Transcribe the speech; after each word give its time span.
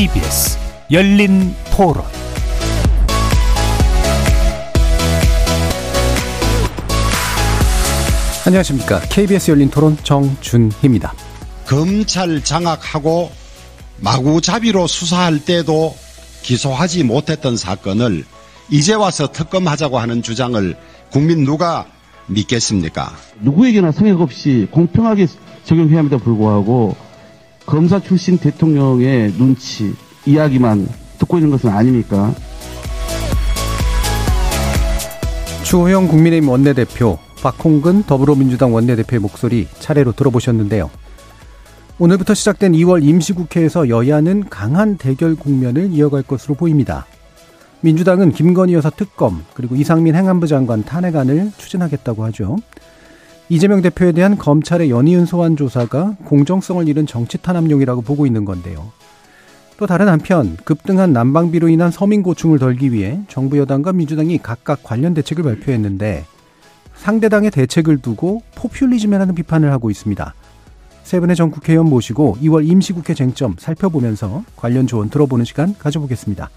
KBS 0.00 0.56
열린 0.90 1.54
토론 1.76 2.02
안녕하십니까. 8.46 9.00
KBS 9.00 9.50
열린 9.50 9.68
토론 9.68 9.98
정준희입니다. 10.02 11.12
검찰 11.66 12.42
장악하고 12.42 13.30
마구잡이로 13.98 14.86
수사할 14.86 15.44
때도 15.44 15.94
기소하지 16.44 17.04
못했던 17.04 17.58
사건을 17.58 18.24
이제 18.70 18.94
와서 18.94 19.30
특검하자고 19.30 19.98
하는 19.98 20.22
주장을 20.22 20.78
국민 21.10 21.44
누가 21.44 21.84
믿겠습니까? 22.26 23.12
누구에게나 23.40 23.92
성역 23.92 24.22
없이 24.22 24.66
공평하게 24.70 25.26
적용해야 25.66 25.98
합니다 25.98 26.16
불구하고 26.16 27.09
검사 27.70 28.00
출신 28.00 28.36
대통령의 28.36 29.32
눈치, 29.34 29.94
이야기만 30.26 30.88
듣고 31.20 31.38
있는 31.38 31.52
것은 31.52 31.70
아닙니까? 31.70 32.34
주호영 35.62 36.08
국민의힘 36.08 36.48
원내대표, 36.48 37.16
박홍근 37.40 38.02
더불어민주당 38.02 38.74
원내대표의 38.74 39.20
목소리 39.20 39.68
차례로 39.78 40.12
들어보셨는데요. 40.12 40.90
오늘부터 42.00 42.34
시작된 42.34 42.72
2월 42.72 43.04
임시국회에서 43.04 43.88
여야는 43.88 44.48
강한 44.48 44.96
대결 44.96 45.36
국면을 45.36 45.92
이어갈 45.92 46.24
것으로 46.24 46.56
보입니다. 46.56 47.06
민주당은 47.82 48.32
김건희 48.32 48.74
여사 48.74 48.90
특검 48.90 49.44
그리고 49.54 49.76
이상민 49.76 50.16
행안부 50.16 50.48
장관 50.48 50.82
탄핵안을 50.82 51.52
추진하겠다고 51.56 52.24
하죠. 52.24 52.56
이재명 53.52 53.82
대표에 53.82 54.12
대한 54.12 54.38
검찰의 54.38 54.90
연이은 54.90 55.26
소환 55.26 55.56
조사가 55.56 56.18
공정성을 56.24 56.86
잃은 56.86 57.06
정치 57.06 57.36
탄압용이라고 57.36 58.00
보고 58.00 58.24
있는 58.24 58.44
건데요. 58.44 58.92
또 59.76 59.88
다른 59.88 60.08
한편 60.08 60.56
급등한 60.64 61.12
난방비로 61.12 61.68
인한 61.68 61.90
서민 61.90 62.22
고충을 62.22 62.60
덜기 62.60 62.92
위해 62.92 63.20
정부 63.26 63.58
여당과 63.58 63.92
민주당이 63.92 64.38
각각 64.38 64.84
관련 64.84 65.14
대책을 65.14 65.42
발표했는데 65.42 66.26
상대당의 66.94 67.50
대책을 67.50 67.98
두고 67.98 68.42
포퓰리즘이라는 68.54 69.34
비판을 69.34 69.72
하고 69.72 69.90
있습니다. 69.90 70.32
세 71.02 71.18
분의 71.18 71.34
전 71.34 71.50
국회의원 71.50 71.88
모시고 71.90 72.36
2월 72.40 72.64
임시국회 72.68 73.14
쟁점 73.14 73.56
살펴보면서 73.58 74.44
관련 74.54 74.86
조언 74.86 75.10
들어보는 75.10 75.44
시간 75.44 75.74
가져보겠습니다. 75.76 76.50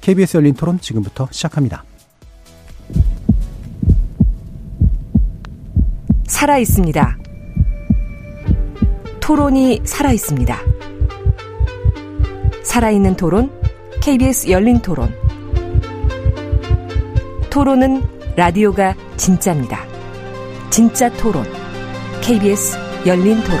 KBS 0.00 0.38
열린 0.38 0.54
토론 0.54 0.80
지금부터 0.80 1.28
시작합니다. 1.30 1.84
살아 6.28 6.58
있습니다. 6.58 7.18
토론이 9.20 9.80
살아 9.84 10.12
있습니다. 10.12 10.56
살아있는 12.62 13.16
토론, 13.16 13.50
KBS 14.00 14.50
열린 14.50 14.80
토론. 14.80 15.12
토론은 17.50 18.02
라디오가 18.36 18.94
진짜입니다. 19.16 19.80
진짜 20.70 21.10
토론, 21.14 21.44
KBS 22.20 22.78
열린 23.06 23.40
토론. 23.42 23.58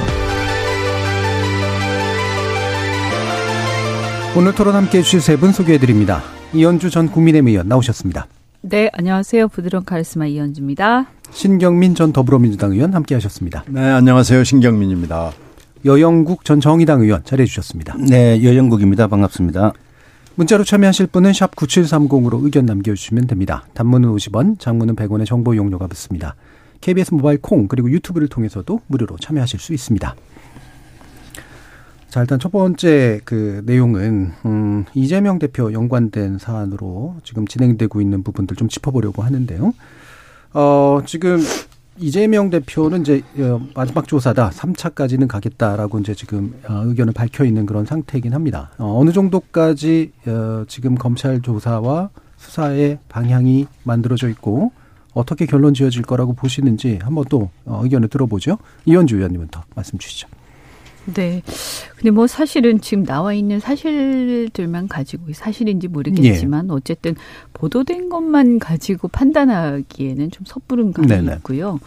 오늘 4.36 4.54
토론 4.54 4.74
함께 4.76 4.98
해주실 4.98 5.20
세 5.20 5.36
분 5.36 5.52
소개해드립니다. 5.52 6.22
이현주 6.52 6.90
전 6.90 7.08
국민의힘 7.10 7.48
의원 7.48 7.68
나오셨습니다. 7.68 8.26
네, 8.60 8.90
안녕하세요. 8.92 9.48
부드러운 9.48 9.84
카리스마 9.84 10.26
이현주입니다. 10.26 11.06
신경민 11.38 11.94
전 11.94 12.12
더불어민주당 12.12 12.72
의원 12.72 12.92
함께 12.94 13.14
하셨습니다. 13.14 13.62
네, 13.68 13.80
안녕하세요. 13.80 14.42
신경민입니다. 14.42 15.30
여영국 15.84 16.44
전 16.44 16.60
정의당 16.60 17.02
의원 17.02 17.22
자리해 17.22 17.46
주셨습니다. 17.46 17.94
네, 17.96 18.42
여영국입니다. 18.42 19.06
반갑습니다. 19.06 19.72
문자로 20.34 20.64
참여하실 20.64 21.06
분은 21.06 21.32
샵 21.32 21.54
9730으로 21.54 22.42
의견 22.42 22.66
남겨주시면 22.66 23.28
됩니다. 23.28 23.64
단문은 23.74 24.08
50원, 24.16 24.58
장문은 24.58 24.96
100원의 24.96 25.26
정보 25.26 25.54
용료가 25.54 25.86
붙습니다. 25.86 26.34
KBS 26.80 27.14
모바일 27.14 27.38
콩 27.40 27.68
그리고 27.68 27.88
유튜브를 27.88 28.26
통해서도 28.26 28.80
무료로 28.88 29.18
참여하실 29.18 29.60
수 29.60 29.72
있습니다. 29.72 30.16
자, 32.08 32.20
일단 32.20 32.40
첫 32.40 32.50
번째 32.50 33.20
그 33.24 33.62
내용은 33.64 34.32
음, 34.44 34.86
이재명 34.92 35.38
대표 35.38 35.72
연관된 35.72 36.38
사안으로 36.38 37.14
지금 37.22 37.46
진행되고 37.46 38.00
있는 38.00 38.24
부분들 38.24 38.56
좀 38.56 38.68
짚어보려고 38.68 39.22
하는데요. 39.22 39.72
어, 40.54 41.00
지금 41.06 41.38
이재명 41.98 42.48
대표는 42.50 43.02
이제 43.02 43.22
어, 43.38 43.60
마지막 43.74 44.06
조사다. 44.06 44.50
3차까지는 44.50 45.26
가겠다라고 45.26 45.98
이제 45.98 46.14
지금 46.14 46.54
어, 46.68 46.82
의견을 46.84 47.12
밝혀 47.12 47.44
있는 47.44 47.66
그런 47.66 47.84
상태이긴 47.84 48.32
합니다. 48.34 48.70
어, 48.78 48.98
어느 48.98 49.10
정도까지 49.10 50.12
지금 50.68 50.94
검찰 50.94 51.42
조사와 51.42 52.10
수사의 52.36 52.98
방향이 53.08 53.66
만들어져 53.82 54.28
있고 54.28 54.72
어떻게 55.12 55.46
결론 55.46 55.74
지어질 55.74 56.02
거라고 56.02 56.34
보시는지 56.34 57.00
한번 57.02 57.24
또 57.28 57.50
의견을 57.66 58.08
들어보죠. 58.08 58.58
이현주 58.84 59.16
의원님부터 59.16 59.62
말씀 59.74 59.98
주시죠. 59.98 60.28
네. 61.14 61.42
근데 61.96 62.10
뭐 62.10 62.26
사실은 62.26 62.80
지금 62.80 63.04
나와 63.04 63.32
있는 63.32 63.60
사실들만 63.60 64.88
가지고 64.88 65.32
사실인지 65.32 65.88
모르겠지만 65.88 66.68
예. 66.68 66.72
어쨌든 66.72 67.14
보도된 67.54 68.08
것만 68.08 68.58
가지고 68.58 69.08
판단하기에는 69.08 70.30
좀 70.30 70.44
섣부른 70.46 70.92
감이 70.92 71.08
네네. 71.08 71.36
있고요. 71.36 71.80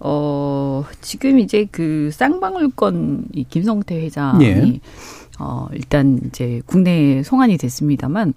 어, 0.00 0.84
지금 1.00 1.38
이제 1.38 1.66
그 1.70 2.10
쌍방울권 2.12 3.28
이 3.32 3.44
김성태 3.44 4.00
회장이 4.00 4.44
예. 4.44 4.80
어, 5.40 5.68
일단 5.72 6.20
이제 6.26 6.60
국내에 6.66 7.22
송환이 7.22 7.56
됐습니다만 7.58 8.34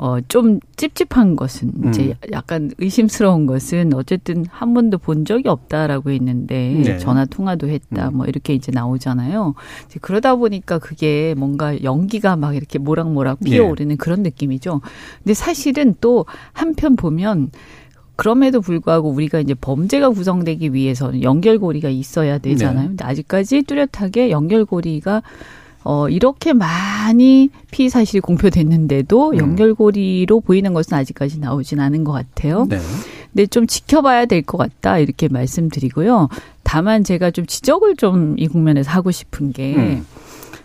어, 0.00 0.20
좀 0.28 0.60
찝찝한 0.76 1.34
것은 1.34 1.72
음. 1.82 1.88
이제 1.88 2.14
약간 2.30 2.70
의심스러운 2.78 3.46
것은 3.46 3.92
어쨌든 3.94 4.46
한 4.48 4.72
번도 4.72 4.98
본 4.98 5.24
적이 5.24 5.48
없다라고 5.48 6.10
했는데 6.10 6.82
네. 6.84 6.98
전화 6.98 7.24
통화도 7.24 7.68
했다 7.68 8.10
음. 8.10 8.18
뭐 8.18 8.26
이렇게 8.26 8.54
이제 8.54 8.70
나오잖아요. 8.72 9.54
이제 9.86 9.98
그러다 10.00 10.36
보니까 10.36 10.78
그게 10.78 11.34
뭔가 11.36 11.82
연기가 11.82 12.36
막 12.36 12.54
이렇게 12.54 12.78
모락모락 12.78 13.40
피어오르는 13.40 13.88
네. 13.88 13.96
그런 13.96 14.22
느낌이죠. 14.22 14.80
근데 15.24 15.34
사실은 15.34 15.96
또 16.00 16.26
한편 16.52 16.94
보면 16.94 17.50
그럼에도 18.14 18.60
불구하고 18.60 19.10
우리가 19.10 19.40
이제 19.40 19.54
범죄가 19.54 20.10
구성되기 20.10 20.74
위해서는 20.74 21.24
연결고리가 21.24 21.88
있어야 21.88 22.38
되잖아요. 22.38 22.82
네. 22.82 22.88
근데 22.88 23.04
아직까지 23.04 23.62
뚜렷하게 23.62 24.30
연결고리가 24.30 25.22
어, 25.90 26.06
이렇게 26.10 26.52
많이 26.52 27.48
피의 27.70 27.88
사실이 27.88 28.20
공표됐는데도 28.20 29.30
음. 29.30 29.38
연결고리로 29.38 30.40
보이는 30.40 30.74
것은 30.74 30.98
아직까지 30.98 31.40
나오진 31.40 31.80
않은 31.80 32.04
것 32.04 32.12
같아요. 32.12 32.66
네. 32.68 32.78
근데 33.32 33.46
좀 33.46 33.66
지켜봐야 33.66 34.26
될 34.26 34.42
것 34.42 34.58
같다 34.58 34.98
이렇게 34.98 35.28
말씀드리고요. 35.28 36.28
다만 36.62 37.04
제가 37.04 37.30
좀 37.30 37.46
지적을 37.46 37.96
좀 37.96 38.34
이 38.38 38.48
국면에서 38.48 38.90
하고 38.90 39.10
싶은 39.10 39.52
게 39.54 39.76
음. 39.76 40.06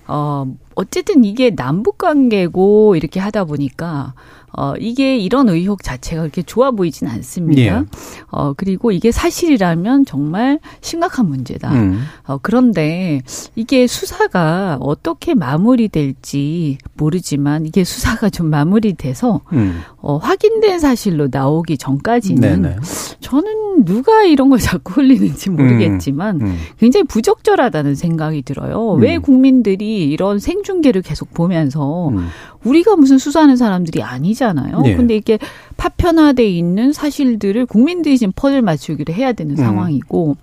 어, 0.08 0.46
어쨌든 0.76 1.24
이게 1.24 1.56
남북 1.56 1.98
관계고 2.00 2.98
이렇게 2.98 3.22
하다 3.22 3.46
보니까 3.46 4.14
어, 4.56 4.76
이게 4.80 5.18
이런 5.18 5.50
의혹 5.50 5.82
자체가 5.82 6.22
그렇게 6.22 6.44
좋아 6.44 6.72
보이진 6.72 7.08
않습니다. 7.08 7.62
예. 7.62 7.84
어, 8.30 8.54
그리고 8.54 8.92
이게 8.92 9.12
사실이라면 9.12 10.06
정말 10.06 10.60
심각한 10.82 11.28
문제다. 11.28 11.74
음. 11.74 12.04
어, 12.26 12.38
그런데 12.42 13.22
이게 13.56 13.88
수사가 13.88 14.78
어떻게 14.80 15.34
마무리될지 15.34 16.78
모르지만 16.94 17.66
이게 17.66 17.84
수사가 17.84 18.30
좀 18.30 18.50
마무리돼서 18.50 19.42
음. 19.54 19.82
어, 20.04 20.18
확인된 20.18 20.80
사실로 20.80 21.30
나오기 21.32 21.78
전까지는 21.78 22.62
네네. 22.62 22.76
저는 23.22 23.86
누가 23.86 24.24
이런 24.24 24.50
걸 24.50 24.60
자꾸 24.60 25.00
흘리는지 25.00 25.50
모르겠지만 25.50 26.42
음. 26.42 26.46
음. 26.46 26.58
굉장히 26.78 27.06
부적절하다는 27.06 27.96
생각이 27.96 28.42
들어요. 28.42 28.92
왜 28.92 29.16
음. 29.16 29.22
국민들이 29.22 30.04
이런 30.10 30.40
생중계를 30.40 31.04
계속 31.04 31.34
보면서 31.34 32.10
음. 32.10 32.28
우리가 32.66 32.98
무슨 32.98 33.18
수사하는 33.18 33.56
사람들이 33.56 34.04
아니잖아요. 34.04 34.82
네. 34.82 34.96
근데 34.98 35.16
이게 35.16 35.40
파편화돼 35.78 36.48
있는 36.48 36.94
사실들을 36.94 37.66
국민들이 37.66 38.18
지금 38.18 38.32
퍼즐 38.36 38.62
맞추기로 38.62 39.14
해야 39.14 39.34
되는 39.34 39.54
음. 39.54 39.56
상황이고 39.58 40.38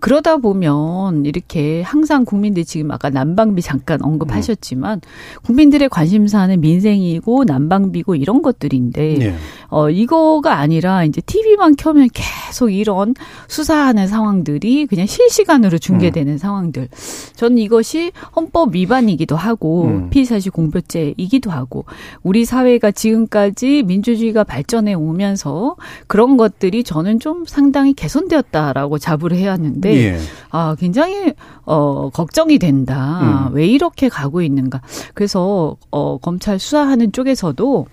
그러다 0.00 0.38
보면 0.38 1.26
이렇게 1.26 1.82
항상 1.82 2.24
국민들이 2.24 2.64
지금 2.64 2.90
아까 2.90 3.10
난방비 3.10 3.62
잠깐 3.62 4.02
언급하셨지만 4.02 4.98
음. 4.98 5.40
국민들의 5.44 5.88
관심사는 5.88 6.60
민생이고 6.60 7.44
난방비고 7.44 8.14
이런 8.16 8.42
것들인데 8.42 9.16
네. 9.18 9.34
어 9.68 9.90
이거가 9.90 10.58
아니라 10.58 11.04
이제 11.04 11.20
TV만 11.20 11.76
켜면 11.76 12.08
계속 12.12 12.70
이런 12.70 13.14
수사하는 13.48 14.06
상황들이 14.06 14.86
그냥 14.86 15.06
실시간으로 15.06 15.78
중계되는 15.78 16.32
음. 16.32 16.38
상황들. 16.38 16.88
저는 17.36 17.58
이것이 17.58 18.12
헌법 18.34 18.74
위반이기도 18.74 19.36
하고 19.36 19.84
음. 19.84 20.10
피의사실 20.10 20.50
공표죄이기도 20.52 21.50
하고 21.50 21.84
우리 22.22 22.44
사회가 22.44 22.90
지금까지 22.90 23.82
민주주의가 23.84 24.44
발전 24.44 24.69
정권에 24.70 24.94
오면서 24.94 25.76
그런 26.06 26.36
것들이 26.36 26.84
저는 26.84 27.18
좀 27.18 27.44
상당히 27.44 27.92
개선되었다라고 27.92 28.98
자부를 28.98 29.36
해야 29.36 29.52
하는데 29.52 29.94
예. 29.94 30.18
아 30.50 30.76
굉장히 30.78 31.34
어 31.64 32.10
걱정이 32.10 32.58
된다. 32.58 33.48
음. 33.50 33.54
왜 33.54 33.66
이렇게 33.66 34.08
가고 34.08 34.42
있는가? 34.42 34.80
그래서 35.14 35.76
어 35.90 36.18
검찰 36.18 36.58
수사하는 36.58 37.12
쪽에서도 37.12 37.86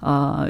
아 0.00 0.46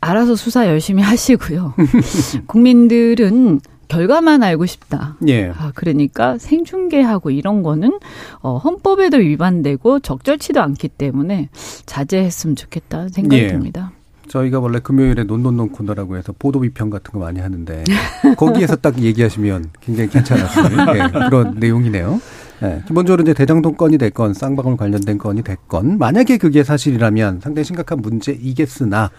알아서 0.00 0.34
수사 0.34 0.66
열심히 0.66 1.02
하시고요. 1.02 1.74
국민들은 2.46 3.60
결과만 3.86 4.42
알고 4.42 4.66
싶다. 4.66 5.18
예. 5.28 5.50
아, 5.50 5.70
그러니까 5.74 6.38
생중계하고 6.38 7.30
이런 7.30 7.62
거는 7.62 7.98
어, 8.40 8.56
헌법에도 8.56 9.18
위반되고 9.18 10.00
적절치도 10.00 10.62
않기 10.62 10.88
때문에 10.88 11.50
자제했으면 11.84 12.56
좋겠다 12.56 13.08
생각이 13.10 13.42
예. 13.42 13.48
듭니다. 13.48 13.92
저희가 14.32 14.60
원래 14.60 14.78
금요일에 14.78 15.24
논논논 15.24 15.72
코너라고 15.72 16.16
해서 16.16 16.32
보도 16.38 16.60
비평 16.60 16.88
같은 16.88 17.12
거 17.12 17.18
많이 17.18 17.38
하는데 17.38 17.84
거기에서 18.38 18.76
딱 18.76 18.98
얘기하시면 18.98 19.66
굉장히 19.80 20.08
괜찮았어요. 20.08 20.74
예, 20.96 21.08
그런 21.28 21.56
내용이네요. 21.58 22.18
예, 22.62 22.82
기본적으로 22.86 23.22
이제 23.22 23.34
대장동 23.34 23.74
건이 23.74 23.98
됐건 23.98 24.32
쌍방울 24.32 24.78
관련된 24.78 25.18
건이 25.18 25.42
됐건 25.42 25.98
만약에 25.98 26.38
그게 26.38 26.64
사실이라면 26.64 27.40
상당히 27.42 27.64
심각한 27.64 28.00
문제이겠으나 28.00 29.10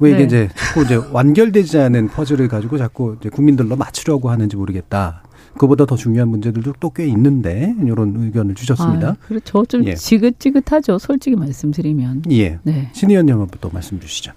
왜 0.00 0.10
이게 0.10 0.18
네. 0.18 0.24
이제 0.24 0.48
자꾸 0.56 0.82
이제 0.82 0.96
완결되지 1.12 1.78
않은 1.78 2.08
퍼즐을 2.08 2.48
가지고 2.48 2.78
자꾸 2.78 3.16
이제 3.20 3.28
국민들로 3.28 3.76
맞추려고 3.76 4.28
하는지 4.30 4.56
모르겠다. 4.56 5.22
그보다 5.56 5.86
더 5.86 5.94
중요한 5.96 6.28
문제들도 6.30 6.74
또 6.80 6.90
꽤 6.90 7.06
있는데 7.06 7.74
이런 7.80 8.14
의견을 8.16 8.56
주셨습니다. 8.56 9.08
아, 9.10 9.16
그렇죠. 9.26 9.64
좀 9.66 9.84
예. 9.86 9.94
지긋지긋하죠. 9.94 10.98
솔직히 10.98 11.36
말씀드리면. 11.36 12.22
예. 12.32 12.58
네. 12.64 12.90
신 12.92 13.10
의원님부터 13.10 13.70
말씀 13.72 14.00
주시죠. 14.00 14.32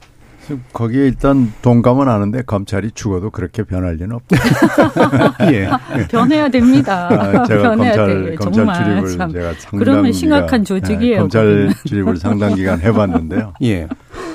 거기에 0.74 1.06
일단 1.06 1.52
동감은 1.62 2.08
하는데 2.08 2.42
검찰이 2.44 2.92
죽어도 2.92 3.30
그렇게 3.30 3.64
변할 3.64 3.96
리는 3.96 4.16
없다. 4.16 4.38
예. 5.52 5.70
변해야 6.10 6.50
됩니다. 6.50 7.08
아, 7.12 7.44
제가 7.46 7.76
검찰 7.76 8.08
돼요. 8.08 8.36
검찰 8.38 8.74
출입을 8.74 9.18
참. 9.18 9.32
제가 9.32 9.54
상당 9.54 9.80
그러면 9.80 10.12
심각한 10.12 10.64
조직이에요. 10.64 11.16
네, 11.16 11.20
검찰 11.20 11.70
출입을 11.86 12.18
상당 12.18 12.56
기간 12.56 12.80
해봤는데요. 12.82 13.54
예. 13.64 13.88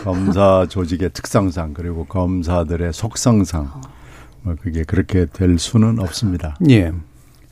검사 0.04 0.66
조직의 0.68 1.10
특성상 1.12 1.74
그리고 1.74 2.04
검사들의 2.04 2.92
속성상 2.92 3.70
뭐 4.42 4.54
그게 4.62 4.84
그렇게 4.84 5.26
될 5.26 5.58
수는 5.58 5.98
없습니다. 5.98 6.56
예. 6.70 6.92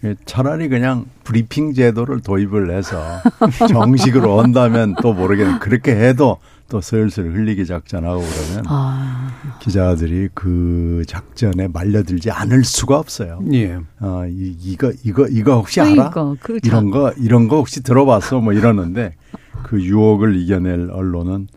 예. 0.05 0.15
차라리 0.27 0.69
그냥 0.69 1.06
브리핑 1.25 1.73
제도를 1.73 2.21
도입을 2.21 2.71
해서 2.71 3.01
정식으로 3.69 4.37
온다면 4.37 4.95
또 5.03 5.12
모르겠는데 5.15 5.59
그렇게 5.61 5.93
해도 5.93 6.39
또 6.69 6.81
슬슬 6.81 7.35
흘리기 7.35 7.67
작전하고 7.67 8.21
그러면 8.21 8.65
아. 8.69 9.31
기자들이 9.61 10.29
그 10.35 11.03
작전에 11.06 11.69
말려들지 11.69 12.31
않을 12.31 12.65
수가 12.65 12.99
없어요. 12.99 13.41
예. 13.53 13.79
어, 14.01 14.25
이, 14.29 14.56
이거 14.62 14.93
이거 15.05 15.27
이거 15.29 15.56
혹시 15.56 15.81
알아? 15.81 16.11
그 16.41 16.59
이런 16.62 16.91
거 16.91 17.12
이런 17.19 17.49
거 17.49 17.57
혹시 17.57 17.83
들어봤어? 17.83 18.41
뭐 18.41 18.53
이러는데 18.53 19.15
그 19.62 19.83
유혹을 19.83 20.37
이겨낼 20.37 20.91
언론은 20.91 21.49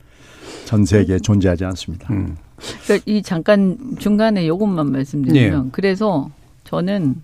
전 0.66 0.86
세계에 0.86 1.20
존재하지 1.20 1.66
않습니다. 1.66 2.14
음. 2.14 2.36
그러니까 2.84 3.04
이 3.06 3.22
잠깐 3.22 3.78
중간에 4.00 4.48
요것만 4.48 4.92
말씀드리면 4.92 5.66
예. 5.66 5.70
그래서 5.72 6.30
저는 6.66 7.16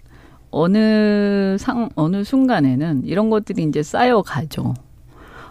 어느 0.54 1.58
상 1.58 1.90
어느 1.96 2.24
순간에는 2.24 3.04
이런 3.06 3.32
것들이 3.32 3.64
이제 3.64 3.82
쌓여 3.82 4.22
가죠. 4.22 4.76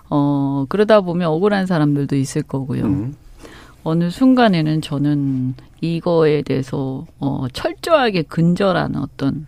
어, 0.08 0.64
그러다 0.68 1.00
보면 1.00 1.28
억울한 1.28 1.66
사람들도 1.66 2.14
있을 2.16 2.42
거고요. 2.42 2.84
음. 2.84 3.16
어느 3.82 4.10
순간에는 4.10 4.80
저는 4.80 5.54
이거에 5.80 6.42
대해서 6.42 7.04
어, 7.18 7.46
철저하게 7.52 8.22
근절하는 8.22 9.00
어떤 9.00 9.46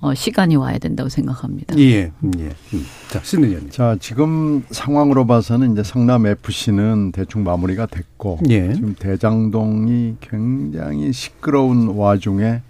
어, 0.00 0.14
시간이 0.14 0.54
와야 0.54 0.78
된다고 0.78 1.08
생각합니다. 1.08 1.76
예, 1.78 2.12
음, 2.22 2.32
예. 2.38 2.44
음. 2.44 2.84
자, 3.08 3.20
신의원 3.22 3.70
자, 3.70 3.96
지금 4.00 4.64
상황으로 4.70 5.26
봐서는 5.26 5.72
이제 5.72 5.82
성남 5.82 6.26
FC는 6.26 7.12
대충 7.12 7.42
마무리가 7.44 7.86
됐고, 7.86 8.38
예. 8.50 8.72
지금 8.72 8.94
대장동이 8.96 10.16
굉장히 10.20 11.12
시끄러운 11.12 11.88
와중에 11.88 12.62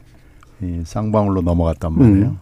이 0.63 0.83
쌍방울로 0.85 1.43
넘어갔단 1.43 1.93
말이에요. 1.99 2.27
음. 2.27 2.39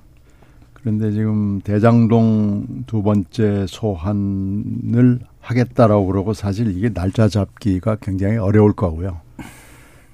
그런데 0.74 1.12
지금 1.12 1.60
대장동 1.62 2.84
두 2.86 3.02
번째 3.02 3.66
소환을 3.68 5.20
하겠다라고 5.40 6.06
그러고 6.06 6.32
사실 6.32 6.76
이게 6.76 6.90
날짜 6.90 7.28
잡기가 7.28 7.96
굉장히 7.96 8.36
어려울 8.36 8.72
거고요. 8.72 9.20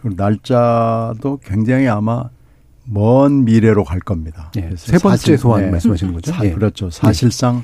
그 0.00 0.08
날짜도 0.16 1.40
굉장히 1.44 1.88
아마 1.88 2.28
먼 2.84 3.44
미래로 3.44 3.84
갈 3.84 4.00
겁니다. 4.00 4.50
네, 4.54 4.70
세 4.76 4.98
번째 4.98 5.16
사실, 5.16 5.38
소환 5.38 5.62
네, 5.62 5.70
말씀하시는 5.70 6.12
거죠? 6.12 6.32
사, 6.32 6.42
네. 6.42 6.52
그렇죠. 6.52 6.90
사실상 6.90 7.62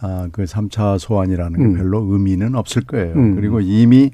아, 0.00 0.28
그 0.30 0.44
3차 0.44 0.98
소환이라는 0.98 1.58
게 1.58 1.64
음. 1.64 1.74
별로 1.76 2.00
의미는 2.12 2.54
없을 2.54 2.82
거예요. 2.82 3.14
음. 3.14 3.36
그리고 3.36 3.60
이미 3.60 4.10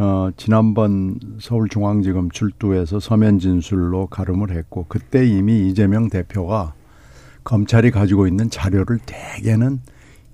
어, 0.00 0.30
지난번 0.38 1.20
서울중앙지검 1.40 2.30
출두해서 2.30 3.00
서면 3.00 3.38
진술로 3.38 4.06
가름을 4.06 4.50
했고 4.50 4.86
그때 4.88 5.26
이미 5.26 5.68
이재명 5.68 6.08
대표가 6.08 6.72
검찰이 7.44 7.90
가지고 7.90 8.26
있는 8.26 8.48
자료를 8.48 8.98
대개는 9.04 9.80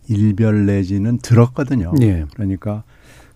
일별 0.08 0.66
내지는 0.66 1.18
들었거든요. 1.18 1.92
예. 2.00 2.26
그러니까 2.34 2.84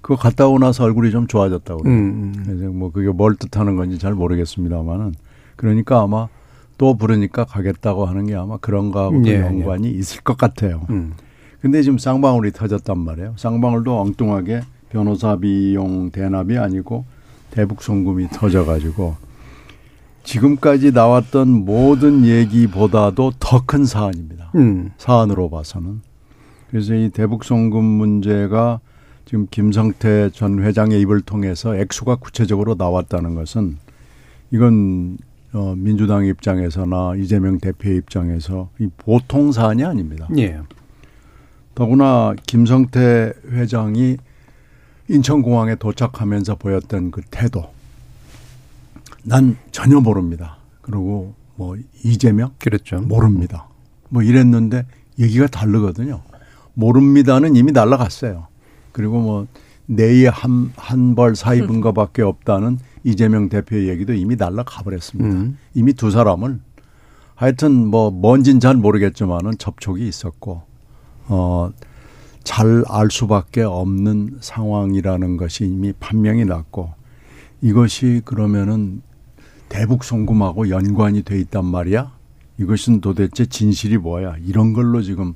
그거 0.00 0.14
갔다 0.14 0.46
오고 0.46 0.60
나서 0.60 0.84
얼굴이 0.84 1.10
좀 1.10 1.26
좋아졌다고 1.26 1.82
그래요. 1.82 1.98
음, 1.98 2.32
음. 2.36 2.42
그래서 2.46 2.68
뭐 2.68 2.92
그게 2.92 3.10
뭘 3.10 3.34
뜻하는 3.34 3.74
건지 3.74 3.98
잘 3.98 4.14
모르겠습니다만은 4.14 5.14
그러니까 5.56 6.00
아마 6.00 6.28
또 6.78 6.96
부르니까 6.96 7.44
가겠다고 7.44 8.06
하는 8.06 8.26
게 8.26 8.36
아마 8.36 8.56
그런 8.56 8.92
거하고 8.92 9.26
예, 9.26 9.40
연관이 9.40 9.88
예. 9.88 9.90
있을 9.90 10.20
것 10.20 10.36
같아요. 10.38 10.86
음. 10.90 11.12
근데 11.60 11.82
지금 11.82 11.98
쌍방울이 11.98 12.52
터졌단 12.52 12.96
말이에요. 12.98 13.34
쌍방울도 13.36 14.00
엉뚱하게 14.00 14.60
변호사 14.90 15.37
비용 15.37 16.10
대납이 16.10 16.58
아니고 16.58 17.04
대북 17.50 17.82
송금이 17.82 18.28
터져가지고 18.34 19.16
지금까지 20.22 20.92
나왔던 20.92 21.48
모든 21.48 22.25
얘기보다도 22.26 23.32
더 23.40 23.62
큰 23.66 23.84
사안입니다. 23.84 24.50
음. 24.56 24.90
사안으로 24.98 25.48
봐서는. 25.48 26.02
그래서 26.70 26.94
이 26.94 27.08
대북 27.10 27.44
송금 27.44 27.82
문제가 27.82 28.81
지금 29.25 29.46
김성태 29.50 30.31
전 30.32 30.62
회장의 30.62 31.00
입을 31.02 31.20
통해서 31.23 31.75
액수가 31.76 32.16
구체적으로 32.16 32.75
나왔다는 32.76 33.35
것은 33.35 33.78
이건 34.50 35.18
어 35.52 35.75
민주당 35.76 36.25
입장에서나 36.26 37.14
이재명 37.16 37.59
대표 37.59 37.90
입장에서 37.90 38.70
이 38.78 38.88
보통 38.97 39.52
사안이 39.52 39.85
아닙니다. 39.85 40.28
예. 40.38 40.61
더구나 41.75 42.35
김성태 42.47 43.32
회장이 43.50 44.16
인천공항에 45.11 45.75
도착하면서 45.75 46.55
보였던 46.55 47.11
그 47.11 47.21
태도 47.31 47.69
난 49.25 49.57
전혀 49.73 50.00
모릅니다. 50.00 50.57
그리고 50.81 51.35
뭐 51.57 51.76
이재명 52.05 52.52
그랬죠. 52.59 53.00
모릅니다. 53.00 53.67
뭐 54.09 54.23
이랬는데 54.23 54.87
얘기가 55.19 55.49
다르거든요. 55.49 56.23
모릅니다는 56.75 57.57
이미 57.57 57.73
날라갔어요. 57.73 58.47
그리고 58.93 59.21
뭐 59.21 59.47
내에 59.87 60.29
한한 60.29 61.17
벌 61.17 61.35
사입은 61.35 61.81
거밖에 61.81 62.23
없다는 62.23 62.79
이재명 63.02 63.49
대표의 63.49 63.88
얘기도 63.88 64.14
이미 64.14 64.37
날라가 64.37 64.83
버렸습니다. 64.83 65.31
음. 65.35 65.59
이미 65.75 65.93
두 65.93 66.12
사람은 66.12 66.62
하여튼 67.35 67.87
뭐 67.88 68.11
뭔진 68.11 68.61
잘 68.61 68.76
모르겠지만은 68.76 69.59
접촉이 69.59 70.07
있었고 70.07 70.62
어 71.26 71.71
잘 72.44 72.85
알 72.88 73.11
수밖에 73.11 73.62
없는 73.62 74.38
상황이라는 74.40 75.37
것이 75.37 75.66
이미 75.66 75.92
판명이 75.92 76.44
났고 76.44 76.92
이것이 77.61 78.23
그러면은 78.25 79.02
대북 79.68 80.04
송금하고 80.04 80.68
연관이 80.70 81.23
돼 81.23 81.38
있단 81.40 81.64
말이야. 81.64 82.12
이것은 82.59 83.00
도대체 83.00 83.47
진실이 83.47 83.99
뭐야? 83.99 84.37
이런 84.44 84.73
걸로 84.73 85.00
지금 85.00 85.35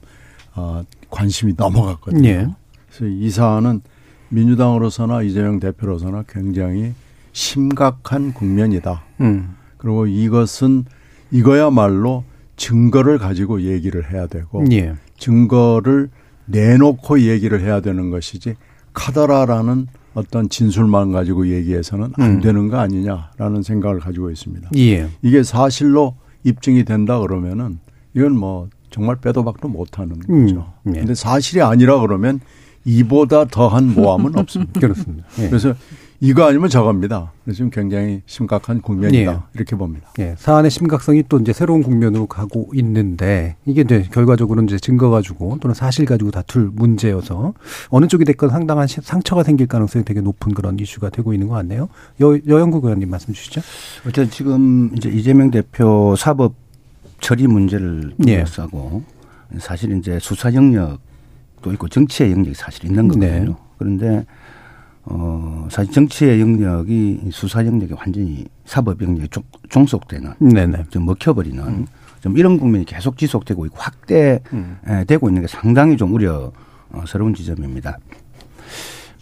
어, 0.54 0.82
관심이 1.11 1.54
넘어갔거든요. 1.56 2.28
예. 2.28 2.49
그래서 2.88 3.06
이 3.06 3.30
사안은 3.30 3.82
민주당으로서나 4.30 5.23
이재명 5.23 5.61
대표로서나 5.61 6.25
굉장히 6.28 6.92
심각한 7.32 8.32
국면이다. 8.32 9.04
음. 9.20 9.54
그리고 9.76 10.06
이것은 10.06 10.84
이거야말로 11.30 12.25
증거를 12.56 13.18
가지고 13.18 13.62
얘기를 13.62 14.12
해야 14.12 14.26
되고 14.26 14.64
예. 14.73 14.94
증거를 15.18 16.11
내놓고 16.46 17.20
얘기를 17.20 17.60
해야 17.60 17.80
되는 17.80 18.10
것이지 18.10 18.54
카더라라는 18.92 19.86
어떤 20.14 20.48
진술만 20.48 21.12
가지고 21.12 21.48
얘기해서는 21.48 22.12
안 22.16 22.30
음. 22.30 22.40
되는 22.40 22.68
거 22.68 22.78
아니냐라는 22.78 23.62
생각을 23.62 23.98
가지고 24.00 24.30
있습니다. 24.30 24.70
예. 24.76 25.08
이게 25.22 25.42
사실로 25.42 26.14
입증이 26.44 26.84
된다 26.84 27.18
그러면은 27.18 27.78
이건 28.14 28.36
뭐 28.36 28.68
정말 28.90 29.16
빼도 29.16 29.44
박도 29.44 29.68
못 29.68 29.98
하는 29.98 30.16
음. 30.30 30.46
거죠. 30.46 30.72
음. 30.86 30.94
예. 30.94 31.00
근데 31.00 31.14
사실이 31.14 31.62
아니라 31.62 31.98
그러면 31.98 32.40
이보다 32.84 33.46
더한 33.46 33.92
모함은 33.94 34.38
없습니다. 34.38 34.78
그렇습니다. 34.80 35.26
예. 35.40 35.48
그래서 35.48 35.74
이거 36.25 36.49
아니면 36.49 36.71
저겁니다. 36.71 37.33
지금 37.52 37.69
굉장히 37.69 38.23
심각한 38.25 38.81
국면이다. 38.81 39.33
예. 39.33 39.38
이렇게 39.52 39.76
봅니다. 39.76 40.09
예. 40.19 40.35
사안의 40.38 40.71
심각성이 40.71 41.23
또 41.28 41.38
이제 41.38 41.52
새로운 41.52 41.83
국면으로 41.83 42.26
가고 42.26 42.71
있는데 42.73 43.57
이게 43.66 43.83
이제 43.83 44.07
결과적으로는 44.11 44.66
이제 44.66 44.78
증거 44.78 45.11
가지고 45.11 45.59
또는 45.61 45.75
사실 45.75 46.07
가지고 46.07 46.31
다툴 46.31 46.71
문제여서 46.73 47.52
어느 47.90 48.07
쪽이 48.07 48.25
됐건 48.25 48.49
상당한 48.49 48.87
상처가 48.88 49.43
생길 49.43 49.66
가능성이 49.66 50.02
되게 50.02 50.23
높은 50.23 50.54
그런 50.54 50.78
이슈가 50.78 51.11
되고 51.11 51.35
있는 51.35 51.49
것 51.49 51.57
같네요. 51.57 51.90
여, 52.23 52.38
여영국 52.49 52.87
의원님 52.87 53.11
말씀 53.11 53.35
주시죠. 53.35 53.61
어쨌든 54.09 54.31
지금 54.31 54.93
이제 54.97 55.11
이재명 55.11 55.50
대표 55.50 56.14
사법 56.16 56.54
처리 57.21 57.47
문제를 57.47 58.14
둘러싸고 58.19 59.02
예. 59.54 59.59
사실 59.59 59.95
이제 59.99 60.19
수사 60.23 60.54
영역도 60.54 61.71
있고 61.75 61.87
정치의 61.88 62.33
영역이 62.33 62.54
사실 62.54 62.87
있는 62.87 63.09
거거든요. 63.09 63.45
네. 63.45 63.54
그런데 63.76 64.25
어, 65.06 65.68
사실 65.70 65.92
정치의 65.92 66.40
영역이 66.40 67.28
수사 67.30 67.64
영역이 67.64 67.92
완전히 67.92 68.46
사법 68.64 69.02
영역에 69.02 69.28
종속되는 69.68 70.34
네네. 70.38 70.84
좀 70.90 71.04
먹혀버리는 71.04 71.62
음. 71.62 71.87
좀 72.20 72.38
이런 72.38 72.58
국면이 72.58 72.87
계속 72.87 73.18
지속되고 73.18 73.66
있고 73.66 73.76
확대되고 73.78 74.46
음. 74.54 75.28
있는 75.28 75.42
게 75.42 75.46
상당히 75.46 75.96
좀 75.96 76.14
우려스러운 76.14 77.34
지점입니다. 77.34 77.99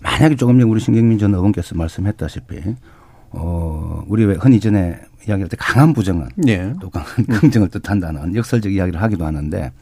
만약에 0.01 0.37
조금 0.37 0.59
전에 0.59 0.71
우리 0.71 0.81
신경민 0.81 1.19
전 1.19 1.35
의원께서 1.35 1.75
말씀했다시피 1.75 2.61
어, 3.31 4.05
우리 4.07 4.25
왜 4.25 4.35
흔히 4.35 4.61
전에 4.61 5.01
이야기할 5.27 5.49
때 5.49 5.57
강한 5.59 5.93
부정은 5.93 6.29
예. 6.47 6.73
또 6.81 6.91
강한 6.91 7.25
긍정을 7.27 7.69
뜻한다는 7.71 8.35
역설적 8.35 8.73
이야기를 8.73 9.01
하기도 9.01 9.25
하는데 9.25 9.73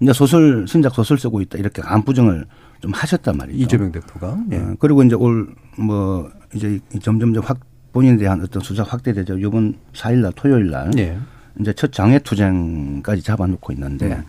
이제 0.00 0.12
소설 0.12 0.66
신작 0.68 0.94
소설 0.94 1.18
쓰고 1.18 1.40
있다 1.40 1.58
이렇게 1.58 1.82
강한 1.82 2.02
부정을 2.02 2.46
좀 2.80 2.92
하셨단 2.92 3.36
말이죠. 3.36 3.58
이재명 3.58 3.92
대표가. 3.92 4.38
예. 4.52 4.56
어, 4.58 4.76
그리고 4.78 5.02
이제 5.02 5.14
올 5.14 5.54
뭐 5.78 6.30
이제 6.54 6.80
점점점 7.00 7.42
확 7.44 7.60
본인에 7.92 8.16
대한 8.16 8.42
어떤 8.42 8.60
수사 8.62 8.82
확대되죠. 8.82 9.38
이번 9.38 9.74
4일날 9.94 10.32
토요일날 10.34 10.90
예. 10.98 11.18
이제 11.60 11.72
첫 11.72 11.92
장외 11.92 12.18
투쟁까지 12.18 13.22
잡아놓고 13.22 13.72
있는데 13.72 14.06
음. 14.16 14.24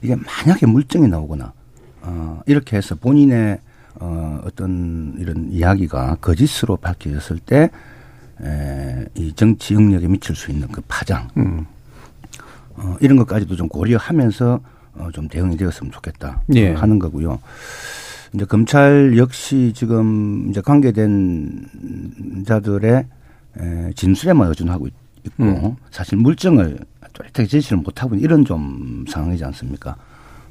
이게 0.00 0.16
만약에 0.16 0.66
물증이 0.66 1.08
나오거나 1.08 1.52
어 2.02 2.40
이렇게 2.46 2.76
해서 2.76 2.94
본인의 2.94 3.58
어 4.00 4.40
어떤 4.44 5.14
이런 5.18 5.50
이야기가 5.50 6.16
거짓으로 6.20 6.76
밝혀졌을 6.76 7.38
때 7.38 7.70
에, 8.42 9.06
이 9.14 9.32
정치 9.34 9.74
영역에 9.74 10.08
미칠 10.08 10.34
수 10.34 10.50
있는 10.50 10.68
그 10.68 10.80
파장 10.88 11.28
음. 11.36 11.66
어, 12.74 12.96
이런 13.00 13.18
것까지도 13.18 13.54
좀 13.54 13.68
고려하면서 13.68 14.60
어, 14.96 15.08
좀 15.12 15.28
대응이 15.28 15.56
되었으면 15.56 15.90
좋겠다 15.92 16.42
예. 16.54 16.72
하는 16.72 16.98
거고요. 16.98 17.38
이제 18.34 18.44
검찰 18.44 19.16
역시 19.16 19.72
지금 19.74 20.48
이제 20.50 20.60
관계된 20.60 22.44
자들의 22.46 23.06
에, 23.58 23.92
진술에만 23.94 24.48
의존하고 24.48 24.86
있고 24.86 25.42
음. 25.44 25.76
사실 25.90 26.16
물증을 26.18 26.78
뚜렷하게 27.12 27.46
제시를 27.46 27.78
못하고 27.78 28.14
이런 28.16 28.44
좀 28.44 29.04
상황이지 29.08 29.44
않습니까? 29.44 29.96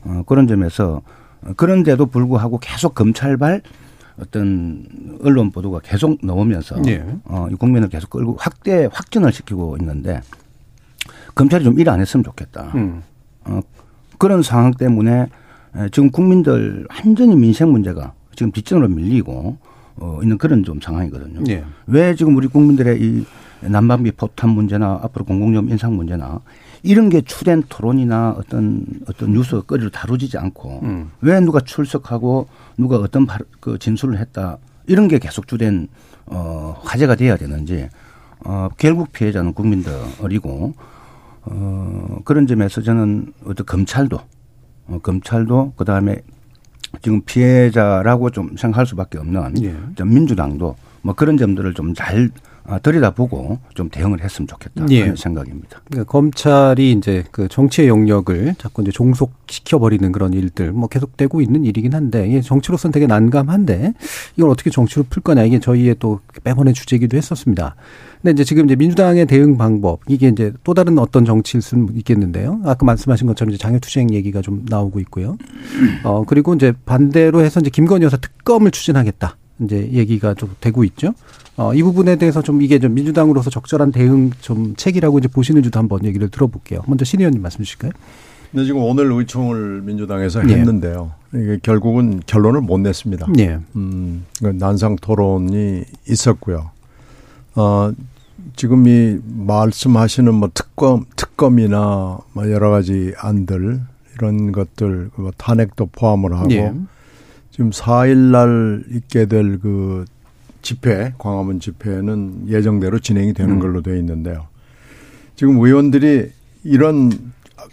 어, 0.03 0.23
그런 0.27 0.47
점에서 0.47 1.01
그런데도 1.57 2.05
불구하고 2.07 2.59
계속 2.59 2.93
검찰발 2.93 3.61
어떤 4.19 5.17
언론 5.23 5.49
보도가 5.51 5.79
계속 5.79 6.19
나오면서 6.23 6.81
예. 6.87 7.03
어, 7.25 7.47
이 7.51 7.55
국면을 7.55 7.89
계속 7.89 8.11
끌고 8.11 8.35
확대 8.39 8.87
확전을 8.91 9.31
시키고 9.33 9.77
있는데 9.79 10.21
검찰이 11.33 11.63
좀 11.63 11.79
일 11.79 11.89
안 11.89 11.99
했으면 11.99 12.23
좋겠다. 12.23 12.71
음. 12.75 13.01
어, 13.45 13.59
그런 14.21 14.43
상황 14.43 14.69
때문에 14.69 15.29
지금 15.91 16.11
국민들 16.11 16.85
완전히 16.91 17.35
민생 17.35 17.71
문제가 17.71 18.13
지금 18.35 18.51
뒷전으로 18.51 18.87
밀리고 18.87 19.57
어, 19.95 20.19
있는 20.21 20.37
그런 20.37 20.63
좀 20.63 20.79
상황이거든요. 20.79 21.41
예. 21.49 21.63
왜 21.87 22.13
지금 22.13 22.35
우리 22.35 22.47
국민들의 22.47 23.01
이 23.01 23.25
난방비 23.61 24.11
포탄 24.11 24.51
문제나 24.51 24.99
앞으로 25.01 25.25
공공요금 25.25 25.71
인상 25.71 25.95
문제나 25.95 26.39
이런 26.83 27.09
게 27.09 27.21
주된 27.21 27.63
토론이나 27.67 28.35
어떤 28.37 28.85
어떤 29.07 29.31
뉴스 29.33 29.59
거리로 29.61 29.89
다루지지 29.89 30.37
않고 30.37 30.81
음. 30.83 31.09
왜 31.21 31.39
누가 31.39 31.59
출석하고 31.59 32.47
누가 32.77 32.97
어떤 32.97 33.25
그 33.59 33.79
진술을 33.79 34.19
했다 34.19 34.59
이런 34.85 35.07
게 35.07 35.17
계속 35.17 35.47
주된 35.47 35.87
어 36.27 36.79
화제가 36.83 37.15
돼야 37.15 37.37
되는지 37.37 37.89
어 38.45 38.69
결국 38.77 39.11
피해자는 39.13 39.53
국민들이고 39.53 40.75
어, 41.43 42.19
그런 42.23 42.47
점에서 42.47 42.81
저는 42.81 43.33
어떤 43.45 43.65
검찰도, 43.65 44.19
어, 44.87 44.99
검찰도 45.01 45.73
그 45.75 45.85
다음에 45.85 46.21
지금 47.01 47.21
피해자라고 47.21 48.29
좀 48.31 48.55
생각할 48.57 48.85
수밖에 48.85 49.17
없는 49.17 49.41
예. 49.63 49.75
민주당도 50.03 50.75
뭐 51.01 51.15
그런 51.15 51.37
점들을 51.37 51.73
좀잘 51.73 52.29
아, 52.35 52.50
들여다보고 52.81 53.59
좀 53.73 53.89
대응을 53.89 54.23
했으면 54.23 54.47
좋겠다 54.47 54.85
예. 54.91 55.01
하는 55.01 55.15
생각입니다. 55.15 55.81
그러니까 55.85 56.11
검찰이 56.11 56.91
이제 56.91 57.23
그 57.31 57.47
정치의 57.47 57.87
영역을 57.87 58.55
자꾸 58.57 58.81
이제 58.81 58.91
종속시켜 58.91 59.79
버리는 59.79 60.11
그런 60.11 60.33
일들 60.33 60.71
뭐 60.71 60.87
계속되고 60.87 61.41
있는 61.41 61.65
일이긴 61.65 61.93
한데 61.93 62.27
이게 62.27 62.41
정치로서는 62.41 62.91
되게 62.91 63.07
난감한데 63.07 63.93
이걸 64.37 64.49
어떻게 64.49 64.69
정치로 64.69 65.05
풀 65.09 65.23
거냐 65.23 65.43
이게 65.43 65.59
저희의 65.59 65.95
또 65.99 66.19
매번의 66.43 66.73
주제이기도 66.73 67.17
했었습니다. 67.17 67.75
근데 68.21 68.33
이제 68.33 68.43
지금 68.43 68.65
이제 68.65 68.75
민주당의 68.75 69.25
대응 69.25 69.57
방법 69.57 69.99
이게 70.07 70.27
이제 70.27 70.53
또 70.63 70.73
다른 70.73 70.99
어떤 70.99 71.25
정치일 71.25 71.61
수는 71.61 71.89
있겠는데요. 71.95 72.61
아까 72.65 72.85
말씀하신 72.85 73.27
것처럼 73.27 73.51
이제 73.51 73.57
장애투쟁 73.57 74.13
얘기가 74.13 74.41
좀 74.41 74.65
나오고 74.69 74.99
있고요. 75.01 75.37
어 76.03 76.23
그리고 76.25 76.53
이제 76.53 76.73
반대로 76.85 77.41
해서 77.41 77.59
이제 77.59 77.69
김건희 77.71 78.05
여사 78.05 78.17
특검을 78.17 78.71
추진하겠다. 78.71 79.37
이제 79.61 79.89
얘기가 79.91 80.33
좀 80.33 80.55
되고 80.59 80.83
있죠. 80.83 81.13
어, 81.57 81.73
이 81.73 81.83
부분에 81.83 82.15
대해서 82.15 82.41
좀 82.41 82.61
이게 82.61 82.79
좀 82.79 82.93
민주당으로서 82.93 83.49
적절한 83.49 83.91
대응 83.91 84.31
좀 84.41 84.75
책이라고 84.75 85.19
이제 85.19 85.27
보시는지도 85.27 85.79
한번 85.79 86.05
얘기를 86.05 86.29
들어볼게요. 86.29 86.81
먼저 86.87 87.05
신 87.05 87.19
의원님 87.19 87.41
말씀 87.41 87.63
주실까요? 87.63 87.91
네, 88.53 88.65
지금 88.65 88.83
오늘 88.83 89.11
의총을 89.11 89.81
민주당에서 89.81 90.41
예. 90.49 90.55
했는데요. 90.55 91.11
이게 91.33 91.59
결국은 91.63 92.21
결론을 92.25 92.61
못 92.61 92.79
냈습니다. 92.79 93.27
예. 93.39 93.59
음, 93.75 94.25
그 94.39 94.47
난상 94.47 94.97
토론이 94.97 95.83
있었고요. 96.09 96.71
어, 97.55 97.91
지금 98.55 98.87
이 98.87 99.17
말씀하시는 99.23 100.33
뭐 100.33 100.49
특검, 100.53 101.05
특검이나 101.15 102.19
뭐 102.33 102.51
여러 102.51 102.71
가지 102.71 103.13
안들 103.17 103.79
이런 104.15 104.51
것들, 104.51 105.11
그 105.15 105.31
탄핵도 105.37 105.89
포함을 105.93 106.33
하고 106.33 106.51
예. 106.51 106.73
지금 107.51 107.69
4일 107.69 108.31
날 108.31 108.83
있게 108.91 109.25
될 109.25 109.59
그 109.59 110.05
집회, 110.61 111.13
광화문 111.17 111.59
집회는 111.59 112.47
예정대로 112.47 112.99
진행이 112.99 113.33
되는 113.33 113.55
음. 113.55 113.59
걸로 113.59 113.81
되어 113.81 113.95
있는데요. 113.95 114.47
지금 115.35 115.57
의원들이 115.57 116.29
이런 116.63 117.11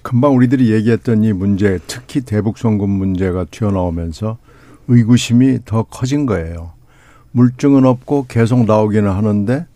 금방 0.03 0.35
우리들이 0.37 0.73
얘기했던 0.73 1.25
이 1.25 1.33
문제, 1.33 1.79
특히 1.87 2.23
대북송금 2.23 2.89
문제가 2.89 3.45
튀어나오면서 3.45 4.39
의구심이 4.89 5.61
더 5.65 5.83
커진 5.83 6.25
거예요. 6.25 6.73
물증은 7.33 7.85
없고 7.85 8.27
계속 8.29 8.65
나오기는 8.65 9.11
하는데 9.11 9.67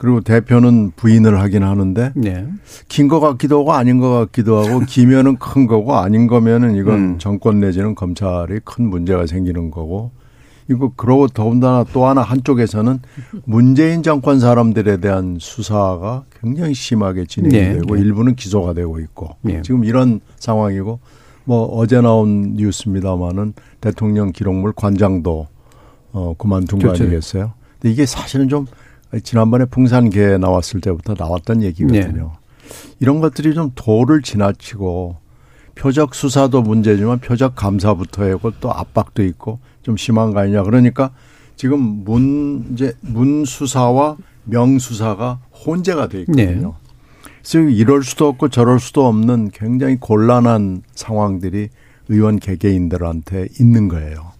그리고 0.00 0.22
대표는 0.22 0.92
부인을 0.96 1.38
하긴 1.42 1.62
하는데 1.62 2.12
네. 2.16 2.46
긴것 2.88 3.20
같기도 3.20 3.58
하고 3.58 3.74
아닌 3.74 3.98
것 3.98 4.08
같기도 4.08 4.56
하고 4.56 4.80
기면은 4.80 5.36
큰 5.36 5.66
거고 5.66 5.94
아닌 5.94 6.26
거면은 6.26 6.74
이건 6.74 6.94
음. 6.94 7.18
정권 7.18 7.60
내지는 7.60 7.94
검찰이 7.94 8.60
큰 8.64 8.88
문제가 8.88 9.26
생기는 9.26 9.70
거고 9.70 10.10
이거 10.70 10.90
그러고 10.96 11.28
더군다나 11.28 11.84
또 11.92 12.06
하나 12.06 12.22
한쪽에서는 12.22 12.98
문재인 13.44 14.02
정권 14.02 14.40
사람들에 14.40 15.02
대한 15.02 15.36
수사가 15.38 16.24
굉장히 16.40 16.72
심하게 16.72 17.26
진행이 17.26 17.54
네. 17.54 17.72
되고 17.74 17.94
네. 17.94 18.00
일부는 18.00 18.36
기소가 18.36 18.72
되고 18.72 18.98
있고 19.00 19.36
네. 19.42 19.60
지금 19.60 19.84
이런 19.84 20.20
상황이고 20.38 20.98
뭐 21.44 21.66
어제 21.76 22.00
나온 22.00 22.54
뉴스입니다마는 22.54 23.52
대통령 23.82 24.32
기록물 24.32 24.72
관장도 24.72 25.46
어 26.12 26.34
그만둔 26.38 26.78
거. 26.78 26.88
아니겠어요? 26.88 27.52
근데 27.78 27.92
이게 27.92 28.06
사실은 28.06 28.48
좀 28.48 28.64
지난번에 29.22 29.64
풍산계 29.64 30.38
나왔을 30.38 30.80
때부터 30.80 31.14
나왔던 31.18 31.62
얘기거든요. 31.62 32.32
네. 32.32 32.74
이런 33.00 33.20
것들이 33.20 33.54
좀 33.54 33.72
도를 33.74 34.22
지나치고 34.22 35.16
표적 35.74 36.14
수사도 36.14 36.62
문제지만 36.62 37.18
표적 37.18 37.56
감사부터 37.56 38.30
하고 38.30 38.52
또 38.60 38.72
압박도 38.72 39.24
있고 39.24 39.58
좀 39.82 39.96
심한 39.96 40.32
거 40.32 40.40
아니냐. 40.40 40.62
그러니까 40.62 41.10
지금 41.56 41.80
문제 42.04 42.94
문수사와 43.00 44.16
명수사가 44.44 45.40
혼재가 45.66 46.08
돼 46.08 46.20
있거든요. 46.20 46.68
네. 46.68 46.90
그래서 47.42 47.58
이럴 47.68 48.02
수도 48.02 48.28
없고 48.28 48.48
저럴 48.48 48.78
수도 48.80 49.06
없는 49.06 49.50
굉장히 49.52 49.96
곤란한 49.96 50.82
상황들이 50.94 51.68
의원 52.08 52.38
개개인들한테 52.38 53.48
있는 53.58 53.88
거예요. 53.88 54.32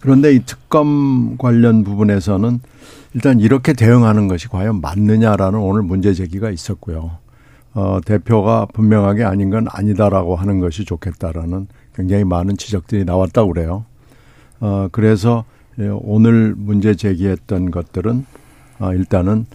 그런데 0.00 0.32
이 0.34 0.40
특검 0.44 1.36
관련 1.36 1.84
부분에서는 1.84 2.60
일단 3.18 3.40
이렇게 3.40 3.72
대응하는 3.72 4.28
것이 4.28 4.46
과연 4.46 4.80
맞느냐라는 4.80 5.58
오늘 5.58 5.82
문제 5.82 6.14
제기가 6.14 6.50
있었고요. 6.50 7.18
어, 7.74 7.98
대표가 8.04 8.66
분명하게 8.72 9.24
아닌 9.24 9.50
건 9.50 9.66
아니다라고 9.68 10.36
하는 10.36 10.60
것이 10.60 10.84
좋겠다라는 10.84 11.66
굉장히 11.96 12.22
많은 12.22 12.56
지적들이 12.56 13.04
나왔다고 13.04 13.52
그래요. 13.52 13.84
어, 14.60 14.86
그래서 14.92 15.44
예, 15.80 15.88
오늘 15.88 16.54
문제 16.56 16.94
제기했던 16.94 17.72
것들은 17.72 18.24
어, 18.78 18.92
일단은 18.92 19.46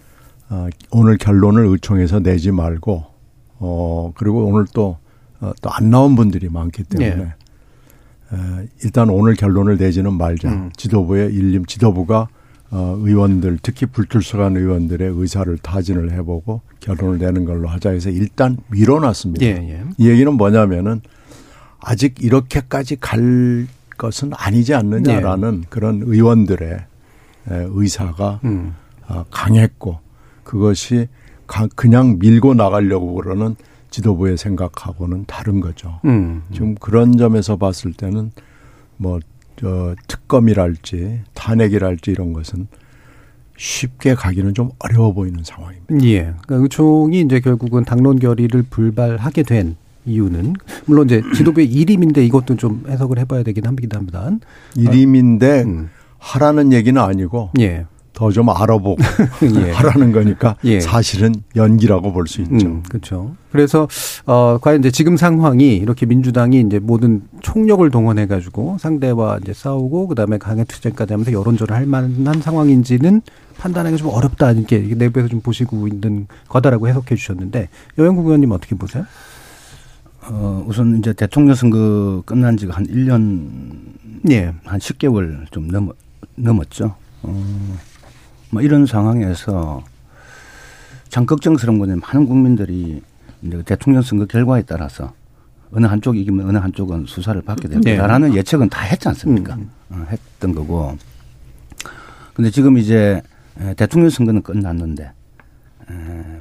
어, 0.50 0.68
오늘 0.90 1.16
결론을 1.16 1.64
의총에서 1.64 2.20
내지 2.20 2.50
말고 2.50 3.02
어, 3.60 4.12
그리고 4.14 4.44
오늘 4.44 4.66
또, 4.74 4.98
어, 5.40 5.52
또 5.62 5.70
안 5.70 5.88
나온 5.88 6.16
분들이 6.16 6.50
많기 6.50 6.84
때문에 6.84 7.16
네. 7.16 7.24
에, 7.24 8.68
일단 8.84 9.08
오늘 9.08 9.34
결론을 9.36 9.78
내지는 9.78 10.12
말자. 10.12 10.50
음. 10.50 10.70
지도부의 10.76 11.32
일림, 11.32 11.64
지도부가 11.64 12.28
어, 12.70 12.96
의원들, 12.98 13.58
특히 13.62 13.86
불출석한 13.86 14.56
의원들의 14.56 15.12
의사를 15.14 15.56
타진을 15.58 16.12
해보고 16.12 16.60
결론을 16.80 17.18
내는 17.18 17.44
걸로 17.44 17.68
하자 17.68 17.90
해서 17.90 18.10
일단 18.10 18.56
밀어놨습니다. 18.68 19.44
예, 19.44 19.50
예. 19.50 19.82
이 19.98 20.08
얘기는 20.08 20.32
뭐냐면은 20.32 21.00
아직 21.78 22.22
이렇게까지 22.22 22.96
갈 23.00 23.66
것은 23.96 24.32
아니지 24.34 24.74
않느냐라는 24.74 25.60
네. 25.60 25.66
그런 25.68 26.02
의원들의 26.02 26.84
의사가 27.46 28.40
음. 28.44 28.74
아, 29.06 29.24
강했고 29.30 29.98
그것이 30.42 31.08
그냥 31.76 32.18
밀고 32.18 32.54
나가려고 32.54 33.14
그러는 33.14 33.54
지도부의 33.90 34.36
생각하고는 34.36 35.24
다른 35.26 35.60
거죠. 35.60 36.00
음. 36.04 36.42
지금 36.52 36.74
그런 36.74 37.16
점에서 37.16 37.56
봤을 37.56 37.92
때는 37.92 38.32
뭐, 38.96 39.20
저, 39.60 39.94
특검이랄지 40.08 41.20
탄핵이랄지 41.34 42.10
이런 42.10 42.32
것은 42.32 42.66
쉽게 43.56 44.14
가기는 44.14 44.54
좀 44.54 44.70
어려워 44.78 45.12
보이는 45.12 45.42
상황입니다. 45.44 46.04
예. 46.06 46.34
그러니까 46.42 46.56
의총이 46.56 47.20
이제 47.20 47.40
결국은 47.40 47.84
당론 47.84 48.18
결의를 48.18 48.64
불발하게 48.68 49.44
된 49.44 49.76
이유는 50.06 50.54
물론 50.86 51.06
이제 51.06 51.22
지도부의 51.34 51.70
일임인데 51.70 52.24
이것도 52.26 52.56
좀 52.56 52.84
해석을 52.88 53.18
해봐야 53.18 53.42
되긴 53.42 53.66
합니다. 53.66 53.96
일임인데 54.76 55.62
음. 55.62 55.88
하라는 56.18 56.72
얘기는 56.72 57.00
아니고 57.00 57.50
예. 57.60 57.86
더 58.14 58.30
좀 58.30 58.48
알아보고 58.48 58.96
예. 59.66 59.70
하라는 59.72 60.12
거니까 60.12 60.56
예. 60.64 60.80
사실은 60.80 61.34
연기라고 61.56 62.12
볼 62.12 62.26
수 62.26 62.40
있죠. 62.42 62.66
음, 62.66 62.82
그렇죠. 62.88 63.34
그래서 63.52 63.86
어 64.24 64.58
과연 64.60 64.80
이제 64.80 64.90
지금 64.90 65.16
상황이 65.16 65.76
이렇게 65.76 66.06
민주당이 66.06 66.60
이제 66.60 66.78
모든 66.78 67.22
총력을 67.42 67.88
동원해 67.90 68.26
가지고 68.26 68.78
상대와 68.78 69.40
이제 69.42 69.52
싸우고 69.52 70.08
그다음에 70.08 70.38
강해 70.38 70.64
투쟁까지 70.64 71.12
하면서 71.12 71.32
여론전을 71.32 71.74
할 71.74 71.86
만한 71.86 72.40
상황인지는 72.40 73.20
판단하기 73.58 73.98
좀 73.98 74.08
어렵다 74.08 74.52
이렇게 74.52 74.78
내부에서 74.78 75.28
좀 75.28 75.40
보시고 75.40 75.86
있는 75.86 76.26
거다라고 76.48 76.88
해석해 76.88 77.14
주셨는데 77.16 77.68
여영국 77.98 78.26
의원님 78.26 78.50
어떻게 78.52 78.74
보세요? 78.74 79.04
어, 80.26 80.64
우선 80.66 80.98
이제 80.98 81.12
대통령 81.12 81.54
선거 81.54 82.22
끝난 82.24 82.56
지가 82.56 82.74
한 82.74 82.86
1년, 82.86 83.50
예. 84.30 84.54
한 84.64 84.80
10개월 84.80 85.50
좀 85.50 85.68
넘, 85.68 85.90
넘었죠. 86.36 86.94
어, 87.22 87.76
뭐 88.54 88.62
이런 88.62 88.86
상황에서 88.86 89.82
참 91.08 91.26
걱정스러운 91.26 91.80
거는 91.80 91.98
많은 91.98 92.26
국민들이 92.26 93.02
이제 93.42 93.62
대통령 93.64 94.00
선거 94.00 94.26
결과에 94.26 94.62
따라서 94.62 95.12
어느 95.72 95.86
한쪽이 95.86 96.20
이기면 96.20 96.48
어느 96.48 96.58
한쪽은 96.58 97.06
수사를 97.06 97.42
받게 97.42 97.66
될 97.66 97.80
네. 97.80 97.96
네. 97.96 98.36
예측은 98.36 98.68
다 98.68 98.82
했지 98.82 99.08
않습니까? 99.08 99.56
음. 99.56 99.70
어, 99.90 100.06
했던 100.08 100.54
거고. 100.54 100.96
근데 102.32 102.48
지금 102.50 102.78
이제 102.78 103.20
대통령 103.76 104.08
선거는 104.08 104.42
끝났는데 104.42 105.10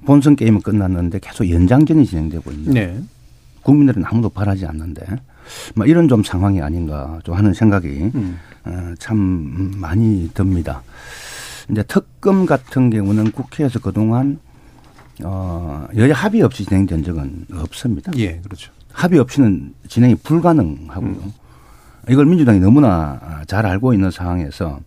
본선 0.05 0.35
게임은 0.35 0.61
끝났는데 0.61 1.17
계속 1.19 1.49
연장전이 1.49 2.05
진행되고 2.05 2.51
있는 2.51 2.73
네. 2.73 3.01
국민들은 3.63 4.03
아무도 4.05 4.29
바라지 4.29 4.67
않는데 4.67 5.03
뭐 5.73 5.87
이런 5.87 6.07
좀 6.07 6.23
상황이 6.23 6.61
아닌가 6.61 7.19
좀 7.23 7.33
하는 7.33 7.53
생각이 7.53 8.11
음. 8.13 8.37
어, 8.65 8.93
참 8.99 9.71
많이 9.77 10.29
듭니다. 10.35 10.83
이제 11.69 11.83
특검 11.83 12.45
같은 12.45 12.89
경우는 12.89 13.31
국회에서 13.31 13.79
그동안 13.79 14.39
어, 15.23 15.87
여야 15.95 16.13
합의 16.13 16.41
없이 16.41 16.65
진행된 16.65 17.03
적은 17.03 17.45
없습니다. 17.55 18.11
예, 18.17 18.39
그렇죠. 18.39 18.71
합의 18.91 19.19
없이는 19.19 19.73
진행이 19.87 20.15
불가능하고요. 20.15 21.09
음. 21.09 21.33
이걸 22.09 22.25
민주당이 22.25 22.59
너무나 22.59 23.43
잘 23.47 23.65
알고 23.65 23.93
있는 23.93 24.11
상황에서 24.11 24.79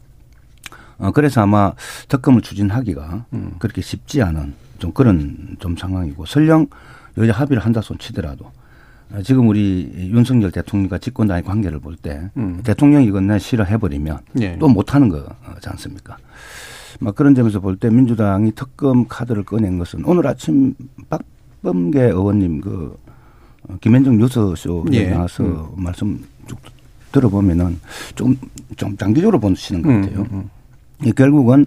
어, 0.98 1.10
그래서 1.12 1.42
아마 1.42 1.72
특검을 2.08 2.42
추진하기가 2.42 3.26
음. 3.32 3.52
그렇게 3.58 3.82
쉽지 3.82 4.22
않은 4.22 4.54
좀 4.78 4.92
그런 4.92 5.56
좀 5.58 5.76
상황이고 5.76 6.26
설령 6.26 6.66
여야 7.18 7.32
합의를 7.32 7.64
한다 7.64 7.80
손 7.80 7.98
치더라도 7.98 8.46
어, 8.46 8.52
지금 9.22 9.48
우리 9.48 9.90
윤석열 9.96 10.50
대통령과 10.50 10.98
집권당의 10.98 11.44
관계를 11.44 11.78
볼때 11.78 12.30
음. 12.36 12.60
대통령이 12.64 13.10
내 13.22 13.38
싫어해버리면 13.38 14.18
예. 14.40 14.58
또 14.58 14.68
못하는 14.68 15.08
거지 15.08 15.68
않습니까? 15.68 16.16
막 17.00 17.14
그런 17.14 17.34
점에서 17.34 17.60
볼 17.60 17.76
때 17.76 17.88
민주당이 17.90 18.52
특검 18.52 19.06
카드를 19.06 19.44
꺼낸 19.44 19.78
것은 19.78 20.04
오늘 20.04 20.26
아침 20.26 20.74
박범계 21.08 22.00
의원님 22.02 22.60
그 22.60 22.98
어, 23.68 23.76
김현정 23.80 24.18
뉴스쇼에 24.18 24.84
예. 24.92 25.10
나와서 25.10 25.44
음. 25.44 25.82
말씀 25.82 26.24
쭉 26.48 26.58
들어보면은 27.12 27.80
좀, 28.14 28.36
좀 28.76 28.96
장기적으로 28.96 29.38
보시는 29.38 29.82
것 29.82 29.88
음, 29.88 30.00
같아요. 30.02 30.20
음, 30.32 30.50
음. 31.04 31.12
결국은 31.14 31.64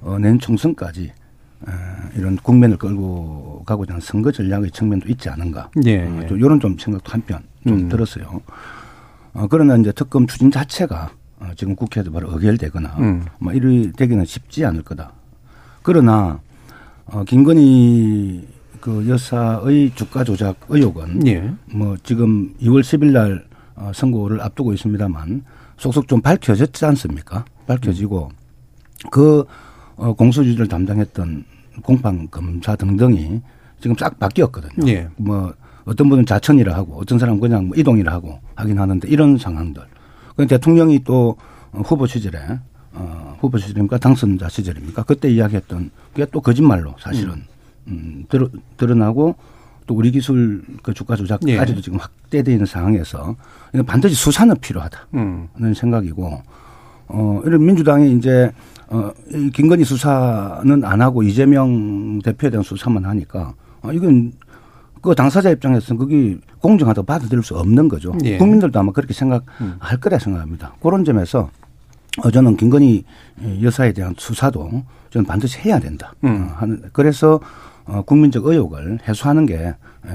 어, 0.00 0.16
내년 0.18 0.38
총선까지 0.38 1.12
이런 2.16 2.36
국면을 2.36 2.76
끌고 2.76 3.62
가고자 3.66 3.94
하는 3.94 4.00
선거 4.00 4.30
전략의 4.30 4.70
측면도 4.70 5.08
있지 5.08 5.28
않은가. 5.28 5.70
예, 5.84 6.04
어, 6.04 6.20
예. 6.22 6.26
좀 6.26 6.38
이런 6.38 6.60
좀 6.60 6.76
생각도 6.78 7.12
한편 7.12 7.42
좀 7.66 7.78
음. 7.78 7.88
들었어요. 7.88 8.40
어, 9.34 9.46
그러나 9.48 9.76
이제 9.76 9.92
특검 9.92 10.26
추진 10.26 10.50
자체가 10.50 11.10
어, 11.40 11.50
지금 11.56 11.76
국회에서 11.76 12.10
바로 12.10 12.30
의결되거나 12.32 12.96
음. 12.98 13.24
뭐 13.38 13.52
이리 13.52 13.92
되기는 13.92 14.24
쉽지 14.24 14.64
않을 14.64 14.82
거다. 14.82 15.12
그러나 15.82 16.40
어, 17.06 17.24
김건희 17.24 18.46
그 18.80 19.08
여사의 19.08 19.92
주가 19.94 20.24
조작 20.24 20.56
의혹은 20.68 21.26
예. 21.26 21.52
뭐 21.72 21.96
지금 22.02 22.54
2월 22.60 22.80
10일 22.80 23.12
날 23.12 23.44
어, 23.74 23.92
선고를 23.94 24.40
앞두고 24.40 24.72
있습니다만 24.72 25.44
속속 25.76 26.08
좀 26.08 26.20
밝혀졌지 26.20 26.84
않습니까? 26.84 27.44
밝혀지고 27.66 28.30
그 29.10 29.44
어, 29.96 30.12
공소주의를 30.12 30.68
담당했던 30.68 31.44
공판 31.82 32.28
검사 32.30 32.76
등등이 32.76 33.40
지금 33.80 33.96
싹 33.96 34.18
바뀌었거든요. 34.18 34.88
예. 34.88 35.08
뭐 35.16 35.52
어떤 35.84 36.08
분은 36.08 36.26
자천이라 36.26 36.74
하고 36.74 37.00
어떤 37.00 37.18
사람은 37.18 37.40
그냥 37.40 37.68
뭐 37.68 37.76
이동이라 37.76 38.12
하고 38.12 38.40
하긴 38.56 38.78
하는데 38.78 39.08
이런 39.08 39.38
상황들. 39.38 39.82
그 40.36 40.46
대통령이 40.46 41.02
또 41.04 41.36
후보 41.72 42.06
시절에 42.06 42.38
어, 42.92 43.36
후보 43.40 43.58
시절입니까 43.58 43.98
당선자 43.98 44.48
시절입니까 44.48 45.02
그때 45.04 45.30
이야기했던 45.30 45.90
그게 46.12 46.26
또 46.30 46.40
거짓말로 46.40 46.94
사실은 46.98 47.32
음, 47.32 47.44
음 47.88 48.24
드러, 48.28 48.48
드러나고 48.76 49.34
또 49.86 49.94
우리 49.94 50.10
기술 50.10 50.62
그 50.82 50.92
주가 50.92 51.16
조작까지도 51.16 51.78
예. 51.78 51.80
지금 51.80 51.98
확대되어 51.98 52.52
있는 52.52 52.66
상황에서 52.66 53.36
반드시 53.86 54.14
수사는 54.14 54.54
필요하다는 54.60 55.06
음. 55.14 55.74
생각이고 55.74 56.42
어 57.08 57.42
이런 57.44 57.64
민주당이 57.64 58.12
이제 58.16 58.52
어, 58.90 59.10
이 59.30 59.50
김건희 59.50 59.84
수사는 59.84 60.84
안 60.84 61.00
하고 61.00 61.22
이재명 61.22 62.20
대표에 62.22 62.50
대한 62.50 62.62
수사만 62.62 63.04
하니까 63.04 63.54
어, 63.82 63.92
이건 63.92 64.32
그 65.00 65.14
당사자 65.14 65.50
입장에서는 65.50 65.98
그게 65.98 66.38
공정하다고 66.60 67.06
받아들일 67.06 67.42
수 67.42 67.56
없는 67.56 67.88
거죠. 67.88 68.12
예. 68.24 68.38
국민들도 68.38 68.78
아마 68.78 68.92
그렇게 68.92 69.14
생각할 69.14 69.42
음. 69.60 69.78
거라 70.00 70.18
생각합니다. 70.18 70.74
그런 70.82 71.04
점에서 71.04 71.50
어, 72.24 72.30
저는 72.30 72.56
김건희 72.56 73.04
여사에 73.62 73.92
대한 73.92 74.14
수사도 74.18 74.82
저는 75.10 75.24
반드시 75.26 75.60
해야 75.60 75.78
된다. 75.78 76.14
음. 76.24 76.48
어, 76.50 76.54
하는 76.56 76.82
그래서 76.92 77.40
어, 77.84 78.02
국민적 78.02 78.46
의혹을 78.46 78.98
해소하는 79.06 79.46
게 79.46 79.74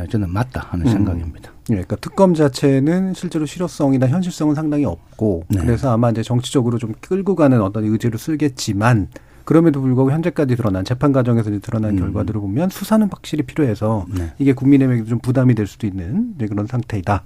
저는 0.09 0.31
맞다 0.31 0.67
하는 0.69 0.87
음. 0.87 0.91
생각입니다. 0.91 1.52
예, 1.69 1.73
그러니까 1.73 1.95
특검 1.97 2.33
자체는 2.33 3.13
실제로 3.13 3.45
실효성이나 3.45 4.07
현실성은 4.07 4.55
상당히 4.55 4.85
없고 4.85 5.45
네. 5.47 5.61
그래서 5.61 5.91
아마 5.91 6.09
이제 6.09 6.21
정치적으로 6.21 6.77
좀 6.77 6.93
끌고 6.99 7.35
가는 7.35 7.61
어떤 7.61 7.85
의지를 7.85 8.19
쓰겠지만 8.19 9.07
그럼에도 9.45 9.81
불구하고 9.81 10.11
현재까지 10.11 10.55
드러난 10.55 10.85
재판 10.85 11.11
과정에서 11.11 11.51
드러난 11.59 11.91
음. 11.91 11.99
결과들을 11.99 12.39
보면 12.39 12.69
수사는 12.69 13.07
확실히 13.11 13.43
필요해서 13.43 14.05
네. 14.09 14.33
이게 14.39 14.53
국민에게 14.53 15.05
좀 15.05 15.19
부담이 15.19 15.55
될 15.55 15.67
수도 15.67 15.87
있는 15.87 16.35
그런 16.37 16.67
상태이다. 16.67 17.23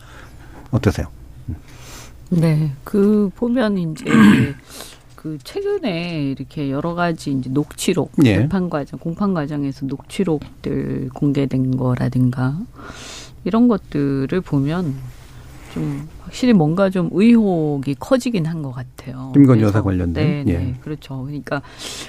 어떠세요? 0.72 1.08
네, 2.30 2.72
그 2.84 3.30
보면 3.36 3.78
이제 3.78 4.06
그 5.16 5.38
최근에 5.44 6.32
이렇게 6.32 6.72
여러 6.72 6.94
가지 6.94 7.32
이제 7.32 7.50
녹취록 7.50 8.12
예. 8.24 8.36
재판 8.36 8.70
과정, 8.70 9.00
공판 9.00 9.34
과정에서 9.34 9.86
녹취록들 9.86 11.10
공개된 11.14 11.78
거라든가 11.78 12.58
이런 13.48 13.70
것들을 13.70 14.42
보면 14.42 14.94
좀 15.74 16.08
확실히 16.22 16.52
뭔가 16.54 16.90
좀 16.90 17.10
의혹이 17.14 17.96
커지긴 18.00 18.46
한 18.46 18.62
것 18.62 18.72
같아요. 18.74 19.32
김건 19.34 19.62
여사 19.62 19.82
관련된. 19.82 20.26
네, 20.26 20.44
네, 20.44 20.54
예. 20.70 20.74
그렇죠. 20.82 21.24
그러니까 21.24 21.62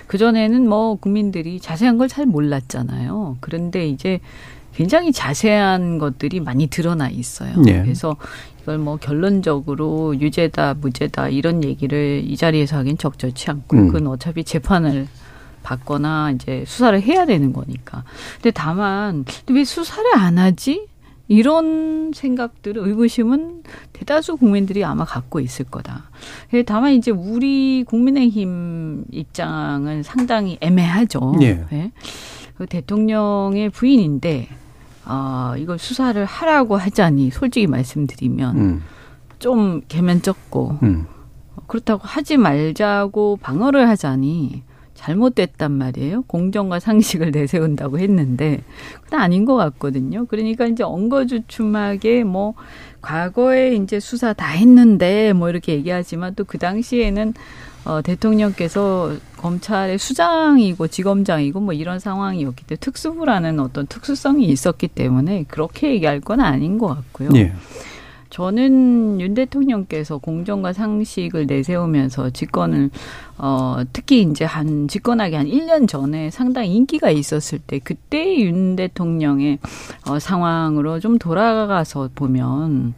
그 0.09 0.19
전에는 0.19 0.69
뭐 0.69 0.97
국민들이 0.97 1.61
자세한 1.61 1.97
걸 1.97 2.09
잘 2.09 2.27
몰랐잖아요. 2.27 3.37
그런데 3.41 3.87
이제 3.87 4.19
굉장히 4.75 5.13
자세한 5.13 5.99
것들이 5.99 6.41
많이 6.41 6.67
드러나 6.67 7.09
있어요. 7.09 7.53
예. 7.69 7.83
그래서 7.83 8.17
이걸 8.63 8.79
뭐 8.79 8.97
결론적으로 8.97 10.19
유죄다 10.19 10.75
무죄다 10.81 11.29
이런 11.29 11.63
얘기를 11.63 12.23
이 12.25 12.37
자리에서 12.37 12.79
하긴 12.79 12.99
적절치 12.99 13.51
않고 13.51 13.77
음. 13.77 13.87
그건 13.89 14.07
어차피 14.09 14.43
재판을 14.45 15.07
받거나 15.63 16.31
이제 16.33 16.65
수사를 16.67 17.01
해야 17.03 17.27
되는 17.27 17.53
거니까. 17.53 18.03
근데 18.37 18.51
다만 18.53 19.25
왜 19.51 19.65
수사를 19.65 20.05
안 20.17 20.39
하지? 20.39 20.88
이런 21.29 22.11
생각들을 22.15 22.83
의구심은 22.89 23.63
대다수 23.93 24.37
국민들이 24.39 24.83
아마 24.83 25.05
갖고 25.05 25.41
있을 25.41 25.67
거다. 25.67 26.11
다만 26.67 26.93
이제 26.95 27.11
우리 27.11 27.85
국민의힘 27.87 29.05
입장은 29.13 30.03
상당히 30.03 30.57
애매하죠. 30.61 31.35
예. 31.43 31.67
네. 31.71 31.93
그 32.57 32.67
대통령의 32.67 33.71
부인인데 33.71 34.49
아 35.05 35.55
이걸 35.59 35.79
수사를 35.79 36.23
하라고 36.25 36.77
하자니 36.77 37.31
솔직히 37.31 37.67
말씀드리면 37.67 38.57
음. 38.57 38.83
좀 39.39 39.83
개면쩍고 39.87 40.79
음. 40.83 41.07
그렇다고 41.67 42.03
하지 42.05 42.37
말자고 42.37 43.39
방어를 43.41 43.89
하자니 43.89 44.63
잘못됐단 44.99 45.71
말이에요. 45.71 46.23
공정과 46.23 46.81
상식을 46.81 47.31
내세운다고 47.31 48.01
했는데 48.01 48.63
그건 49.05 49.21
아닌 49.21 49.45
것 49.45 49.55
같거든요. 49.55 50.27
그러니까 50.27 50.67
이제 50.67 50.83
엉거주춤하게 50.83 52.25
뭐 52.25 52.55
과거에 53.01 53.77
이제 53.77 54.01
수사 54.01 54.33
다 54.33 54.49
했는데 54.49 55.33
뭐 55.33 55.49
이렇게 55.49 55.73
얘기하지만 55.75 56.35
또 56.35 56.45
그 56.49 56.57
당시에는 56.59 57.35
어, 57.85 58.03
대통령께서 58.03 59.15
검찰의 59.37 59.99
수장이고 59.99 60.89
지검장이고 60.89 61.61
뭐 61.61 61.75
이런 61.75 62.01
상황이었기 62.01 62.65
때문에 62.65 62.81
특수부라는 62.81 63.61
어떤 63.61 63.87
특수성이 63.87 64.47
있었기 64.47 64.89
때문에 64.89 65.45
그렇게 65.47 65.93
얘기할 65.93 66.21
건 66.21 66.41
아닌 66.41 66.79
것 66.79 66.89
같고요. 66.89 67.31
예. 67.37 67.53
저는 68.31 69.21
윤 69.21 69.35
대통령께서 69.35 70.19
공정과 70.19 70.73
상식을 70.73 71.47
내세우면서 71.47 72.31
집권을 72.31 72.91
어 73.39 73.83
특히 73.93 74.23
이제 74.23 74.45
한 74.45 74.89
집권하기 74.89 75.35
한 75.37 75.47
1년 75.47 75.89
전에 75.89 76.31
상당히 76.31 76.75
인기가 76.75 77.11
있었을 77.11 77.61
때 77.61 77.79
그때 77.79 78.37
윤 78.41 78.77
대통령의 78.77 79.59
어 80.09 80.19
상황으로 80.19 81.01
좀 81.01 81.19
돌아가서 81.19 82.11
보면 82.15 82.95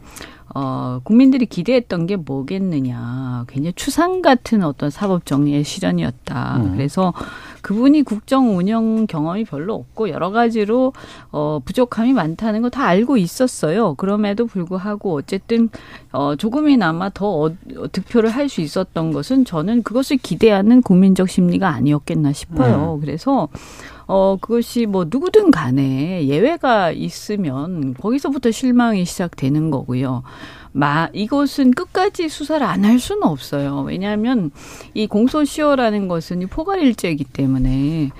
어, 0.53 0.99
국민들이 1.03 1.45
기대했던 1.45 2.07
게 2.07 2.15
뭐겠느냐. 2.17 3.45
굉장히 3.47 3.73
추상 3.73 4.21
같은 4.21 4.63
어떤 4.63 4.89
사법 4.89 5.25
정리의 5.25 5.63
실현이었다. 5.63 6.57
음. 6.57 6.71
그래서 6.73 7.13
그분이 7.61 8.03
국정 8.03 8.57
운영 8.57 9.05
경험이 9.07 9.45
별로 9.45 9.75
없고 9.75 10.09
여러 10.09 10.31
가지로 10.31 10.93
어, 11.31 11.59
부족함이 11.63 12.13
많다는 12.13 12.61
거 12.63 12.71
다 12.71 12.85
알고 12.85 13.17
있었어요. 13.17 13.95
그럼에도 13.95 14.45
불구하고 14.47 15.13
어쨌든 15.15 15.69
어, 16.11 16.35
조금이나마 16.35 17.09
더 17.09 17.27
어, 17.43 17.51
득표를 17.91 18.29
할 18.29 18.47
수 18.49 18.61
있었던 18.61 19.11
것은 19.13 19.45
저는 19.45 19.83
그것을 19.83 20.17
기대하는 20.17 20.81
국민적 20.81 21.29
심리가 21.29 21.69
아니었겠나 21.69 22.33
싶어요. 22.33 22.95
음. 22.95 23.01
그래서 23.01 23.47
어, 24.07 24.37
그것이 24.41 24.85
뭐 24.87 25.05
누구든 25.09 25.51
간에 25.51 26.25
예외가 26.27 26.91
있으면 26.91 27.93
거기서부터 27.93 28.51
실망이 28.51 29.05
시작되는 29.05 29.69
거고요. 29.71 30.23
마, 30.73 31.09
이것은 31.13 31.71
끝까지 31.71 32.29
수사를 32.29 32.65
안 32.65 32.85
할 32.85 32.97
수는 32.99 33.23
없어요. 33.23 33.81
왜냐하면 33.87 34.51
이 34.93 35.05
공소시효라는 35.07 36.07
것은 36.07 36.47
포괄일제이기 36.47 37.25
때문에 37.25 38.11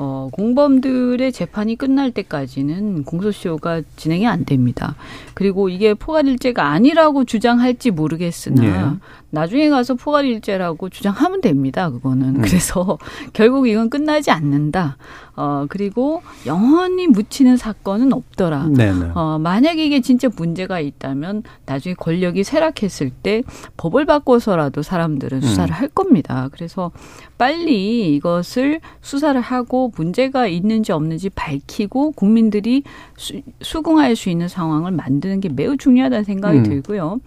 어, 0.00 0.28
공범들의 0.30 1.32
재판이 1.32 1.74
끝날 1.76 2.12
때까지는 2.12 3.02
공소시효가 3.04 3.82
진행이 3.96 4.26
안 4.28 4.44
됩니다. 4.44 4.94
그리고 5.34 5.68
이게 5.68 5.92
포괄일제가 5.94 6.66
아니라고 6.68 7.24
주장할지 7.24 7.90
모르겠으나 7.90 8.62
네. 8.62 8.96
나중에 9.30 9.68
가서 9.68 9.94
포괄일제라고 9.94 10.88
주장하면 10.88 11.40
됩니다. 11.40 11.90
그거는. 11.90 12.36
음. 12.36 12.42
그래서 12.42 12.98
결국 13.34 13.68
이건 13.68 13.90
끝나지 13.90 14.30
않는다. 14.30 14.96
어, 15.36 15.66
그리고 15.68 16.22
영원히 16.46 17.06
묻히는 17.06 17.56
사건은 17.56 18.12
없더라. 18.12 18.68
네네. 18.70 19.10
어, 19.14 19.38
만약에 19.38 19.84
이게 19.84 20.00
진짜 20.00 20.28
문제가 20.34 20.80
있다면 20.80 21.44
나중에 21.66 21.94
권력이 21.94 22.42
쇠락했을 22.42 23.10
때 23.10 23.42
법을 23.76 24.04
바꿔서라도 24.06 24.82
사람들은 24.82 25.42
수사를 25.42 25.72
음. 25.72 25.74
할 25.74 25.88
겁니다. 25.88 26.48
그래서 26.52 26.90
빨리 27.36 28.14
이것을 28.16 28.80
수사를 29.00 29.40
하고 29.40 29.92
문제가 29.94 30.48
있는지 30.48 30.90
없는지 30.90 31.30
밝히고 31.30 32.12
국민들이 32.12 32.82
수, 33.16 33.40
수긍할 33.60 34.16
수 34.16 34.30
있는 34.30 34.48
상황을 34.48 34.90
만드는 34.90 35.40
게 35.40 35.48
매우 35.48 35.76
중요하다는 35.76 36.24
생각이 36.24 36.58
음. 36.58 36.62
들고요. 36.64 37.20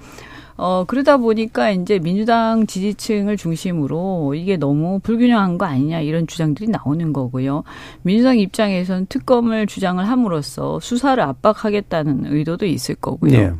어, 0.58 0.84
그러다 0.86 1.18
보니까 1.18 1.72
이제 1.72 2.00
민주당 2.00 2.68
지지층을 2.68 3.38
중심으로 3.38 4.36
이게 4.36 4.58
너무 4.58 5.00
불균형한 5.00 5.58
거 5.58 5.66
아니냐 5.66 6.02
이런 6.02 6.28
주장들이 6.28 6.70
나오는 6.70 7.14
거고요. 7.14 7.64
민주당 8.02 8.38
입장에서는 8.38 9.08
특검을 9.08 9.68
주장을 9.68 10.04
함으로써 10.08 10.80
수사를 10.80 11.22
압박하겠다는 11.24 12.26
의도도 12.28 12.66
있을 12.66 12.96
거고요. 12.96 13.32
네. 13.32 13.52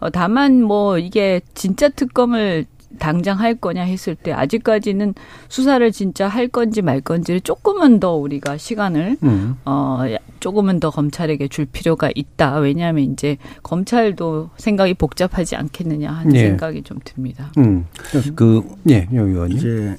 어, 0.00 0.10
다만 0.10 0.62
뭐 0.62 0.98
이게 0.98 1.40
진짜 1.54 1.88
특검을 1.88 2.66
당장 2.98 3.38
할 3.38 3.54
거냐 3.54 3.82
했을 3.82 4.14
때 4.14 4.32
아직까지는 4.32 5.14
수사를 5.48 5.90
진짜 5.92 6.28
할 6.28 6.48
건지 6.48 6.82
말 6.82 7.00
건지를 7.00 7.40
조금은 7.40 8.00
더 8.00 8.14
우리가 8.14 8.56
시간을 8.56 9.16
음. 9.22 9.56
어 9.64 10.00
조금은 10.40 10.80
더 10.80 10.90
검찰에게 10.90 11.48
줄 11.48 11.66
필요가 11.66 12.10
있다. 12.14 12.58
왜냐하면 12.58 13.04
이제 13.12 13.36
검찰도 13.62 14.50
생각이 14.56 14.94
복잡하지 14.94 15.56
않겠느냐 15.56 16.10
하는 16.10 16.34
예. 16.34 16.48
생각이 16.48 16.82
좀 16.82 16.98
듭니다. 17.04 17.52
음. 17.58 17.86
그 18.34 18.62
예, 18.90 19.08
의원님. 19.10 19.56
이제 19.56 19.96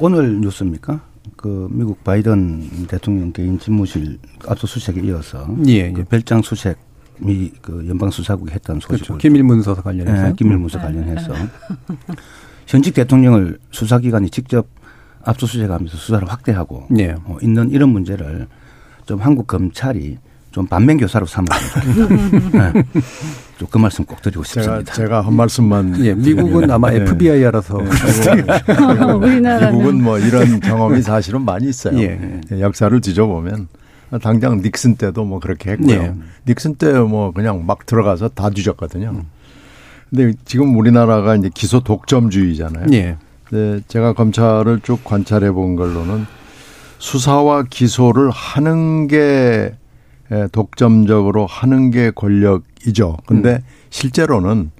오늘 0.00 0.40
뉴스입니까? 0.40 1.00
그 1.36 1.68
미국 1.70 2.02
바이든 2.02 2.88
대통령 2.88 3.32
개인 3.32 3.58
집무실 3.58 4.18
압수수색에 4.46 5.00
이어서 5.04 5.46
예, 5.66 5.92
그 5.92 6.00
예. 6.00 6.04
별장 6.04 6.42
수색 6.42 6.87
미 7.20 7.52
그 7.62 7.86
연방 7.88 8.10
수사국이 8.10 8.52
했다는 8.52 8.80
소식을 8.80 8.98
그렇죠. 8.98 9.18
기밀 9.18 9.42
문서 9.42 9.74
관련해서 9.74 10.22
네, 10.28 10.32
기밀 10.36 10.58
문서 10.58 10.78
관련해서 10.78 11.32
현직 12.66 12.94
대통령을 12.94 13.58
수사기관이 13.70 14.30
직접 14.30 14.66
압수수색하면서 15.24 15.96
수사를 15.96 16.28
확대하고 16.28 16.86
네. 16.90 17.14
어, 17.24 17.36
있는 17.42 17.70
이런 17.70 17.90
문제를 17.90 18.46
좀 19.06 19.20
한국 19.20 19.46
검찰이 19.46 20.18
좀 20.50 20.66
반면 20.66 20.96
교사로 20.96 21.26
삼아 21.26 21.46
네. 22.52 22.84
좀그 23.58 23.78
말씀 23.78 24.04
꼭 24.04 24.22
드리고 24.22 24.44
싶습니다. 24.44 24.78
제가, 24.78 24.92
제가 24.92 25.20
한 25.20 25.34
말씀만. 25.34 26.04
예, 26.04 26.14
미국은 26.14 26.70
아마 26.70 26.90
네. 26.90 27.02
FBI라서. 27.02 27.78
우리나라 29.20 29.70
미국은 29.70 30.02
뭐 30.02 30.18
이런 30.18 30.58
경험이 30.60 31.02
사실은 31.02 31.42
많이 31.44 31.68
있어요. 31.68 31.98
예. 31.98 32.40
역사를 32.60 32.98
뒤져보면 33.00 33.68
당장 34.22 34.62
닉슨 34.62 34.96
때도 34.96 35.24
뭐 35.24 35.38
그렇게 35.40 35.72
했고요. 35.72 36.02
네. 36.02 36.14
닉슨 36.46 36.76
때 36.76 36.92
뭐 37.00 37.32
그냥 37.32 37.66
막 37.66 37.84
들어가서 37.86 38.28
다 38.30 38.50
뒤졌거든요. 38.50 39.10
음. 39.10 39.24
근데 40.10 40.32
지금 40.46 40.76
우리나라가 40.78 41.36
이제 41.36 41.50
기소 41.52 41.80
독점주의잖아요. 41.80 42.86
네. 42.86 43.16
근데 43.44 43.82
제가 43.88 44.14
검찰을 44.14 44.80
쭉 44.82 45.04
관찰해 45.04 45.50
본 45.52 45.76
걸로는 45.76 46.26
수사와 46.98 47.64
기소를 47.64 48.30
하는 48.30 49.06
게 49.06 49.74
독점적으로 50.52 51.46
하는 51.46 51.90
게 51.90 52.10
권력이죠. 52.10 53.16
근데 53.26 53.54
음. 53.56 53.60
실제로는 53.90 54.70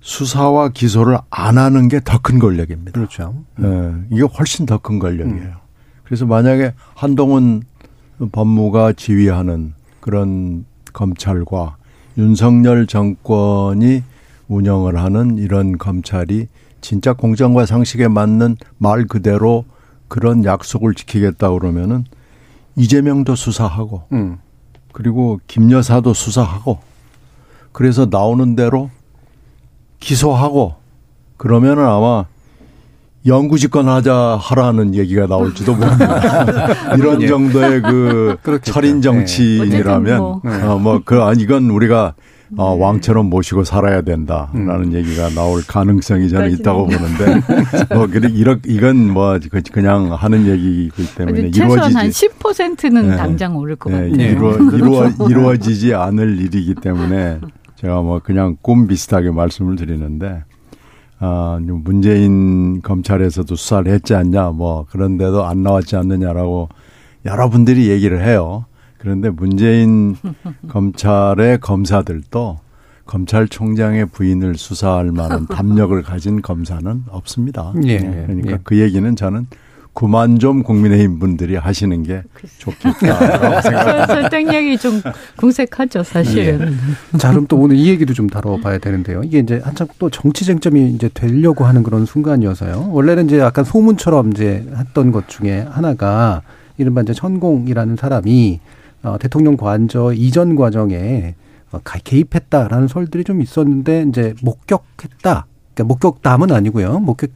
수사와 0.00 0.70
기소를 0.70 1.18
안 1.30 1.58
하는 1.58 1.88
게 1.88 2.00
더 2.00 2.18
큰 2.18 2.38
권력입니다. 2.38 2.92
그렇죠. 2.92 3.44
예, 3.60 3.92
이게 4.10 4.22
훨씬 4.22 4.66
더 4.66 4.78
큰 4.78 4.98
권력이에요. 4.98 5.42
음. 5.42 5.52
그래서 6.10 6.26
만약에 6.26 6.74
한동훈 6.96 7.62
법무가 8.32 8.94
지휘하는 8.94 9.74
그런 10.00 10.64
검찰과 10.92 11.76
윤석열 12.18 12.88
정권이 12.88 14.02
운영을 14.48 15.00
하는 15.00 15.38
이런 15.38 15.78
검찰이 15.78 16.48
진짜 16.80 17.12
공정과 17.12 17.64
상식에 17.64 18.08
맞는 18.08 18.56
말 18.76 19.04
그대로 19.04 19.64
그런 20.08 20.44
약속을 20.44 20.96
지키겠다 20.96 21.52
그러면은 21.52 22.04
이재명도 22.74 23.36
수사하고 23.36 24.02
음. 24.10 24.38
그리고 24.90 25.38
김 25.46 25.70
여사도 25.70 26.12
수사하고 26.12 26.80
그래서 27.70 28.08
나오는 28.10 28.56
대로 28.56 28.90
기소하고 30.00 30.74
그러면은 31.36 31.84
아마 31.84 32.24
영구 33.26 33.58
집권 33.58 33.88
하자 33.88 34.38
하라는 34.40 34.94
얘기가 34.94 35.26
나올지도 35.26 35.74
모릅니다. 35.74 36.66
이런 36.96 37.26
정도의 37.26 37.82
그 37.82 38.36
그렇겠죠. 38.42 38.72
철인 38.72 39.02
정치인이라면 39.02 40.04
네. 40.04 40.16
뭐. 40.18 40.74
어, 40.74 40.78
뭐그 40.78 41.22
아니 41.22 41.42
이건 41.42 41.68
우리가 41.70 42.14
어, 42.56 42.74
왕처럼 42.74 43.26
모시고 43.26 43.64
살아야 43.64 44.00
된다라는 44.02 44.86
음. 44.86 44.92
얘기가 44.92 45.28
나올 45.30 45.62
가능성이 45.64 46.28
저는 46.28 46.50
있다고 46.52 46.86
보는데 46.86 47.40
뭐 47.94 48.06
이런 48.06 48.60
이건 48.66 49.12
뭐 49.12 49.38
그냥 49.70 50.12
하는 50.12 50.46
얘기이기 50.46 51.14
때문에 51.14 51.50
이루어지지 51.54 51.96
한 51.96 52.08
10%는 52.08 53.10
네. 53.10 53.16
당장 53.16 53.56
오를 53.56 53.76
것 53.76 53.90
네, 53.90 54.10
같아요. 54.10 54.30
이루어, 54.30 54.56
이루어 54.56 55.10
이루어지지 55.28 55.94
않을 55.94 56.40
일이기 56.40 56.74
때문에 56.74 57.38
제가 57.76 58.02
뭐 58.02 58.20
그냥 58.22 58.56
꿈 58.60 58.88
비슷하게 58.88 59.30
말씀을 59.30 59.76
드리는데 59.76 60.42
아, 61.20 61.58
문재인 61.62 62.80
검찰에서도 62.80 63.54
수사를 63.54 63.92
했지 63.92 64.14
않냐, 64.14 64.50
뭐, 64.50 64.86
그런데도 64.90 65.44
안 65.44 65.62
나왔지 65.62 65.96
않느냐라고 65.96 66.70
여러분들이 67.26 67.90
얘기를 67.90 68.24
해요. 68.24 68.64
그런데 68.96 69.28
문재인 69.30 70.16
검찰의 70.68 71.60
검사들도 71.60 72.58
검찰총장의 73.04 74.06
부인을 74.06 74.54
수사할 74.56 75.12
만한 75.12 75.46
담력을 75.48 76.00
가진 76.02 76.40
검사는 76.40 77.04
없습니다. 77.10 77.74
예. 77.84 77.98
그러니까 77.98 78.52
예. 78.52 78.58
그 78.62 78.78
얘기는 78.78 79.14
저는 79.16 79.46
그만 79.92 80.38
좀 80.38 80.62
국민의힘 80.62 81.18
분들이 81.18 81.56
하시는 81.56 82.02
게 82.02 82.22
좋겠다라고 82.58 83.60
생각합니다. 83.62 84.06
설득력이 84.06 84.78
좀 84.78 85.02
궁색하죠, 85.36 86.02
사실은. 86.02 86.76
예. 87.14 87.18
자, 87.18 87.30
그럼 87.30 87.46
또 87.48 87.56
오늘 87.58 87.76
이 87.76 87.88
얘기도 87.88 88.14
좀 88.14 88.28
다뤄봐야 88.28 88.78
되는데요. 88.78 89.22
이게 89.22 89.40
이제 89.40 89.60
한참 89.62 89.88
또 89.98 90.08
정치 90.08 90.44
쟁점이 90.44 90.90
이제 90.90 91.10
되려고 91.12 91.64
하는 91.64 91.82
그런 91.82 92.06
순간이어서요. 92.06 92.90
원래는 92.92 93.26
이제 93.26 93.38
약간 93.38 93.64
소문처럼 93.64 94.30
이제 94.30 94.64
했던 94.76 95.10
것 95.10 95.28
중에 95.28 95.66
하나가 95.68 96.42
이른바 96.78 97.02
이제 97.02 97.12
천공이라는 97.12 97.96
사람이 97.96 98.60
어, 99.02 99.16
대통령 99.18 99.56
관저 99.56 100.12
이전 100.12 100.56
과정에 100.56 101.34
어, 101.72 101.78
개입했다라는 101.78 102.88
설들이 102.88 103.24
좀 103.24 103.42
있었는데 103.42 104.06
이제 104.08 104.34
목격했다. 104.42 105.46
그러니까 105.74 105.84
목격담은 105.84 106.52
아니고요. 106.52 107.00
목격 107.00 107.30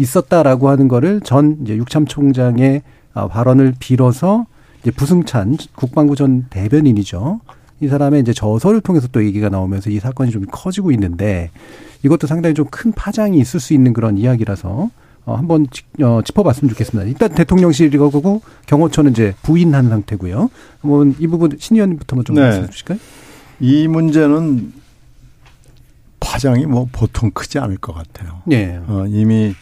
있었다라고 0.00 0.68
하는 0.68 0.88
거를 0.88 1.20
전 1.20 1.58
이제 1.62 1.76
육참 1.76 2.06
총장의 2.06 2.82
어, 3.14 3.28
발언을 3.28 3.74
빌어서 3.78 4.46
이제 4.82 4.90
부승찬 4.90 5.56
국방부 5.74 6.16
전 6.16 6.46
대변인이죠. 6.50 7.40
이 7.80 7.88
사람의 7.88 8.20
이제 8.20 8.32
저서를 8.32 8.80
통해서 8.80 9.08
또 9.12 9.24
얘기가 9.24 9.48
나오면서 9.48 9.90
이 9.90 9.98
사건이 9.98 10.30
좀 10.30 10.44
커지고 10.50 10.90
있는데 10.92 11.50
이것도 12.02 12.26
상당히 12.26 12.54
좀 12.54 12.66
큰 12.70 12.92
파장이 12.92 13.38
있을 13.38 13.60
수 13.60 13.74
있는 13.74 13.92
그런 13.92 14.16
이야기라서 14.16 14.90
어, 15.26 15.34
한번 15.34 15.66
어, 16.02 16.20
짚어봤으면 16.24 16.70
좋겠습니다. 16.70 17.08
일단 17.08 17.34
대통령실이고 17.34 18.42
경호처는 18.66 19.10
이제 19.10 19.34
부인한 19.42 19.88
상태고요. 19.90 20.50
한번 20.80 21.14
이 21.18 21.26
부분 21.26 21.56
신 21.58 21.76
의원님부터 21.76 22.22
좀 22.22 22.36
네. 22.36 22.42
말씀해 22.42 22.68
주실까요? 22.70 22.98
이 23.60 23.86
문제는 23.86 24.72
파장이 26.20 26.66
뭐 26.66 26.88
보통 26.90 27.30
크지 27.32 27.58
않을 27.58 27.76
것 27.78 27.92
같아요. 27.92 28.42
네. 28.46 28.80
어, 28.86 29.04
이미 29.08 29.54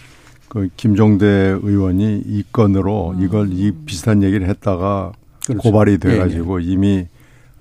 그 0.48 0.68
김종대 0.76 1.26
의원이 1.62 2.22
이 2.26 2.44
건으로 2.52 3.10
음. 3.10 3.22
이걸 3.22 3.52
이 3.52 3.72
비슷한 3.84 4.22
얘기를 4.22 4.48
했다가 4.48 5.12
그렇죠. 5.44 5.62
고발이 5.62 5.98
돼가지고 5.98 6.58
네, 6.58 6.66
네. 6.66 6.72
이미 6.72 7.06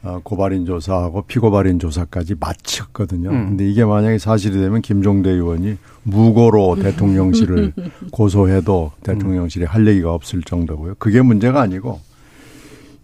어, 0.03 0.19
고발인 0.23 0.65
조사하고 0.65 1.23
피고발인 1.23 1.79
조사까지 1.79 2.35
마쳤거든요. 2.39 3.29
음. 3.29 3.45
근데 3.49 3.69
이게 3.69 3.83
만약에 3.83 4.17
사실이 4.17 4.57
되면 4.57 4.81
김종대 4.81 5.29
의원이 5.29 5.77
무고로 6.03 6.77
대통령실을 6.81 7.73
고소해도 8.11 8.91
대통령실이 9.03 9.65
할 9.65 9.85
얘기가 9.87 10.13
없을 10.13 10.41
정도고요. 10.43 10.95
그게 10.97 11.21
문제가 11.21 11.61
아니고 11.61 11.99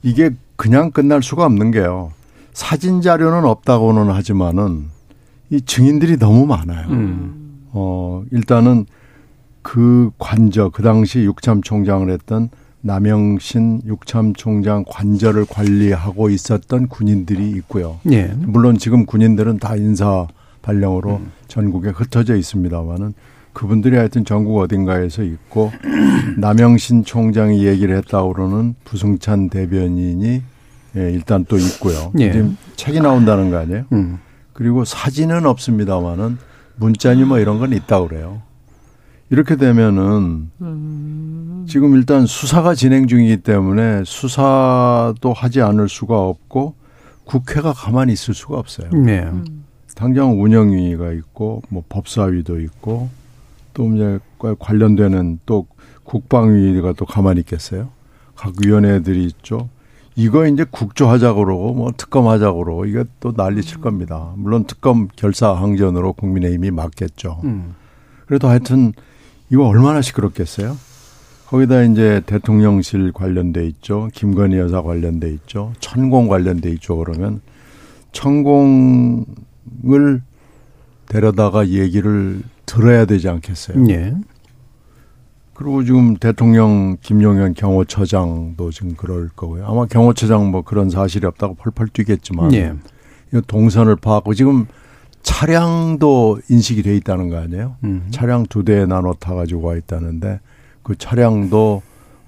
이게 0.01 0.31
그냥 0.55 0.91
끝날 0.91 1.21
수가 1.21 1.45
없는 1.45 1.71
게요. 1.71 2.11
사진 2.53 3.01
자료는 3.01 3.45
없다고는 3.45 4.11
하지만은 4.11 4.85
이 5.49 5.61
증인들이 5.61 6.17
너무 6.17 6.45
많아요. 6.45 6.87
음. 6.89 7.67
어, 7.71 8.23
일단은 8.31 8.85
그 9.63 10.11
관저, 10.19 10.69
그 10.69 10.83
당시 10.83 11.21
육참 11.21 11.61
총장을 11.61 12.07
했던 12.09 12.49
남영신 12.81 13.83
육참 13.85 14.33
총장 14.33 14.83
관절을 14.87 15.45
관리하고 15.49 16.29
있었던 16.29 16.89
군인들이 16.89 17.49
있고요. 17.51 17.99
예. 18.11 18.33
물론 18.37 18.77
지금 18.77 19.05
군인들은 19.05 19.59
다 19.59 19.75
인사 19.77 20.27
발령으로 20.61 21.15
음. 21.15 21.31
전국에 21.47 21.89
흩어져 21.89 22.35
있습니다만은 22.35 23.13
그분들이 23.53 23.95
하여튼 23.95 24.25
전국 24.25 24.59
어딘가에서 24.59 25.23
있고 25.23 25.71
남영신 26.37 27.05
총장이 27.05 27.65
얘기를 27.65 27.95
했다고 27.97 28.33
그러는 28.33 28.75
부승찬 28.83 29.49
대변인이 29.49 30.41
예, 30.95 31.11
일단 31.11 31.45
또 31.47 31.57
있고요. 31.57 32.11
예. 32.19 32.31
지금 32.31 32.57
책이 32.75 32.99
나온다는 32.99 33.49
거 33.49 33.57
아니에요? 33.57 33.85
음. 33.93 34.19
그리고 34.51 34.83
사진은 34.83 35.45
없습니다만은 35.45 36.37
문자니 36.75 37.23
뭐 37.23 37.39
이런 37.39 37.59
건 37.59 37.71
있다고 37.71 38.09
그래요. 38.09 38.41
이렇게 39.29 39.55
되면은 39.55 40.51
음. 40.61 41.65
지금 41.67 41.95
일단 41.95 42.25
수사가 42.25 42.75
진행 42.75 43.07
중이기 43.07 43.37
때문에 43.37 44.03
수사도 44.05 45.33
하지 45.33 45.61
않을 45.61 45.89
수가 45.89 46.19
없고 46.19 46.75
국회가 47.23 47.73
가만히 47.73 48.13
있을 48.13 48.33
수가 48.33 48.57
없어요. 48.57 48.89
네. 48.91 49.25
당장 49.95 50.41
운영위가 50.41 51.13
있고 51.13 51.61
뭐 51.69 51.83
법사위도 51.87 52.59
있고 52.61 53.09
또 53.73 53.93
이제 53.93 54.19
관련되는 54.59 55.39
또 55.45 55.67
국방위가 56.03 56.93
또 56.93 57.05
가만히 57.05 57.39
있겠어요. 57.41 57.89
각 58.35 58.53
위원회들이 58.63 59.23
있죠. 59.25 59.69
이거 60.15 60.45
이제 60.45 60.65
국조하자고 60.69 61.45
그러고 61.45 61.73
뭐 61.73 61.91
특검하자고 61.95 62.63
그러고 62.63 62.85
이게 62.85 63.03
또 63.19 63.33
난리 63.33 63.61
칠 63.63 63.81
겁니다. 63.81 64.31
물론 64.35 64.65
특검 64.65 65.07
결사 65.15 65.53
항전으로 65.53 66.13
국민의힘이 66.13 66.71
맞겠죠. 66.71 67.41
음. 67.45 67.75
그래도 68.27 68.47
하여튼 68.47 68.93
이거 69.53 69.67
얼마나 69.67 70.01
시끄럽겠어요? 70.01 70.75
거기다 71.45 71.83
이제 71.83 72.23
대통령실 72.25 73.11
관련돼 73.11 73.67
있죠. 73.67 74.09
김건희 74.11 74.57
여사 74.57 74.81
관련돼 74.81 75.29
있죠. 75.33 75.73
천공 75.79 76.27
관련돼 76.27 76.71
있죠. 76.71 76.97
그러면 76.97 77.39
천공을 78.13 79.27
데려다가 81.07 81.67
얘기를 81.67 82.41
들어야 82.65 83.05
되지 83.05 83.29
않겠어요? 83.29 83.87
예. 83.89 84.15
그리고 85.53 85.83
지금 85.83 86.15
대통령 86.17 86.97
김용현 86.99 87.53
경호처장도 87.53 88.71
지금 88.71 88.95
그럴 88.95 89.29
거고요. 89.35 89.67
아마 89.67 89.85
경호처장 89.85 90.49
뭐 90.49 90.63
그런 90.63 90.89
사실이 90.89 91.27
없다고 91.27 91.53
펄펄 91.53 91.89
뛰겠지만 91.89 92.51
예. 92.55 92.73
이 93.31 93.39
동선을 93.45 93.97
파악하고 93.97 94.33
지금 94.33 94.65
차량도 95.23 96.39
인식이 96.49 96.83
돼 96.83 96.95
있다는 96.97 97.29
거 97.29 97.37
아니에요? 97.37 97.77
음. 97.83 98.07
차량 98.11 98.45
두 98.45 98.63
대에 98.63 98.85
나눠 98.85 99.13
타 99.13 99.33
가지고 99.33 99.67
와 99.69 99.75
있다는데 99.75 100.39
그 100.83 100.95
차량도 100.97 101.81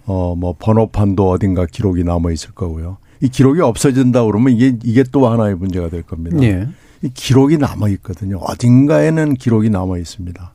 어 0.08 0.36
뭐 0.36 0.55
번호판도 0.60 1.29
어딘가 1.29 1.65
기록이 1.65 2.03
남아 2.03 2.31
있을 2.31 2.51
거고요. 2.51 2.97
이 3.21 3.27
기록이 3.29 3.62
없어진다 3.62 4.23
그러면 4.25 4.53
이게 4.53 4.77
이게 4.84 5.03
또 5.12 5.27
하나의 5.27 5.55
문제가 5.55 5.89
될 5.89 6.03
겁니다. 6.03 6.38
예. 6.43 6.67
이 7.01 7.10
기록이 7.13 7.58
남아 7.58 7.89
있거든요. 7.89 8.38
어딘가에는 8.38 9.34
기록이 9.36 9.69
남아 9.69 9.97
있습니다. 9.97 10.53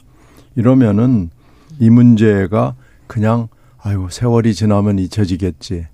이러면은 0.56 1.30
이 1.78 1.90
문제가 1.90 2.74
그냥 3.06 3.48
아이고 3.82 4.08
세월이 4.10 4.54
지나면 4.54 4.98
잊혀지겠지. 4.98 5.86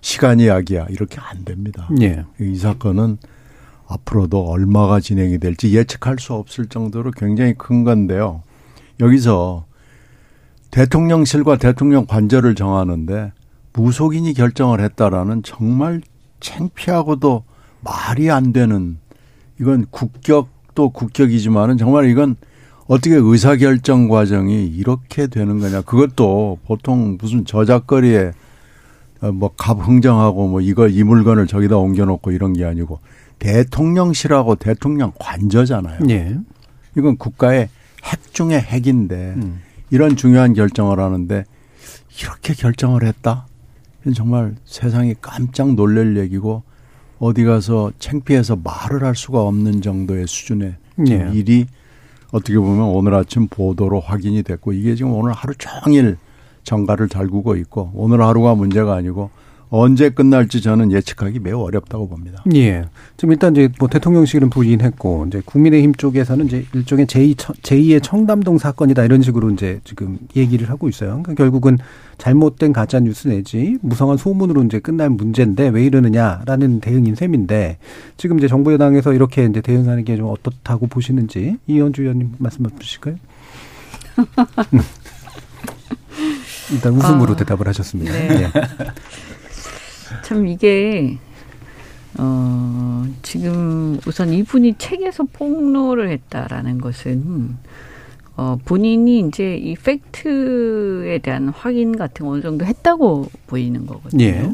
시간이 0.00 0.46
약이야. 0.48 0.86
이렇게 0.90 1.18
안 1.20 1.44
됩니다. 1.44 1.88
예. 2.00 2.24
이 2.40 2.56
사건은 2.56 3.18
앞으로도 3.88 4.48
얼마가 4.48 5.00
진행이 5.00 5.38
될지 5.38 5.74
예측할 5.74 6.18
수 6.18 6.34
없을 6.34 6.66
정도로 6.66 7.10
굉장히 7.12 7.54
큰 7.54 7.84
건데요. 7.84 8.42
여기서 9.00 9.64
대통령실과 10.70 11.56
대통령 11.56 12.04
관절을 12.06 12.54
정하는데 12.54 13.32
무속인이 13.72 14.34
결정을 14.34 14.80
했다라는 14.80 15.42
정말 15.42 16.02
창피하고도 16.40 17.44
말이 17.80 18.30
안 18.30 18.52
되는 18.52 18.98
이건 19.60 19.86
국격도 19.90 20.90
국격이지만은 20.90 21.78
정말 21.78 22.06
이건 22.06 22.36
어떻게 22.86 23.14
의사결정 23.16 24.08
과정이 24.08 24.66
이렇게 24.66 25.26
되는 25.26 25.58
거냐. 25.60 25.82
그것도 25.82 26.58
보통 26.66 27.18
무슨 27.20 27.44
저작거리에 27.44 28.32
뭐 29.32 29.50
갑 29.56 29.78
흥정하고 29.86 30.48
뭐 30.48 30.60
이거 30.60 30.88
이 30.88 31.02
물건을 31.02 31.46
저기다 31.46 31.76
옮겨놓고 31.76 32.30
이런 32.30 32.52
게 32.52 32.64
아니고 32.64 33.00
대통령실하고 33.38 34.56
대통령 34.56 35.12
관저잖아요. 35.18 36.00
예. 36.10 36.36
이건 36.96 37.16
국가의 37.16 37.68
핵 38.04 38.34
중의 38.34 38.60
핵인데 38.60 39.34
음. 39.36 39.60
이런 39.90 40.16
중요한 40.16 40.54
결정을 40.54 41.00
하는데 41.00 41.44
이렇게 42.20 42.54
결정을 42.54 43.04
했다? 43.04 43.46
정말 44.14 44.56
세상이 44.64 45.14
깜짝 45.20 45.74
놀랄 45.74 46.16
얘기고 46.16 46.62
어디 47.18 47.44
가서 47.44 47.92
창피해서 47.98 48.56
말을 48.62 49.02
할 49.02 49.14
수가 49.14 49.42
없는 49.42 49.82
정도의 49.82 50.26
수준의 50.26 50.76
예. 51.08 51.30
일이 51.32 51.66
어떻게 52.30 52.58
보면 52.58 52.82
오늘 52.88 53.14
아침 53.14 53.48
보도로 53.48 54.00
확인이 54.00 54.42
됐고 54.42 54.72
이게 54.72 54.94
지금 54.94 55.12
오늘 55.12 55.32
하루 55.32 55.54
종일 55.56 56.16
정가를 56.62 57.08
달구고 57.08 57.56
있고 57.56 57.90
오늘 57.94 58.22
하루가 58.22 58.54
문제가 58.54 58.94
아니고 58.94 59.30
언제 59.70 60.10
끝날지 60.10 60.60
저는 60.60 60.92
예측하기 60.92 61.38
매우 61.40 61.62
어렵다고 61.62 62.08
봅니다. 62.08 62.42
예. 62.54 62.84
지금 63.16 63.32
일단 63.32 63.54
이제 63.56 63.68
뭐 63.78 63.88
대통령실은 63.88 64.50
부인했고 64.50 65.24
이제 65.28 65.40
국민의힘 65.44 65.94
쪽에서는 65.94 66.46
이제 66.46 66.66
일종의 66.74 67.06
제2 67.06 67.36
제2의 67.36 68.02
청담동 68.02 68.58
사건이다 68.58 69.04
이런 69.04 69.22
식으로 69.22 69.50
이제 69.50 69.80
지금 69.84 70.18
얘기를 70.36 70.68
하고 70.68 70.88
있어요. 70.88 71.10
그러니까 71.22 71.34
결국은 71.34 71.78
잘못된 72.18 72.72
가짜 72.72 72.98
뉴스 73.00 73.28
내지 73.28 73.78
무성한 73.80 74.16
소문으로 74.18 74.64
이제 74.64 74.80
끝날 74.80 75.08
문제인데 75.08 75.68
왜 75.68 75.84
이러느냐라는 75.84 76.80
대응인 76.80 77.14
셈인데 77.14 77.78
지금 78.16 78.38
이제 78.38 78.48
정부 78.48 78.72
여당에서 78.72 79.12
이렇게 79.14 79.44
이제 79.46 79.60
대응하는 79.62 80.04
게 80.04 80.18
좀 80.18 80.26
어떻다고 80.30 80.88
보시는지 80.88 81.58
이현주 81.68 82.02
의원님 82.02 82.32
말씀 82.38 82.66
해주실까요? 82.66 83.14
일단 86.72 86.92
웃음으로 86.94 87.34
아, 87.34 87.36
대답을 87.36 87.68
하셨습니다. 87.68 88.12
네. 88.12 88.28
네. 88.28 88.50
참 90.22 90.46
이게 90.46 91.18
어 92.18 93.06
지금 93.22 93.98
우선 94.06 94.32
이분이 94.32 94.74
책에서 94.78 95.24
폭로를 95.32 96.10
했다라는 96.10 96.78
것은 96.78 97.56
어 98.36 98.58
본인이 98.64 99.20
이제 99.20 99.56
이 99.56 99.74
팩트에 99.74 101.18
대한 101.18 101.48
확인 101.48 101.96
같은 101.96 102.26
거 102.26 102.32
어느 102.32 102.42
정도 102.42 102.64
했다고 102.64 103.30
보이는 103.46 103.86
거거든요. 103.86 104.24
예. 104.24 104.52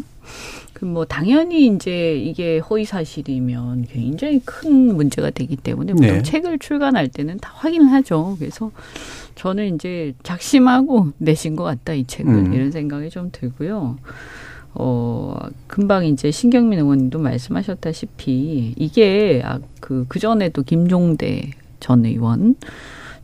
그뭐 0.74 1.04
당연히 1.04 1.66
이제 1.68 2.16
이게 2.16 2.58
허위 2.58 2.84
사실이면 2.84 3.86
굉장히 3.86 4.40
큰 4.44 4.96
문제가 4.96 5.30
되기 5.30 5.56
때문에 5.56 5.92
보통 5.92 6.08
네. 6.08 6.22
책을 6.22 6.58
출간할 6.58 7.08
때는 7.08 7.38
다 7.38 7.52
확인을 7.54 7.90
하죠. 7.92 8.36
그래서 8.38 8.70
저는 9.36 9.76
이제 9.76 10.14
작심하고 10.22 11.12
내신 11.18 11.56
것 11.56 11.64
같다 11.64 11.94
이 11.94 12.04
책을 12.04 12.32
음. 12.32 12.54
이런 12.54 12.70
생각이 12.70 13.08
좀 13.10 13.30
들고요. 13.32 13.98
어, 14.74 15.37
금방 15.66 16.04
이제 16.04 16.30
신경민 16.30 16.78
의원님도 16.80 17.18
말씀하셨다시피 17.18 18.74
이게 18.76 19.42
아, 19.44 19.58
그, 19.80 20.04
그 20.08 20.18
전에도 20.18 20.62
김종대 20.62 21.50
전 21.80 22.04
의원 22.04 22.56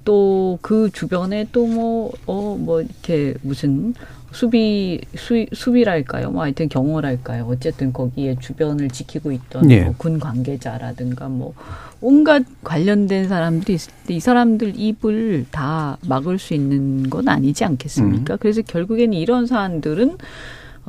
또 0.05 0.59
그 0.63 0.91
주변에 0.93 1.47
또 1.53 1.67
뭐, 1.67 2.13
어, 2.27 2.57
뭐 2.59 2.81
이렇게 2.83 3.35
무슨 3.43 3.95
수비, 4.33 5.01
수, 5.17 5.45
수비랄까요? 5.53 6.31
뭐 6.31 6.43
하여튼 6.43 6.69
경호랄까요? 6.69 7.47
어쨌든 7.47 7.93
거기에 7.93 8.37
주변을 8.39 8.89
지키고 8.91 9.33
있던 9.33 9.67
네. 9.67 9.83
뭐군 9.83 10.21
관계자라든가 10.21 11.29
뭐 11.29 11.55
온갖 12.01 12.45
관련된 12.63 13.29
사람들이 13.29 13.75
있을 13.75 13.93
때 14.07 14.15
이 14.15 14.21
사람들 14.21 14.75
입을 14.77 15.47
다 15.51 15.99
막을 16.07 16.39
수 16.39 16.55
있는 16.55 17.11
건 17.11 17.29
아니지 17.29 17.65
않겠습니까? 17.65 18.35
음. 18.35 18.39
그래서 18.41 18.63
결국에는 18.63 19.15
이런 19.15 19.47
사안들은 19.47 20.17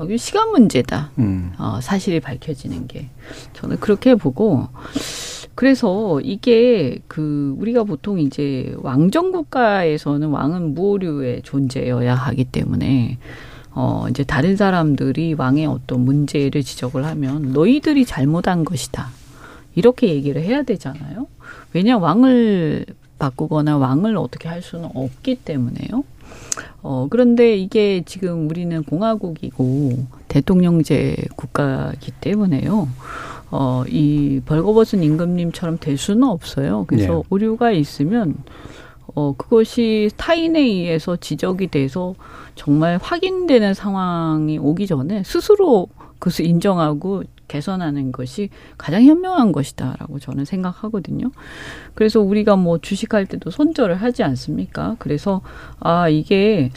어, 0.02 0.18
시간 0.18 0.50
문제다. 0.50 1.12
음. 1.20 1.54
어, 1.60 1.80
사실이 1.82 2.20
밝혀지는 2.22 2.88
게. 2.88 3.08
저는 3.54 3.80
그렇게 3.80 4.16
보고, 4.16 4.68
그래서 5.54 6.20
이게 6.22 7.00
그, 7.08 7.56
우리가 7.60 7.84
보통 7.84 8.20
이제 8.20 8.74
왕정 8.80 9.32
국가에서는 9.32 10.28
왕은 10.30 10.74
무오류의 10.74 11.44
존재여야 11.44 12.16
하기 12.16 12.46
때문에, 12.46 13.20
어, 13.74 14.08
이제 14.10 14.24
다른 14.24 14.56
사람들이 14.58 15.36
왕의 15.36 15.68
어떤 15.68 16.02
문제를 16.02 16.64
지적을 16.64 17.06
하면 17.06 17.54
너희들이 17.54 18.06
잘못한 18.06 18.66
것이다. 18.66 19.10
이렇게 19.76 20.10
얘기를 20.10 20.42
해야 20.42 20.64
되잖아요. 20.64 21.28
왜냐, 21.74 21.98
왕을 21.98 22.86
바꾸거나 23.20 23.78
왕을 23.78 24.18
어떻게 24.18 24.50
할 24.50 24.64
수는 24.64 24.90
없기 24.96 25.36
때문에요. 25.36 26.04
어, 26.82 27.08
그런데 27.10 27.56
이게 27.58 28.04
지금 28.06 28.50
우리는 28.50 28.84
공화국이고 28.84 30.06
대통령제 30.28 31.16
국가이기 31.36 32.12
때문에요. 32.22 32.88
어, 33.52 33.84
이 33.88 34.42
벌거벗은 34.46 35.04
임금님처럼 35.04 35.78
될 35.80 35.98
수는 35.98 36.24
없어요. 36.24 36.86
그래서 36.88 37.14
네. 37.14 37.24
오류가 37.30 37.72
있으면 37.72 38.36
어, 39.14 39.36
그것이 39.38 40.10
타인에 40.16 40.60
의해서 40.60 41.18
지적이 41.18 41.68
돼서 41.68 42.16
정말 42.56 42.98
확인되는 43.02 43.74
상황이 43.74 44.58
오기 44.58 44.88
전에 44.88 45.24
스스로 45.24 45.88
그것을 46.20 46.46
인정하고 46.46 47.24
개선하는 47.52 48.12
것이 48.12 48.50
가장 48.78 49.04
현명한 49.04 49.52
것이다라고 49.52 50.20
저는 50.20 50.46
생각하거든요. 50.46 51.32
그래서 51.94 52.22
우리가 52.22 52.56
뭐 52.56 52.78
주식할 52.78 53.26
때도 53.26 53.50
손절을 53.52 53.96
하지 53.96 54.24
않습니까? 54.24 54.96
그래서 55.00 55.42
아 55.80 56.08
이게 56.08 56.72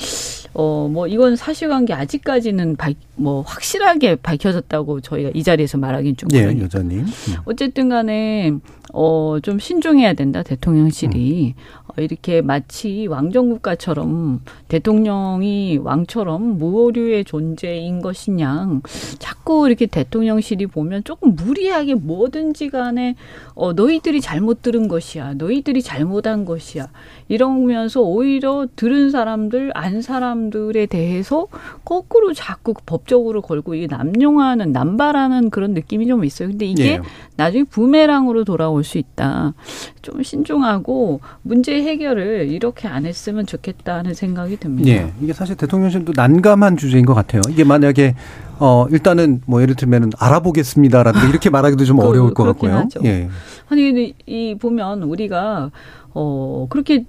어 0.55 0.85
뭐 0.89 1.07
이건 1.07 1.37
사실관계 1.37 1.93
아직까지는 1.93 2.77
발, 2.77 2.95
뭐 3.17 3.43
확실하게 3.43 4.17
밝혀졌다고 4.17 5.01
저희가 5.01 5.31
이 5.35 5.43
자리에서 5.43 5.79
말하긴 5.79 6.17
좀 6.17 6.29
예, 6.33 6.45
여전히 6.61 6.97
음. 6.97 7.07
어쨌든 7.45 7.89
간에 7.89 8.53
어, 8.93 9.39
좀 9.43 9.59
신중해야 9.59 10.13
된다, 10.13 10.43
대통령실이. 10.45 11.55
음. 11.57 11.63
어, 11.97 12.03
이렇게 12.03 12.43
마치 12.43 13.07
왕정국가처럼 13.07 14.41
대통령이 14.69 15.79
왕처럼 15.79 16.59
무오류의 16.59 17.25
존재인 17.25 18.03
것이냐. 18.03 18.81
자꾸 19.19 19.67
이렇게 19.69 19.87
대통령실이 19.87 20.67
보면 20.67 21.05
조금 21.05 21.37
무리하게 21.37 21.95
뭐든지 21.95 22.71
간에 22.71 23.15
어, 23.55 23.73
너희들이 23.73 24.21
잘못 24.21 24.63
들은 24.63 24.89
것이야. 24.89 25.35
너희들이 25.35 25.83
잘못한 25.83 26.45
것이야. 26.45 26.89
이러면서 27.29 28.03
오히려 28.03 28.67
들은 28.75 29.11
사람들, 29.11 29.71
안 29.75 30.03
사람들에 30.03 30.87
대해서 30.87 31.47
거꾸로 31.85 32.33
자꾸 32.33 32.75
법적으로 32.87 33.41
걸고 33.43 33.75
이게 33.75 33.87
남용하는, 33.87 34.73
남발하는 34.73 35.51
그런 35.51 35.75
느낌이 35.75 36.07
좀 36.07 36.25
있어요. 36.25 36.49
근데 36.49 36.67
이게 36.67 36.85
예. 36.85 37.01
나중에 37.37 37.65
부메랑으로 37.65 38.45
돌아올 38.45 38.83
수 38.85 38.99
있다. 38.99 39.55
좀 40.03 40.23
신중하고 40.23 41.21
문제 41.43 41.81
해결을 41.85 42.49
이렇게 42.49 42.89
안 42.89 43.07
했으면 43.07 43.47
좋겠다는 43.47 44.15
생각이 44.15 44.57
듭니다. 44.59 44.91
네. 44.91 45.13
이게 45.21 45.33
사실 45.33 45.57
대통령실도 45.57 46.13
난감한 46.17 46.77
주제인 46.77 47.07
것 47.07 47.15
같아요. 47.15 47.43
이게 47.49 47.65
만약에 47.65 48.15
어 48.59 48.87
일단은 48.91 49.43
뭐 49.47 49.63
예를 49.63 49.75
들면은 49.75 50.11
알아보겠습니다라든가 50.19 51.29
이렇게 51.29 51.51
말하기도 51.51 51.85
좀 51.85 51.99
그, 51.99 52.07
어려울 52.07 52.35
것 52.35 52.45
같고요. 52.45 52.75
하죠. 52.75 53.01
예. 53.05 53.29
아니 53.69 53.83
근데 53.83 54.13
이 54.27 54.57
보면 54.59 55.03
우리가 55.03 55.71
어 56.15 56.67
그렇게 56.71 57.05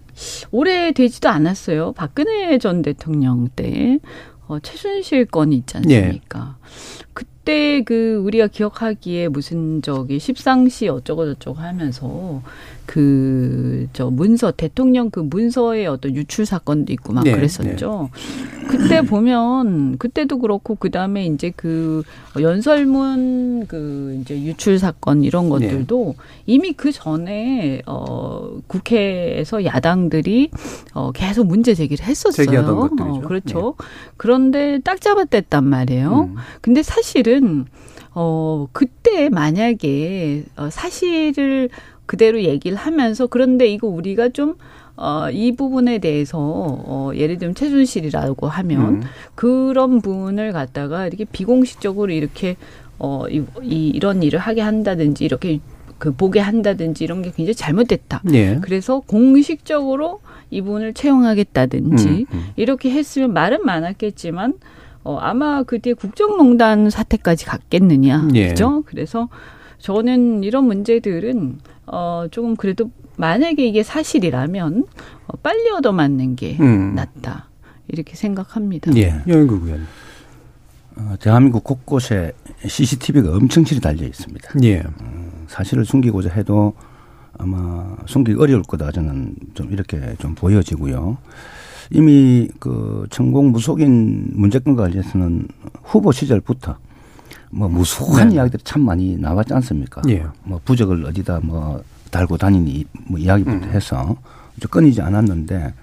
오래 0.51 0.91
되지도 0.91 1.29
않았어요. 1.29 1.93
박근혜 1.93 2.57
전 2.57 2.81
대통령 2.81 3.47
때 3.55 3.99
어, 4.47 4.59
최순실 4.59 5.25
건이 5.25 5.55
있지 5.57 5.77
않습니까? 5.77 6.55
예. 6.59 6.65
그때 7.13 7.83
그 7.83 8.21
우리가 8.23 8.47
기억하기에 8.47 9.27
무슨 9.29 9.81
저기 9.81 10.19
십상시 10.19 10.87
어쩌고 10.87 11.25
저쩌고 11.33 11.59
하면서 11.59 12.41
그 12.85 13.65
저 13.93 14.09
문서 14.09 14.51
대통령 14.51 15.09
그 15.09 15.19
문서의 15.19 15.87
어떤 15.87 16.15
유출 16.15 16.45
사건도 16.45 16.91
있고 16.93 17.13
막 17.13 17.23
네, 17.23 17.31
그랬었죠. 17.31 18.09
네. 18.13 18.67
그때 18.67 19.01
보면 19.01 19.97
그때도 19.97 20.39
그렇고 20.39 20.75
그 20.75 20.89
다음에 20.89 21.25
이제 21.25 21.51
그 21.55 22.03
연설문 22.39 23.67
그 23.67 24.17
이제 24.21 24.41
유출 24.41 24.79
사건 24.79 25.23
이런 25.23 25.49
것들도 25.49 26.15
네. 26.17 26.23
이미 26.45 26.73
그 26.73 26.91
전에 26.91 27.81
어 27.85 28.57
국회에서 28.67 29.63
야당들이 29.65 30.49
어 30.93 31.11
계속 31.11 31.47
문제 31.47 31.73
제기를 31.73 32.05
했었어요. 32.05 32.89
어, 32.99 33.21
그렇죠. 33.21 33.75
네. 33.79 33.85
그런데 34.17 34.79
딱 34.83 34.99
잡아댔단 34.99 35.63
말이에요. 35.63 36.29
음. 36.31 36.35
근데 36.61 36.81
사실은 36.81 37.65
어 38.13 38.67
그때 38.71 39.29
만약에 39.29 40.43
어 40.57 40.69
사실을 40.69 41.69
그대로 42.05 42.41
얘기를 42.41 42.77
하면서 42.77 43.27
그런데 43.27 43.67
이거 43.67 43.87
우리가 43.87 44.29
좀 44.29 44.55
어, 44.97 45.29
이 45.29 45.51
부분에 45.51 45.97
대해서, 45.97 46.37
어, 46.39 47.11
예를 47.13 47.37
들면 47.37 47.55
최순실이라고 47.55 48.47
하면, 48.47 48.79
음. 48.81 49.03
그런 49.35 50.01
부분을 50.01 50.53
갖다가 50.53 51.05
이렇게 51.05 51.25
비공식적으로 51.25 52.13
이렇게, 52.13 52.55
어, 52.97 53.25
이, 53.29 53.43
이, 53.61 53.89
이런 53.89 54.23
일을 54.23 54.39
하게 54.39 54.61
한다든지, 54.61 55.25
이렇게 55.25 55.59
그 55.97 56.13
보게 56.13 56.39
한다든지 56.39 57.03
이런 57.03 57.21
게 57.21 57.31
굉장히 57.35 57.55
잘못됐다. 57.55 58.21
예. 58.33 58.59
그래서 58.61 59.01
공식적으로 59.01 60.21
이분을 60.49 60.93
채용하겠다든지, 60.93 62.07
음, 62.07 62.25
음. 62.31 62.45
이렇게 62.55 62.89
했으면 62.89 63.33
말은 63.33 63.65
많았겠지만, 63.65 64.53
어, 65.03 65.17
아마 65.17 65.63
그때 65.63 65.93
국정농단 65.93 66.89
사태까지 66.89 67.45
갔겠느냐. 67.45 68.29
예. 68.35 68.47
그죠? 68.47 68.83
그래서 68.85 69.27
저는 69.85 70.43
이런 70.43 70.65
문제들은 70.65 71.59
어 71.85 72.25
조금 72.31 72.55
그래도 72.55 72.89
만약에 73.17 73.67
이게 73.67 73.83
사실이라면 73.83 74.85
어, 75.27 75.37
빨리 75.43 75.69
얻어맞는 75.69 76.35
게 76.35 76.57
음. 76.59 76.95
낫다 76.95 77.49
이렇게 77.87 78.15
생각합니다. 78.15 78.91
예, 78.95 79.21
여인국 79.27 79.63
의원. 79.63 79.85
어, 80.97 81.13
대한민국 81.19 81.63
곳곳에 81.63 82.31
CCTV가 82.65 83.35
엄청실이 83.35 83.79
달려 83.79 84.07
있습니다. 84.07 84.53
예. 84.63 84.81
음, 85.01 85.45
사실을 85.47 85.85
숨기고자 85.85 86.31
해도 86.31 86.73
아마 87.37 87.95
숨기기 88.07 88.41
어려울 88.41 88.63
거다 88.63 88.91
저는 88.91 89.35
좀 89.53 89.71
이렇게 89.71 90.15
좀 90.17 90.33
보여지고요. 90.33 91.19
이미 91.91 92.47
그 92.59 93.05
천공 93.11 93.51
무속인 93.51 94.31
문제건과 94.33 94.81
관련해서는 94.81 95.47
후보 95.83 96.11
시절부터 96.11 96.75
뭐 97.51 97.67
무수한 97.67 98.29
네. 98.29 98.35
이야기들이 98.35 98.63
참 98.63 98.81
많이 98.81 99.17
나왔지 99.17 99.53
않습니까? 99.53 100.01
예. 100.09 100.25
뭐 100.43 100.59
부적을 100.63 101.05
어디다 101.05 101.39
뭐 101.43 101.81
달고 102.11 102.37
다니니 102.37 102.85
뭐 103.07 103.19
이야기부터 103.19 103.65
음. 103.65 103.71
해서 103.71 104.15
끊이지 104.69 105.01
않았는데 105.01 105.73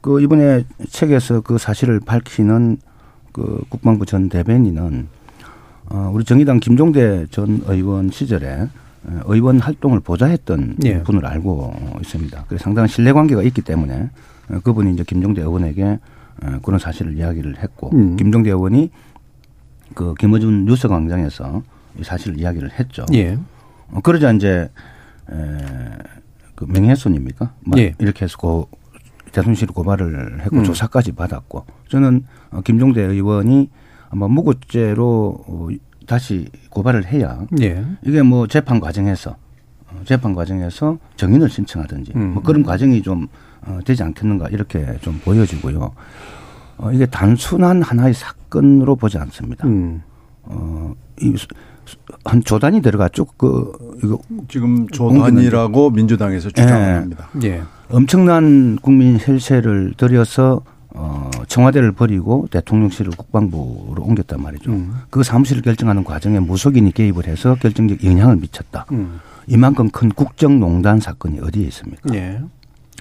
그 0.00 0.20
이번에 0.20 0.64
책에서 0.88 1.40
그 1.40 1.58
사실을 1.58 2.00
밝히는 2.00 2.78
그 3.32 3.62
국방부 3.68 4.04
전 4.04 4.28
대변인은 4.28 5.08
어 5.86 6.10
우리 6.12 6.24
정의당 6.24 6.60
김종대 6.60 7.26
전 7.30 7.62
의원 7.66 8.10
시절에 8.10 8.68
의원 9.24 9.58
활동을 9.60 10.00
보좌했던 10.00 10.76
예. 10.84 11.02
분을 11.02 11.26
알고 11.26 11.98
있습니다. 12.00 12.44
그래서 12.48 12.64
상당한 12.64 12.88
신뢰 12.88 13.12
관계가 13.12 13.42
있기 13.42 13.62
때문에 13.62 14.10
그분이 14.62 14.92
이제 14.92 15.04
김종대 15.04 15.42
의원에게 15.42 15.98
그런 16.62 16.78
사실을 16.78 17.16
이야기를 17.16 17.58
했고 17.62 17.90
음. 17.94 18.16
김종대 18.16 18.50
의원이 18.50 18.90
그 19.94 20.14
김어준 20.14 20.64
뉴스 20.64 20.88
광장에서 20.88 21.62
이 21.98 22.04
사실을 22.04 22.38
이야기를 22.38 22.70
했죠. 22.78 23.04
예. 23.12 23.38
어, 23.90 24.00
그러자 24.00 24.32
이제 24.32 24.70
에, 25.30 25.34
그 26.54 26.64
명예훼손입니까? 26.64 27.52
예. 27.76 27.94
이렇게 27.98 28.24
해서 28.24 28.36
고, 28.38 28.68
대통령실에 29.32 29.72
고발을 29.74 30.42
했고 30.42 30.56
음. 30.56 30.64
조사까지 30.64 31.12
받았고 31.12 31.64
저는 31.88 32.24
어, 32.50 32.60
김종대 32.62 33.02
의원이 33.02 33.70
아마 34.10 34.28
무고죄로 34.28 35.44
어, 35.46 35.68
다시 36.06 36.48
고발을 36.70 37.06
해야 37.06 37.46
예. 37.60 37.84
이게 38.02 38.22
뭐 38.22 38.46
재판 38.46 38.80
과정에서 38.80 39.36
어, 39.88 40.00
재판 40.04 40.34
과정에서 40.34 40.98
정인을 41.16 41.48
신청하든지 41.48 42.12
음. 42.16 42.34
뭐 42.34 42.42
그런 42.42 42.62
과정이 42.62 43.02
좀 43.02 43.28
어, 43.62 43.78
되지 43.84 44.02
않겠는가 44.02 44.48
이렇게 44.48 44.98
좀 45.00 45.20
보여지고요. 45.24 45.92
어, 46.82 46.90
이게 46.90 47.06
단순한 47.06 47.80
하나의 47.80 48.12
사건으로 48.12 48.96
보지 48.96 49.16
않습니다. 49.16 49.66
음. 49.68 50.02
어, 50.42 50.92
이, 51.20 51.32
한 52.24 52.42
조단이 52.42 52.82
들어갔죠. 52.82 53.26
그, 53.36 53.72
이거. 54.02 54.18
지금 54.48 54.88
조단이라고 54.88 55.90
민주당에서 55.90 56.48
주장합니다. 56.50 57.28
예. 57.44 57.48
예. 57.48 57.62
엄청난 57.88 58.76
국민 58.82 59.16
혈세를 59.20 59.94
들여서 59.96 60.62
어, 60.94 61.30
청와대를 61.46 61.92
버리고 61.92 62.48
대통령실을 62.50 63.12
국방부로 63.16 64.02
옮겼단 64.02 64.42
말이죠. 64.42 64.72
음. 64.72 64.94
그 65.08 65.22
사무실을 65.22 65.62
결정하는 65.62 66.02
과정에 66.02 66.40
무속인이 66.40 66.90
개입을 66.92 67.28
해서 67.28 67.54
결정적 67.60 68.04
영향을 68.04 68.36
미쳤다. 68.36 68.86
음. 68.90 69.20
이만큼 69.46 69.88
큰 69.90 70.10
국정농단 70.10 70.98
사건이 70.98 71.38
어디에 71.40 71.64
있습니까? 71.66 72.12
예. 72.14 72.40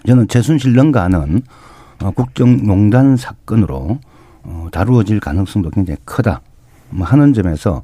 저는 0.06 0.28
최순실 0.28 0.74
능가는 0.74 1.20
어, 1.30 1.71
국정농단 2.10 3.16
사건으로 3.18 4.00
어, 4.44 4.68
다루어질 4.72 5.20
가능성도 5.20 5.70
굉장히 5.70 5.98
크다. 6.04 6.42
뭐 6.90 7.06
하는 7.06 7.34
점에서 7.34 7.84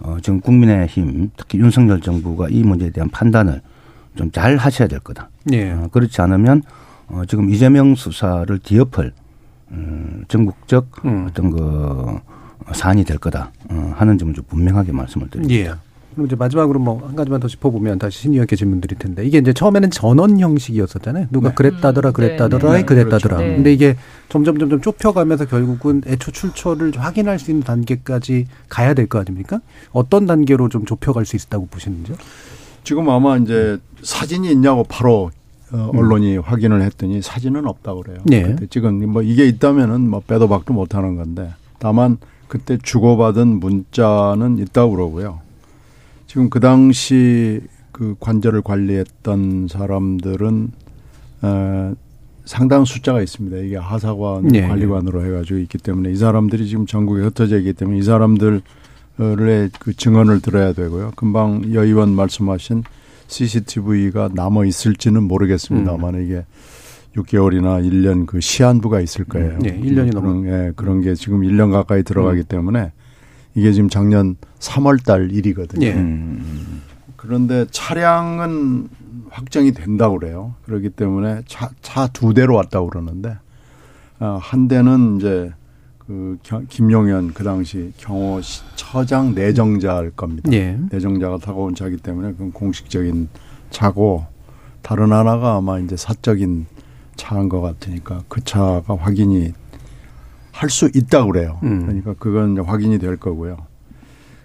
어, 0.00 0.16
지금 0.20 0.40
국민의힘 0.40 1.30
특히 1.36 1.58
윤석열 1.60 2.00
정부가 2.00 2.48
이 2.50 2.64
문제에 2.64 2.90
대한 2.90 3.08
판단을 3.08 3.60
좀 4.16 4.30
잘 4.32 4.56
하셔야 4.56 4.88
될 4.88 4.98
거다. 5.00 5.30
예. 5.52 5.70
어, 5.70 5.88
그렇지 5.92 6.20
않으면 6.20 6.62
어, 7.08 7.22
지금 7.28 7.48
이재명 7.50 7.94
수사를 7.94 8.58
뒤엎을 8.58 9.12
음, 9.70 10.24
전국적 10.28 11.04
음. 11.04 11.26
어떤 11.30 11.50
그 11.50 12.18
사안이 12.72 13.04
될 13.04 13.18
거다 13.18 13.52
어, 13.70 13.92
하는 13.96 14.18
점을 14.18 14.34
좀 14.34 14.44
분명하게 14.48 14.92
말씀을 14.92 15.30
드립니다. 15.30 15.54
예. 15.54 15.74
그럼 16.12 16.26
이제 16.26 16.36
마지막으로 16.36 16.78
뭐 16.78 17.02
한 17.06 17.16
가지만 17.16 17.40
더 17.40 17.48
짚어보면 17.48 17.98
다시 17.98 18.20
신의원께 18.20 18.54
질문드릴 18.56 18.98
텐데 18.98 19.24
이게 19.26 19.38
이제 19.38 19.52
처음에는 19.52 19.90
전원 19.90 20.38
형식이었었잖아요. 20.38 21.26
누가 21.30 21.48
네. 21.50 21.54
그랬다더라, 21.54 22.10
음, 22.10 22.12
그랬다더라, 22.12 22.72
네. 22.72 22.78
네. 22.78 22.84
그랬다더라. 22.84 23.36
그렇죠. 23.38 23.54
근데 23.56 23.72
이게 23.72 23.96
점점 24.28 24.58
점점 24.58 24.80
좁혀가면서 24.80 25.46
결국은 25.46 26.02
애초 26.06 26.30
출처를 26.30 26.92
확인할 26.96 27.38
수 27.38 27.50
있는 27.50 27.62
단계까지 27.64 28.46
가야 28.68 28.94
될 28.94 29.06
거 29.08 29.18
아닙니까? 29.18 29.60
어떤 29.92 30.26
단계로 30.26 30.68
좀 30.68 30.84
좁혀갈 30.86 31.26
수 31.26 31.36
있다고 31.36 31.66
보시는지요? 31.66 32.16
지금 32.84 33.08
아마 33.10 33.36
이제 33.36 33.78
사진이 34.02 34.50
있냐고 34.52 34.84
바로 34.84 35.30
어, 35.72 35.90
음. 35.92 35.98
언론이 35.98 36.36
음. 36.36 36.42
확인을 36.42 36.82
했더니 36.82 37.20
사진은 37.22 37.66
없다고 37.66 38.02
그래요. 38.02 38.18
네. 38.24 38.42
그때 38.42 38.66
지금 38.70 39.08
뭐 39.10 39.22
이게 39.22 39.46
있다면은 39.48 40.08
뭐 40.08 40.20
빼도 40.26 40.48
박도 40.48 40.72
못 40.74 40.94
하는 40.94 41.16
건데 41.16 41.50
다만 41.78 42.18
그때 42.48 42.78
주고받은 42.82 43.60
문자는 43.60 44.58
있다고 44.58 44.92
그러고요. 44.92 45.40
지금 46.32 46.48
그 46.48 46.60
당시 46.60 47.60
그 47.92 48.16
관절을 48.18 48.62
관리했던 48.62 49.68
사람들은 49.68 50.72
어, 51.42 51.94
상당 52.46 52.86
숫자가 52.86 53.20
있습니다. 53.20 53.58
이게 53.58 53.76
하사관 53.76 54.48
네. 54.48 54.66
관리관으로 54.66 55.26
해가지고 55.26 55.58
있기 55.58 55.76
때문에 55.76 56.10
이 56.10 56.16
사람들이 56.16 56.68
지금 56.68 56.86
전국에 56.86 57.20
흩어져 57.20 57.58
있기 57.58 57.74
때문에 57.74 57.98
이 57.98 58.02
사람들의 58.02 58.62
그 59.78 59.94
증언을 59.94 60.40
들어야 60.40 60.72
되고요. 60.72 61.12
금방 61.16 61.70
여 61.74 61.84
의원 61.84 62.14
말씀하신 62.14 62.82
CCTV가 63.26 64.30
남아 64.32 64.64
있을지는 64.64 65.24
모르겠습니다만 65.24 66.14
음. 66.14 66.24
이게 66.24 66.46
6개월이나 67.14 67.86
1년 67.86 68.24
그 68.24 68.40
시한부가 68.40 69.02
있을 69.02 69.26
거예요. 69.26 69.58
네, 69.58 69.78
1년이 69.78 70.14
넘은 70.14 70.46
예, 70.46 70.72
그런 70.76 71.02
게 71.02 71.14
지금 71.14 71.42
1년 71.42 71.72
가까이 71.72 72.02
들어가기 72.02 72.40
음. 72.40 72.44
때문에 72.48 72.92
이게 73.54 73.72
지금 73.72 73.88
작년 73.88 74.36
3월 74.58 75.04
달 75.04 75.30
일이거든요. 75.30 75.86
예. 75.86 76.38
그런데 77.16 77.66
차량은 77.70 78.88
확정이 79.30 79.72
된다고 79.72 80.18
그래요. 80.18 80.54
그렇기 80.64 80.90
때문에 80.90 81.42
차, 81.46 81.70
차 81.80 82.06
두 82.08 82.34
대로 82.34 82.54
왔다고 82.56 82.88
그러는데, 82.88 83.36
어, 84.20 84.38
한 84.40 84.68
대는 84.68 85.16
이제 85.18 85.52
그 85.98 86.38
김용현 86.68 87.32
그 87.32 87.44
당시 87.44 87.92
경호 87.96 88.40
처장 88.74 89.34
내정자일 89.34 90.10
겁니다. 90.10 90.50
예. 90.52 90.78
내정자가 90.90 91.38
타고 91.38 91.64
온 91.64 91.74
차기 91.74 91.96
때문에 91.96 92.32
그건 92.32 92.52
공식적인 92.52 93.28
차고 93.70 94.26
다른 94.82 95.12
하나가 95.12 95.56
아마 95.56 95.78
이제 95.78 95.96
사적인 95.96 96.66
차인 97.16 97.48
것 97.48 97.60
같으니까 97.60 98.22
그 98.28 98.42
차가 98.42 98.96
확인이 98.96 99.52
할 100.52 100.70
수 100.70 100.90
있다고 100.94 101.32
그래요. 101.32 101.58
음. 101.62 101.82
그러니까 101.86 102.14
그건 102.18 102.58
확인이 102.58 102.98
될 102.98 103.16
거고요. 103.16 103.56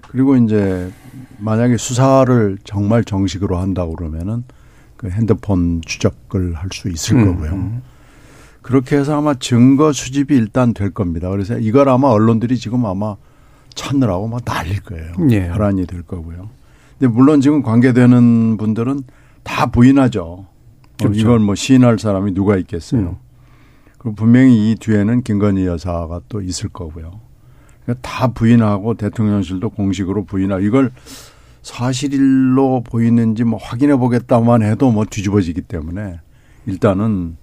그리고 0.09 0.35
이제 0.37 0.89
만약에 1.37 1.77
수사를 1.77 2.57
정말 2.63 3.03
정식으로 3.03 3.57
한다고 3.57 3.95
그러면은 3.95 4.43
그 4.95 5.09
핸드폰 5.09 5.81
추적을 5.85 6.53
할 6.55 6.69
수 6.71 6.89
있을 6.89 7.17
음. 7.17 7.25
거고요. 7.25 7.51
음. 7.51 7.81
그렇게 8.61 8.97
해서 8.97 9.17
아마 9.17 9.33
증거 9.35 9.93
수집이 9.93 10.35
일단 10.35 10.73
될 10.73 10.89
겁니다. 10.91 11.29
그래서 11.29 11.57
이걸 11.57 11.87
아마 11.89 12.07
언론들이 12.09 12.57
지금 12.57 12.85
아마 12.85 13.15
찾느라고 13.75 14.27
막 14.27 14.41
난릴 14.43 14.81
거예요. 14.81 15.11
예. 15.29 15.47
혈안이 15.49 15.85
될 15.85 16.01
거고요. 16.01 16.49
근데 16.97 17.13
물론 17.13 17.39
지금 17.41 17.61
관계되는 17.61 18.57
분들은 18.57 19.01
다 19.43 19.67
부인하죠. 19.67 20.47
그렇죠. 20.99 21.19
이걸 21.19 21.39
뭐 21.39 21.53
시인할 21.53 21.99
사람이 21.99 22.33
누가 22.33 22.57
있겠어요. 22.57 23.01
음. 23.01 23.15
그리고 24.07 24.15
분명히 24.15 24.71
이 24.71 24.75
뒤에는 24.75 25.21
김건희 25.23 25.65
여사가 25.65 26.21
또 26.29 26.41
있을 26.41 26.69
거고요. 26.69 27.19
그러니까 27.83 28.07
다 28.07 28.27
부인하고 28.29 28.93
대통령실도 28.93 29.69
공식으로 29.71 30.23
부인하고 30.23 30.61
이걸 30.61 30.91
사실로 31.61 32.83
보이는지 32.83 33.43
뭐 33.43 33.59
확인해 33.61 33.97
보겠다만 33.97 34.63
해도 34.63 34.91
뭐 34.91 35.03
뒤집어지기 35.03 35.61
때문에 35.63 36.21
일단은 36.67 37.35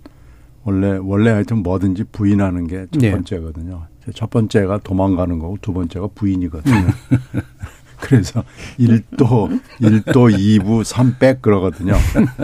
원래 0.63 0.97
원래 1.03 1.31
하여튼 1.33 1.63
뭐든지 1.63 2.05
부인하는 2.05 2.67
게첫 2.67 2.91
네. 2.93 3.11
번째거든요. 3.11 3.87
첫 4.15 4.31
번째가 4.31 4.79
도망가는 4.79 5.39
거고 5.39 5.59
두 5.61 5.75
번째가 5.75 6.09
부인이거든요. 6.15 6.75
음. 6.77 6.89
그래서 8.01 8.43
1도, 8.79 9.61
1도, 9.81 10.13
2부, 10.13 10.83
3백 10.83 11.43
그러거든요. 11.43 11.95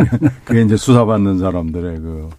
그게 0.45 0.63
이제 0.63 0.77
수사받는 0.77 1.39
사람들의 1.39 2.01
그 2.01 2.31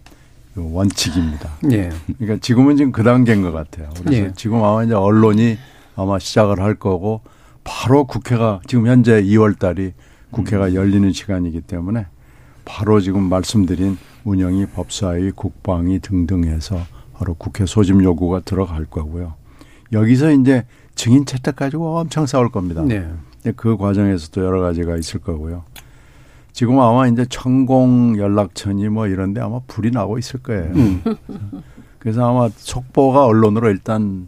원칙입니다. 0.56 1.49
예. 1.72 1.89
그러니까 2.18 2.39
지금은 2.41 2.78
지금 2.78 2.91
그 2.91 3.04
단계인 3.04 3.41
것 3.41 3.52
같아요. 3.52 3.89
그래서 3.97 4.14
예. 4.14 4.34
지금 4.36 4.64
아마 4.64 4.84
이제 4.84 4.93
언론이 4.93 5.58
아마 5.95 6.20
시작을 6.20 6.60
할 6.60 6.76
거고 6.76 7.22
바로 7.64 8.06
국회가 8.06 8.60
지금 8.68 8.88
현재 8.88 9.22
2월 9.24 9.58
달이 9.58 9.93
국회가 10.32 10.68
음. 10.68 10.76
열리는 10.76 11.12
시간이기 11.12 11.62
때문에 11.62 12.08
바로 12.66 12.99
지금 12.99 13.24
말씀드린 13.24 13.97
운영이 14.24 14.68
법사위, 14.68 15.32
국방위 15.32 15.99
등등 15.99 16.43
해서 16.45 16.80
바로 17.14 17.34
국회 17.34 17.66
소집 17.66 18.02
요구가 18.04 18.39
들어갈 18.39 18.86
거고요. 18.86 19.34
여기서 19.91 20.32
이제 20.32 20.66
증인 20.95 21.26
채택 21.26 21.56
가지고 21.56 21.97
엄청 21.97 22.26
싸울 22.26 22.49
겁니다. 22.49 22.82
네. 22.84 23.08
그 23.56 23.78
과정에서도 23.78 24.43
여러 24.43 24.62
가지가 24.62 24.97
있을 24.97 25.20
거고요. 25.20 25.64
지금 26.54 26.80
아마 26.80 27.08
이제 27.08 27.26
천공 27.30 28.18
연락처니 28.18 28.89
뭐 28.89 29.08
이런데 29.08 29.41
아마 29.41 29.60
불이 29.68 29.91
나고 29.91 30.18
있을 30.18 30.41
거예요. 30.41 30.72
음. 30.74 31.02
그래서 31.99 32.28
아마 32.28 32.49
속보가 32.49 33.26
언론으로 33.26 33.70
일단 33.70 34.28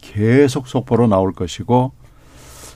계속 0.00 0.68
속보로 0.68 1.06
나올 1.06 1.32
것이고 1.32 1.92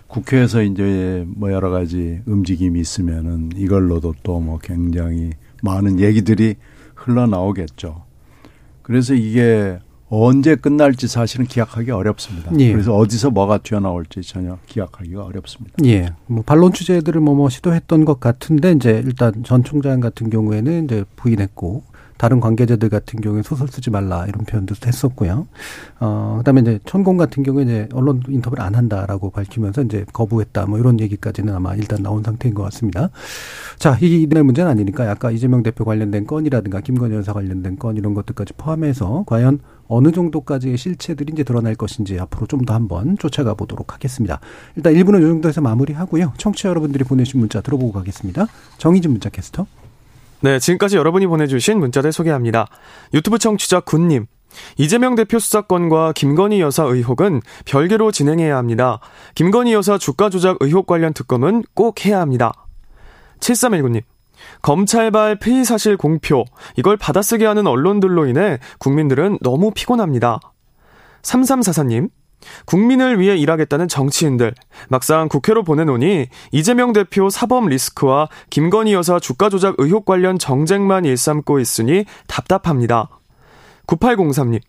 국회에서 0.06 0.62
이제 0.62 1.24
뭐 1.28 1.52
여러 1.52 1.70
가지 1.70 2.20
움직임이 2.26 2.80
있으면은 2.80 3.50
이걸로도 3.56 4.14
또 4.22 4.40
뭐 4.40 4.58
굉장히 4.58 5.30
많은 5.62 6.00
얘기들이 6.00 6.56
흘러나오겠죠. 6.94 8.04
그래서 8.82 9.14
이게 9.14 9.78
언제 10.10 10.56
끝날지 10.56 11.06
사실은 11.06 11.46
기약하기 11.46 11.90
어렵습니다. 11.92 12.50
예. 12.58 12.72
그래서 12.72 12.94
어디서 12.96 13.30
뭐가 13.30 13.58
튀어나올지 13.58 14.22
전혀 14.22 14.58
기약하기가 14.66 15.24
어렵습니다. 15.24 15.76
예. 15.84 16.12
뭐 16.26 16.42
반론 16.44 16.72
취재들을 16.72 17.20
뭐, 17.20 17.34
뭐 17.34 17.48
시도했던 17.48 18.04
것 18.04 18.18
같은데 18.18 18.72
이제 18.72 19.00
일단 19.04 19.44
전 19.44 19.62
총장 19.62 20.00
같은 20.00 20.28
경우에는 20.28 20.84
이제 20.84 21.04
부인했고 21.14 21.84
다른 22.20 22.38
관계자들 22.38 22.90
같은 22.90 23.22
경우에 23.22 23.40
소설 23.42 23.68
쓰지 23.68 23.88
말라 23.88 24.26
이런 24.26 24.44
표현도 24.44 24.74
했었고요. 24.84 25.46
어, 26.00 26.34
그다음에 26.38 26.60
이제 26.60 26.78
천공 26.84 27.16
같은 27.16 27.42
경우에 27.42 27.62
이제 27.62 27.88
언론 27.94 28.22
인터뷰를 28.28 28.62
안 28.62 28.74
한다라고 28.74 29.30
밝히면서 29.30 29.80
이제 29.84 30.04
거부했다 30.12 30.66
뭐 30.66 30.78
이런 30.78 31.00
얘기까지는 31.00 31.54
아마 31.54 31.74
일단 31.76 32.02
나온 32.02 32.22
상태인 32.22 32.54
것 32.54 32.62
같습니다. 32.64 33.08
자, 33.78 33.96
이내 34.02 34.42
문제는 34.42 34.70
아니니까 34.70 35.10
아까 35.10 35.30
이재명 35.30 35.62
대표 35.62 35.86
관련된 35.86 36.26
건이라든가 36.26 36.80
김건희 36.80 37.14
여사 37.14 37.32
관련된 37.32 37.78
건 37.78 37.96
이런 37.96 38.12
것들까지 38.12 38.52
포함해서 38.52 39.24
과연 39.26 39.60
어느 39.90 40.12
정도까지의 40.12 40.78
실체들이 40.78 41.32
이제 41.32 41.42
드러날 41.44 41.74
것인지 41.74 42.18
앞으로 42.18 42.46
좀 42.46 42.60
더 42.64 42.74
한번 42.74 43.16
쫓아가 43.18 43.54
보도록 43.54 43.94
하겠습니다. 43.94 44.38
일단 44.76 44.94
1부는 44.94 45.18
이 45.18 45.22
정도에서 45.22 45.60
마무리하고요. 45.60 46.34
청취자 46.36 46.68
여러분들이 46.68 47.04
보내신 47.04 47.40
문자 47.40 47.60
들어보고 47.60 47.92
가겠습니다. 47.92 48.46
정희진 48.78 49.10
문자 49.10 49.28
캐스터. 49.30 49.66
네, 50.42 50.58
지금까지 50.58 50.96
여러분이 50.96 51.26
보내주신 51.26 51.78
문자들 51.78 52.12
소개합니다. 52.12 52.66
유튜브 53.14 53.38
청취자 53.38 53.80
군님. 53.80 54.26
이재명 54.76 55.14
대표 55.14 55.38
수사권과 55.38 56.12
김건희 56.12 56.60
여사 56.60 56.84
의혹은 56.84 57.40
별개로 57.64 58.10
진행해야 58.12 58.56
합니다. 58.56 59.00
김건희 59.34 59.72
여사 59.72 59.96
주가 59.96 60.28
조작 60.28 60.56
의혹 60.60 60.86
관련 60.86 61.12
특검은 61.12 61.64
꼭 61.74 62.04
해야 62.04 62.20
합니다. 62.20 62.52
7319님. 63.40 64.02
검찰발 64.62 65.38
폐의 65.38 65.64
사실 65.64 65.96
공표, 65.96 66.44
이걸 66.76 66.96
받아쓰게 66.96 67.46
하는 67.46 67.66
언론들로 67.66 68.26
인해 68.26 68.58
국민들은 68.78 69.38
너무 69.42 69.70
피곤합니다. 69.72 70.40
3344님. 71.22 72.10
국민을 72.64 73.20
위해 73.20 73.36
일하겠다는 73.36 73.86
정치인들 73.88 74.54
막상 74.88 75.28
국회로 75.28 75.62
보내놓으니 75.62 76.28
이재명 76.52 76.94
대표 76.94 77.28
사법 77.28 77.68
리스크와 77.68 78.28
김건희 78.48 78.94
여사 78.94 79.18
주가 79.20 79.50
조작 79.50 79.74
의혹 79.76 80.06
관련 80.06 80.38
정쟁만 80.38 81.04
일삼고 81.04 81.60
있으니 81.60 82.06
답답합니다. 82.26 83.10
9803님 83.86 84.60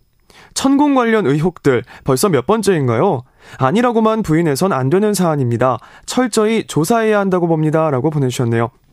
천공 0.53 0.95
관련 0.95 1.25
의혹들 1.25 1.83
벌써 2.03 2.29
몇 2.29 2.45
번째인가요? 2.45 3.21
아니라고만 3.57 4.21
부인해선 4.23 4.73
안 4.73 4.89
되는 4.89 5.13
사안입니다. 5.13 5.77
철저히 6.05 6.65
조사해야 6.67 7.19
한다고 7.19 7.47
봅니다. 7.47 7.89
라고 7.89 8.09
보내주셨네요. 8.09 8.69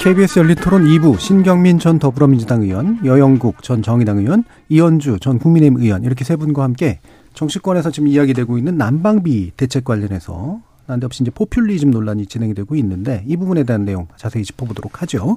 KBS 0.00 0.38
열린 0.38 0.56
토론 0.56 0.84
2부 0.84 1.20
신경민 1.20 1.78
전 1.78 1.98
더불어민주당 1.98 2.62
의원, 2.62 2.98
여영국 3.04 3.62
전 3.62 3.82
정의당 3.82 4.16
의원, 4.16 4.44
이현주 4.70 5.18
전 5.20 5.38
국민의힘 5.38 5.78
의원 5.78 6.04
이렇게 6.04 6.24
세 6.24 6.36
분과 6.36 6.62
함께 6.62 7.00
정치권에서 7.34 7.90
지금 7.90 8.08
이야기되고 8.08 8.56
있는 8.56 8.78
난방비 8.78 9.52
대책 9.58 9.84
관련해서 9.84 10.60
난데없이 10.86 11.22
이제 11.22 11.30
포퓰리즘 11.30 11.90
논란이 11.90 12.24
진행이 12.24 12.54
되고 12.54 12.74
있는데 12.76 13.24
이 13.26 13.36
부분에 13.36 13.64
대한 13.64 13.84
내용 13.84 14.08
자세히 14.16 14.42
짚어보도록 14.42 15.02
하죠. 15.02 15.36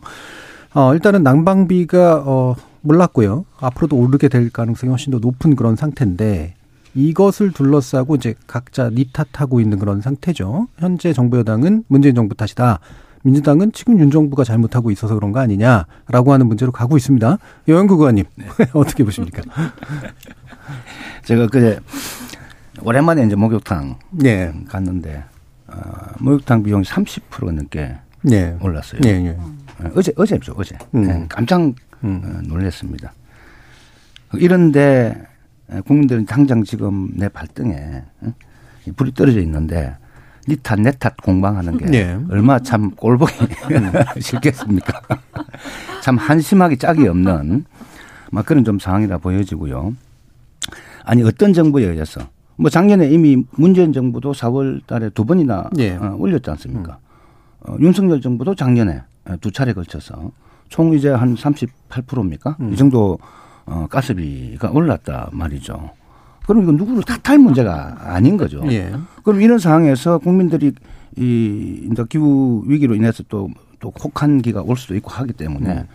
어, 0.73 0.93
일단은 0.93 1.23
난방비가 1.23 2.23
어, 2.25 2.55
몰랐고요. 2.79 3.43
앞으로도 3.59 3.97
오르게 3.97 4.29
될 4.29 4.49
가능성이 4.49 4.91
훨씬 4.91 5.11
더 5.11 5.19
높은 5.19 5.57
그런 5.57 5.75
상태인데 5.75 6.55
이것을 6.95 7.51
둘러싸고 7.51 8.15
이제 8.15 8.35
각자 8.47 8.89
니탓하고 8.89 9.59
있는 9.59 9.77
그런 9.77 9.99
상태죠. 9.99 10.69
현재 10.77 11.11
정부 11.11 11.37
여당은 11.37 11.83
문재인 11.89 12.15
정부 12.15 12.33
탓이다. 12.33 12.79
민주당은 13.23 13.71
지금 13.71 13.99
윤 13.99 14.11
정부가 14.11 14.43
잘못하고 14.43 14.91
있어서 14.91 15.15
그런 15.15 15.31
거 15.31 15.39
아니냐라고 15.39 16.33
하는 16.33 16.47
문제로 16.47 16.71
가고 16.71 16.97
있습니다. 16.97 17.37
여영국 17.67 17.99
의원님 18.01 18.25
네. 18.35 18.45
어떻게 18.73 19.03
보십니까? 19.03 19.41
제가 21.23 21.47
그제 21.47 21.79
오랜만에 22.81 23.25
이제 23.25 23.35
목욕탕 23.35 23.97
네. 24.11 24.53
갔는데 24.67 25.23
어, 25.67 25.73
목욕탕 26.19 26.63
비용이 26.63 26.83
30% 26.83 27.51
넘게 27.51 27.95
네. 28.23 28.57
올랐어요. 28.61 29.01
네, 29.01 29.19
네. 29.19 29.37
어제 29.95 30.11
어제죠 30.15 30.53
어제 30.57 30.77
음. 30.93 31.03
네, 31.03 31.25
깜짝 31.29 31.61
음. 32.03 32.21
어, 32.23 32.41
놀랐습니다. 32.47 33.13
이런데 34.33 35.27
국민들은 35.85 36.25
당장 36.25 36.63
지금 36.63 37.09
내 37.15 37.29
발등에 37.29 38.03
불이 38.95 39.13
떨어져 39.13 39.39
있는데 39.41 39.95
니탓 40.47 40.79
내탓 40.81 41.17
공방하는 41.17 41.77
게 41.77 41.85
네. 41.85 42.19
얼마 42.29 42.59
참 42.59 42.91
꼴보기 42.91 43.33
싫겠습니까? 44.19 45.01
참 46.01 46.17
한심하기 46.17 46.77
짝이 46.77 47.07
없는 47.07 47.65
막 48.31 48.45
그런 48.45 48.63
좀 48.63 48.79
상황이라 48.79 49.19
보여지고요. 49.19 49.93
아니 51.05 51.23
어떤 51.23 51.53
정부에 51.53 51.85
의해서 51.85 52.21
뭐 52.55 52.69
작년에 52.69 53.09
이미 53.09 53.43
문재인 53.51 53.93
정부도 53.93 54.31
4월 54.33 54.85
달에 54.85 55.09
두 55.09 55.25
번이나 55.25 55.69
네. 55.73 55.95
어, 55.95 56.15
올렸지 56.17 56.49
않습니까? 56.51 56.97
어, 57.61 57.75
윤석열 57.79 58.21
정부도 58.21 58.55
작년에 58.55 59.01
두 59.41 59.51
차례 59.51 59.73
걸쳐서 59.73 60.31
총 60.69 60.93
이제 60.93 61.09
한 61.09 61.35
38%입니까? 61.35 62.57
음. 62.59 62.73
이 62.73 62.75
정도 62.75 63.17
어, 63.65 63.87
가스비가 63.89 64.71
올랐다 64.71 65.29
말이죠. 65.31 65.91
그럼 66.45 66.63
이건 66.63 66.75
누구를 66.77 67.03
탓할 67.03 67.39
문제가 67.39 67.95
아닌 67.99 68.37
거죠. 68.37 68.61
예. 68.71 68.93
그럼 69.23 69.41
이런 69.41 69.59
상황에서 69.59 70.17
국민들이 70.17 70.73
이 71.17 71.87
이제 71.91 72.03
기후 72.09 72.63
위기로 72.65 72.95
인해서 72.95 73.23
또 73.29 73.49
또 73.83 73.91
혹한기가 74.01 74.61
올 74.61 74.77
수도 74.77 74.95
있고 74.95 75.11
하기 75.11 75.33
때문에 75.33 75.85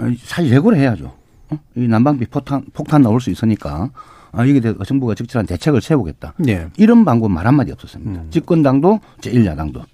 음. 0.00 0.16
사실 0.20 0.50
예고를 0.52 0.78
해야죠. 0.78 1.12
어? 1.50 1.58
이 1.76 1.86
난방비 1.86 2.26
폭탄 2.26 2.64
폭탄 2.74 3.02
나올 3.02 3.20
수 3.20 3.30
있으니까 3.30 3.90
아, 4.32 4.44
이게 4.44 4.58
대해서 4.58 4.82
정부가 4.82 5.14
적절한 5.14 5.46
대책을 5.46 5.80
세우겠다. 5.80 6.34
예. 6.48 6.68
이런 6.76 7.04
방법 7.04 7.30
말 7.30 7.46
한마디 7.46 7.70
없었습니다. 7.70 8.20
음. 8.20 8.26
집권당도 8.30 8.98
제1야당도 9.20 9.84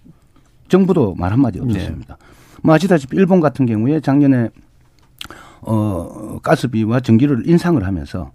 정부도 0.68 1.14
말 1.14 1.30
한마디 1.32 1.60
네. 1.60 1.64
없었습니다. 1.66 2.16
네. 2.18 2.26
뭐 2.62 2.74
아시다시피 2.74 3.18
일본 3.18 3.40
같은 3.40 3.66
경우에 3.66 4.00
작년에 4.00 4.48
어 5.60 6.38
가스비와 6.42 7.00
전기를 7.00 7.46
인상을 7.46 7.84
하면서 7.86 8.32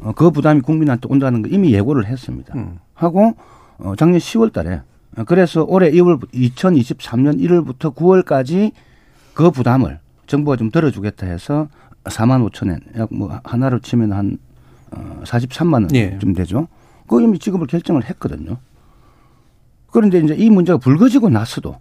어, 0.00 0.12
그 0.12 0.30
부담이 0.30 0.60
국민한테 0.60 1.08
온다는 1.10 1.42
거 1.42 1.48
이미 1.48 1.72
예고를 1.72 2.06
했습니다. 2.06 2.54
음. 2.56 2.78
하고 2.94 3.34
어, 3.78 3.94
작년 3.96 4.18
10월 4.18 4.52
달에 4.52 4.82
어, 5.16 5.24
그래서 5.24 5.64
올해 5.64 5.90
2월 5.92 6.20
2023년 6.32 7.40
1월부터 7.40 7.94
9월까지 7.94 8.72
그 9.34 9.50
부담을 9.50 9.98
정부가 10.26 10.56
좀 10.56 10.70
들어주겠다 10.70 11.26
해서 11.26 11.68
4만 12.04 12.48
5천 12.50 12.70
엔, 12.70 12.80
약 12.98 13.08
뭐 13.12 13.40
하나로 13.44 13.80
치면 13.80 14.12
한 14.12 14.38
어, 14.90 15.20
43만 15.24 15.82
원쯤 15.82 16.30
예. 16.30 16.32
되죠. 16.34 16.68
그 17.06 17.20
이미 17.22 17.38
지급을 17.38 17.66
결정을 17.66 18.04
했거든요. 18.04 18.58
그런데 19.90 20.18
이제 20.18 20.34
이 20.34 20.50
문제가 20.50 20.78
불거지고 20.78 21.30
나서도 21.30 21.76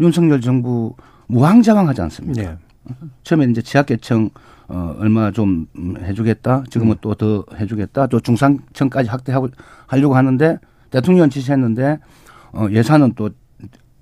윤석열 0.00 0.40
정부 0.40 0.94
무항자왕하지 1.28 2.00
않습니까? 2.02 2.42
예. 2.42 2.56
처음에 3.22 3.46
이제 3.46 3.62
지하계층 3.62 4.30
어, 4.68 4.96
얼마 4.98 5.30
좀 5.30 5.66
해주겠다. 6.00 6.64
지금은 6.70 6.94
음. 6.94 6.98
또더 7.00 7.44
해주겠다. 7.58 8.06
또 8.06 8.20
중상층까지 8.20 9.08
확대하고 9.08 9.48
하려고 9.86 10.16
하는데 10.16 10.58
대통령 10.90 11.28
지시했는데 11.30 11.98
어, 12.52 12.66
예산은 12.70 13.14
또 13.14 13.30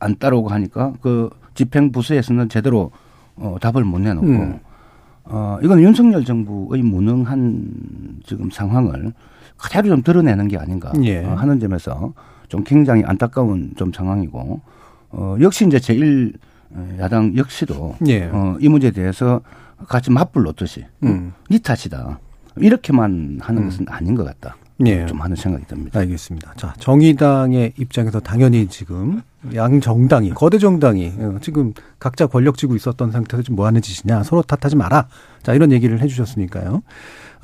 안 0.03 0.17
따라오고 0.19 0.49
하니까 0.49 0.93
그 1.01 1.31
집행부서에서는 1.55 2.49
제대로 2.49 2.91
어, 3.37 3.57
답을 3.61 3.85
못 3.85 4.01
내놓고 4.01 4.27
음. 4.27 4.59
어, 5.25 5.59
이건 5.63 5.81
윤석열 5.81 6.25
정부의 6.25 6.83
무능한 6.83 8.21
지금 8.27 8.51
상황을 8.51 9.13
그대로 9.57 9.89
좀 9.89 10.03
드러내는 10.03 10.49
게 10.49 10.59
아닌가 10.59 10.93
예. 11.05 11.25
어, 11.25 11.35
하는 11.35 11.61
점에서 11.61 12.13
좀 12.49 12.65
굉장히 12.65 13.05
안타까운 13.05 13.73
좀 13.77 13.93
상황이고 13.93 14.61
어, 15.11 15.37
역시 15.41 15.67
이제 15.67 15.79
제1 15.79 16.35
야당 16.99 17.37
역시도 17.37 17.97
예. 18.09 18.25
어, 18.25 18.57
이 18.61 18.69
문제에 18.69 18.91
대해서 18.91 19.41
같이 19.89 20.11
맞불 20.11 20.43
놓듯이 20.45 20.85
음. 21.05 21.33
니 21.51 21.59
탓이다 21.59 22.19
이렇게만 22.57 23.39
하는 23.41 23.63
음. 23.63 23.69
것은 23.69 23.87
아닌 23.89 24.15
것 24.15 24.25
같다. 24.25 24.57
예. 24.87 25.07
좀 25.07 25.21
하는 25.21 25.37
생각이 25.37 25.67
듭니다. 25.67 26.01
알겠습니다. 26.01 26.55
자, 26.57 26.75
정의당의 26.79 27.75
입장에서 27.79 28.21
당연히 28.21 28.67
지금 28.67 29.23
양 29.55 29.81
정당이 29.81 30.31
거대 30.31 30.59
정당이 30.59 31.13
어, 31.19 31.39
지금 31.41 31.73
각자 31.99 32.27
권력 32.27 32.57
쥐고 32.57 32.75
있었던 32.77 33.13
상태에서 33.13 33.43
지금 33.43 33.57
뭐 33.57 33.67
하는 33.67 33.81
짓이냐 33.81 34.23
서로 34.25 34.43
탓하지 34.43 34.77
마라. 34.77 35.07
자, 35.43 35.55
이런 35.55 35.73
얘기를 35.73 36.01
해 36.01 36.09
주셨으니까요. 36.09 36.83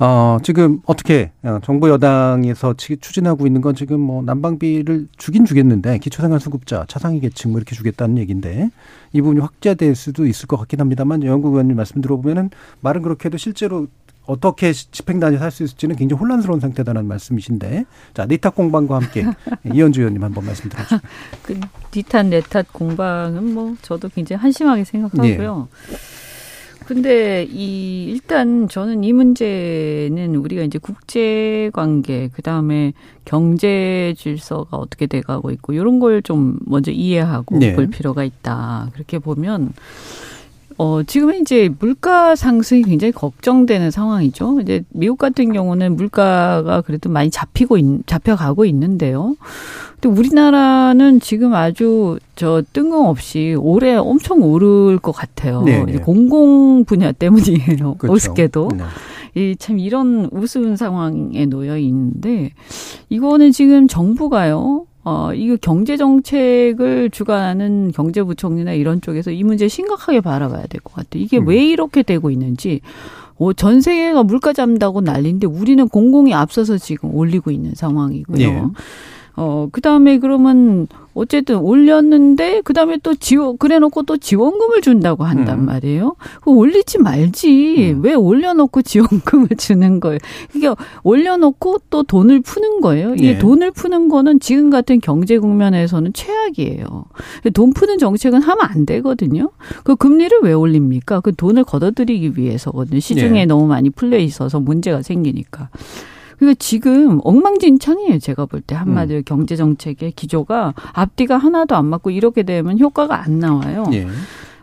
어, 0.01 0.37
지금 0.43 0.79
어떻게 0.85 1.31
어, 1.43 1.59
정부 1.61 1.89
여당에서 1.89 2.73
추진하고 2.73 3.45
있는 3.45 3.59
건 3.59 3.75
지금 3.75 3.99
뭐 3.99 4.21
난방비를 4.23 5.07
주긴 5.17 5.45
주겠는데 5.45 5.97
기초생활수급자, 5.97 6.85
차상위 6.87 7.19
계층 7.19 7.51
뭐 7.51 7.59
이렇게 7.59 7.75
주겠다는 7.75 8.17
얘기인데 8.17 8.69
이 9.11 9.21
부분이 9.21 9.41
확대될 9.41 9.95
수도 9.95 10.25
있을 10.25 10.47
것 10.47 10.55
같긴 10.55 10.79
합니다만 10.79 11.23
연구 11.23 11.49
의원님 11.49 11.75
말씀 11.75 12.01
들어보면은 12.01 12.49
말은 12.79 13.01
그렇게 13.01 13.25
해도 13.25 13.37
실제로 13.37 13.87
어떻게 14.25 14.71
집행단이 14.71 15.37
살수 15.37 15.63
있을지는 15.63 15.95
굉장히 15.95 16.19
혼란스러운 16.19 16.59
상태다라는 16.61 17.07
말씀이신데 17.07 17.85
자 18.13 18.25
니탓 18.25 18.55
공방과 18.55 18.95
함께 18.97 19.25
이현주 19.73 20.01
의원님 20.01 20.23
한번 20.23 20.45
말씀 20.45 20.69
들어주세요. 20.69 20.99
그 21.41 21.59
니탓 21.93 22.27
내탓 22.27 22.71
공방은 22.71 23.53
뭐 23.53 23.75
저도 23.81 24.07
굉장히 24.09 24.39
한심하게 24.39 24.85
생각하고요. 24.85 25.67
네. 25.89 25.97
근데 26.89 27.47
이 27.51 28.05
일단 28.05 28.67
저는 28.67 29.03
이 29.03 29.13
문제는 29.13 30.35
우리가 30.37 30.63
이제 30.63 30.79
국제 30.79 31.69
관계 31.71 32.29
그다음에 32.29 32.93
경제 33.25 34.15
질서가 34.17 34.75
어떻게 34.77 35.05
돼 35.05 35.21
가고 35.21 35.51
있고 35.51 35.73
이런 35.73 35.99
걸 35.99 36.23
좀 36.23 36.57
먼저 36.65 36.91
이해하고 36.91 37.59
네. 37.59 37.75
볼 37.75 37.87
필요가 37.87 38.23
있다. 38.23 38.89
그렇게 38.93 39.19
보면 39.19 39.71
어, 40.81 41.03
지금은 41.03 41.41
이제 41.41 41.69
물가 41.77 42.37
상승이 42.37 42.83
굉장히 42.83 43.11
걱정되는 43.11 43.91
상황이죠. 43.91 44.61
이제 44.61 44.81
미국 44.91 45.17
같은 45.17 45.51
경우는 45.51 45.97
물가가 45.97 46.79
그래도 46.79 47.09
많이 47.09 47.29
잡히고, 47.29 47.77
있, 47.77 48.07
잡혀가고 48.07 48.63
있는데요. 48.63 49.35
근데 49.99 50.17
우리나라는 50.17 51.19
지금 51.19 51.53
아주 51.53 52.17
저 52.37 52.63
뜬금없이 52.71 53.57
올해 53.59 53.95
엄청 53.95 54.41
오를 54.41 54.97
것 54.99 55.11
같아요. 55.11 55.63
네, 55.63 55.83
네. 55.83 55.97
공공 55.97 56.85
분야 56.85 57.11
때문이에요. 57.11 57.95
그렇죠. 57.97 58.13
우습게도. 58.13 58.69
네. 58.77 58.83
이참 59.35 59.79
이런 59.79 60.29
우스운 60.31 60.77
상황에 60.77 61.45
놓여 61.45 61.77
있는데 61.77 62.51
이거는 63.09 63.51
지금 63.51 63.87
정부가요. 63.87 64.85
어, 65.03 65.33
이거 65.33 65.57
경제 65.61 65.95
정책을 65.97 67.09
주관하는 67.09 67.91
경제부총리나 67.93 68.73
이런 68.73 69.01
쪽에서 69.01 69.31
이 69.31 69.43
문제 69.43 69.67
심각하게 69.67 70.21
바라봐야 70.21 70.67
될 70.67 70.81
것 70.81 70.93
같아요. 70.93 71.23
이게 71.23 71.37
음. 71.37 71.47
왜 71.47 71.63
이렇게 71.65 72.03
되고 72.03 72.29
있는지. 72.31 72.81
어, 73.37 73.53
전 73.53 73.79
세계가 73.79 74.23
물가 74.23 74.51
잡는다고 74.51 74.99
난리인데 75.01 75.47
우리는 75.47 75.87
공공이 75.87 76.33
앞서서 76.33 76.77
지금 76.77 77.15
올리고 77.15 77.51
있는 77.51 77.73
상황이고요. 77.73 78.41
예. 78.41 78.63
어, 79.41 79.69
그 79.71 79.79
다음에 79.79 80.19
그러면 80.19 80.87
어쨌든 81.13 81.55
올렸는데 81.55 82.61
그 82.65 82.73
다음에 82.73 82.97
또 83.01 83.15
지원 83.15 83.57
그래놓고 83.57 84.03
또 84.03 84.17
지원금을 84.17 84.81
준다고 84.81 85.23
한단 85.23 85.59
음. 85.59 85.65
말이에요. 85.65 86.17
그 86.41 86.51
올리지 86.51 86.97
말지 86.97 87.93
음. 87.93 88.01
왜 88.03 88.15
올려놓고 88.15 88.81
지원금을 88.83 89.47
주는 89.57 90.01
거예요? 90.01 90.19
이게 90.53 90.69
올려놓고 91.03 91.77
또 91.89 92.03
돈을 92.03 92.41
푸는 92.41 92.81
거예요. 92.81 93.15
이게 93.15 93.29
예. 93.29 93.37
돈을 93.37 93.71
푸는 93.71 94.09
거는 94.09 94.41
지금 94.41 94.69
같은 94.69 94.99
경제 94.99 95.39
국면에서는 95.39 96.11
최악이에요. 96.11 97.05
돈 97.53 97.71
푸는 97.71 97.97
정책은 97.97 98.41
하면 98.41 98.65
안 98.65 98.85
되거든요. 98.85 99.51
그 99.85 99.95
금리를 99.95 100.37
왜 100.43 100.51
올립니까? 100.51 101.21
그 101.21 101.33
돈을 101.33 101.63
걷어들이기 101.63 102.33
위해서거든요. 102.35 102.99
시중에 102.99 103.41
예. 103.41 103.45
너무 103.45 103.67
많이 103.67 103.89
풀려 103.89 104.17
있어서 104.17 104.59
문제가 104.59 105.01
생기니까. 105.01 105.69
그러니까 106.39 106.57
지금 106.59 107.19
엉망진창이에요. 107.23 108.19
제가 108.19 108.45
볼 108.45 108.61
때 108.61 108.75
한마디로 108.75 109.19
음. 109.19 109.23
경제 109.25 109.55
정책의 109.55 110.11
기조가 110.11 110.73
앞뒤가 110.93 111.37
하나도 111.37 111.75
안 111.75 111.85
맞고 111.85 112.09
이렇게 112.11 112.43
되면 112.43 112.79
효과가 112.79 113.23
안 113.23 113.39
나와요. 113.39 113.85
예. 113.93 114.07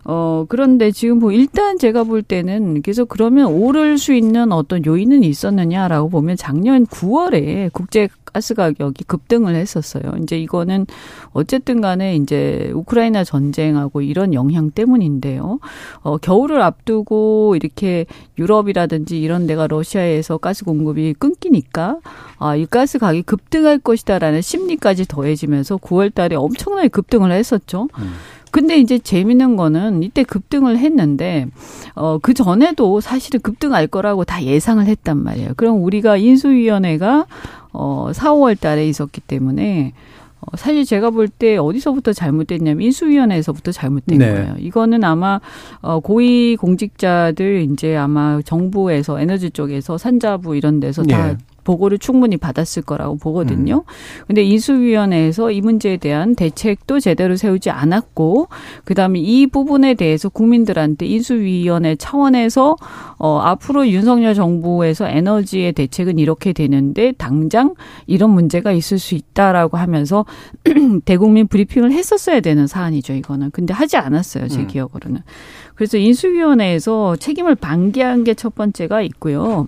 어, 0.05 0.45
그런데 0.49 0.91
지금 0.93 1.18
뭐 1.18 1.33
일단 1.33 1.79
제가 1.79 2.05
볼 2.05 2.22
때는 2.22 2.83
그래서 2.83 3.05
그러면 3.05 3.47
오를 3.47 3.99
수 3.99 4.12
있는 4.14 4.53
어떤 4.53 4.85
요인은 4.85 5.24
있었느냐라고 5.24 6.09
보면 6.11 6.37
작년 6.37 6.87
9월에 6.87 7.72
국제 7.72 8.09
가스 8.37 8.53
가격이 8.53 9.05
급등을 9.05 9.55
했었어요. 9.55 10.03
이제 10.22 10.39
이거는 10.39 10.87
어쨌든 11.32 11.80
간에 11.80 12.16
이제 12.16 12.70
우크라이나 12.74 13.24
전쟁하고 13.24 14.03
이런 14.03 14.34
영향 14.34 14.70
때문인데요. 14.70 15.59
어, 16.03 16.18
겨울을 16.18 16.61
앞두고 16.61 17.57
이렇게 17.57 18.05
유럽이라든지 18.39 19.18
이런 19.18 19.47
데가 19.47 19.68
러시아에서 19.68 20.37
가스 20.37 20.66
공급이 20.66 21.14
끊기니까 21.14 21.97
아, 22.39 22.57
이 22.57 22.66
가스 22.66 22.99
가격이 22.99 23.22
급등할 23.22 23.78
것이다라는 23.78 24.43
심리까지 24.43 25.07
더해지면서 25.09 25.78
9월 25.78 26.14
달에 26.14 26.37
엄청나게 26.37 26.89
급등을 26.89 27.32
했었죠. 27.32 27.89
음. 27.99 28.12
근데 28.53 28.78
이제 28.78 28.99
재밌는 28.99 29.57
거는 29.57 30.03
이때 30.03 30.22
급등을 30.22 30.78
했는데 30.78 31.47
어 31.95 32.18
그 32.22 32.32
전에도 32.32 33.03
사실은 33.03 33.41
급등할 33.41 33.87
거라고 33.87 34.24
다 34.24 34.43
예상을 34.43 34.84
했단 34.87 35.22
말이에요. 35.22 35.51
그럼 35.57 35.82
우리가 35.84 36.16
인수위원회가 36.16 37.26
어 37.77 38.11
4, 38.12 38.33
5월 38.33 38.59
달에 38.59 38.89
있었기 38.89 39.20
때문에 39.20 39.93
어, 40.41 40.57
사실 40.57 40.85
제가 40.85 41.11
볼 41.11 41.29
때 41.29 41.57
어디서부터 41.57 42.12
잘못됐냐면 42.12 42.83
인수위원회에서부터 42.83 43.72
잘못된 43.72 44.18
네. 44.18 44.33
거예요. 44.33 44.55
이거는 44.59 45.03
아마 45.05 45.41
어 45.81 46.01
고위 46.01 46.57
공직자들 46.57 47.68
이제 47.72 47.97
아마 47.97 48.41
정부에서 48.45 49.20
에너지 49.20 49.51
쪽에서 49.51 49.99
산자부 49.99 50.57
이런 50.57 50.81
데서 50.81 51.03
다 51.05 51.29
네. 51.33 51.37
보고를 51.67 51.99
충분히 51.99 52.37
받았을 52.37 52.83
거라고 52.83 53.17
보거든요. 53.17 53.77
음. 53.87 54.25
근데 54.29 54.43
인수위원회에서 54.45 55.51
이 55.51 55.61
문제에 55.61 55.97
대한 55.97 56.35
대책도 56.37 57.01
제대로 57.01 57.37
세우지 57.37 57.71
않았고 57.71 58.49
그다음에 58.85 59.19
이 59.19 59.47
부분에 59.49 59.95
대해서 59.95 60.29
국민들한테 60.29 61.07
인수위원회 61.07 61.97
차원에서 61.97 62.77
어 63.19 63.39
앞으로 63.41 63.89
윤석열 63.89 64.35
정부에서 64.35 65.09
에너지의 65.09 65.73
대책은 65.73 66.19
이렇게 66.19 66.53
되는데 66.53 67.12
당장 67.19 67.75
이런 68.07 68.31
문제가 68.31 68.71
있을 68.73 68.99
수 68.99 69.14
있다라고 69.14 69.77
하면서 69.77 70.25
대국민 71.05 71.49
브리핑을 71.49 71.91
했었어야 71.93 72.41
되는 72.41 72.67
사안이죠, 72.67 73.14
이거는. 73.14 73.51
근데 73.51 73.75
하지 73.75 73.97
않았어요, 73.97 74.49
제 74.49 74.61
음. 74.61 74.67
기억으로는. 74.69 75.23
그래서 75.75 75.99
인수위원회에서 75.99 77.17
책임을 77.17 77.55
방기한 77.57 78.25
게 78.25 78.37
첫 78.37 78.55
번째가 78.55 79.03
있고요. 79.03 79.67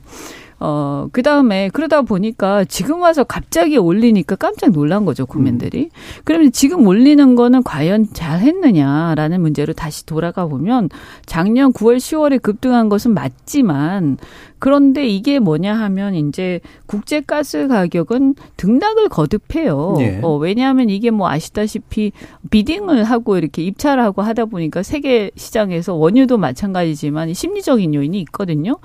어, 0.61 1.07
그 1.13 1.23
다음에 1.23 1.71
그러다 1.73 2.03
보니까 2.03 2.65
지금 2.65 3.01
와서 3.01 3.23
갑자기 3.23 3.77
올리니까 3.77 4.37
깜짝 4.37 4.71
놀란 4.71 5.05
거죠, 5.05 5.25
국민들이. 5.25 5.85
음. 5.85 6.21
그러면 6.25 6.51
지금 6.53 6.87
올리는 6.87 7.35
거는 7.37 7.63
과연 7.63 8.09
잘 8.13 8.41
했느냐라는 8.41 9.41
문제로 9.41 9.73
다시 9.73 10.05
돌아가 10.05 10.47
보면 10.47 10.89
작년 11.27 11.73
9월, 11.73 11.99
10월에 11.99 12.43
급등한 12.43 12.89
것은 12.89 13.15
맞지만 13.15 14.19
그런데 14.59 15.07
이게 15.07 15.39
뭐냐 15.39 15.75
하면 15.75 16.15
이제 16.15 16.61
국제 16.87 17.21
가스 17.21 17.69
가격은 17.69 18.35
등락을 18.57 19.09
거듭해요. 19.09 19.95
네. 19.99 20.21
어, 20.23 20.37
왜냐하면 20.37 20.91
이게 20.91 21.11
뭐 21.11 21.29
아시다시피 21.29 22.13
비딩을 22.51 23.05
하고 23.05 23.37
이렇게 23.37 23.63
입찰을 23.63 24.03
하고 24.03 24.23
하다 24.23 24.47
보니까 24.47 24.83
세계 24.83 25.31
시장에서 25.37 25.95
원유도 25.95 26.39
마찬가지지만 26.39 27.35
심리적인 27.35 27.95
요인이 27.95 28.19
있거든요. 28.21 28.79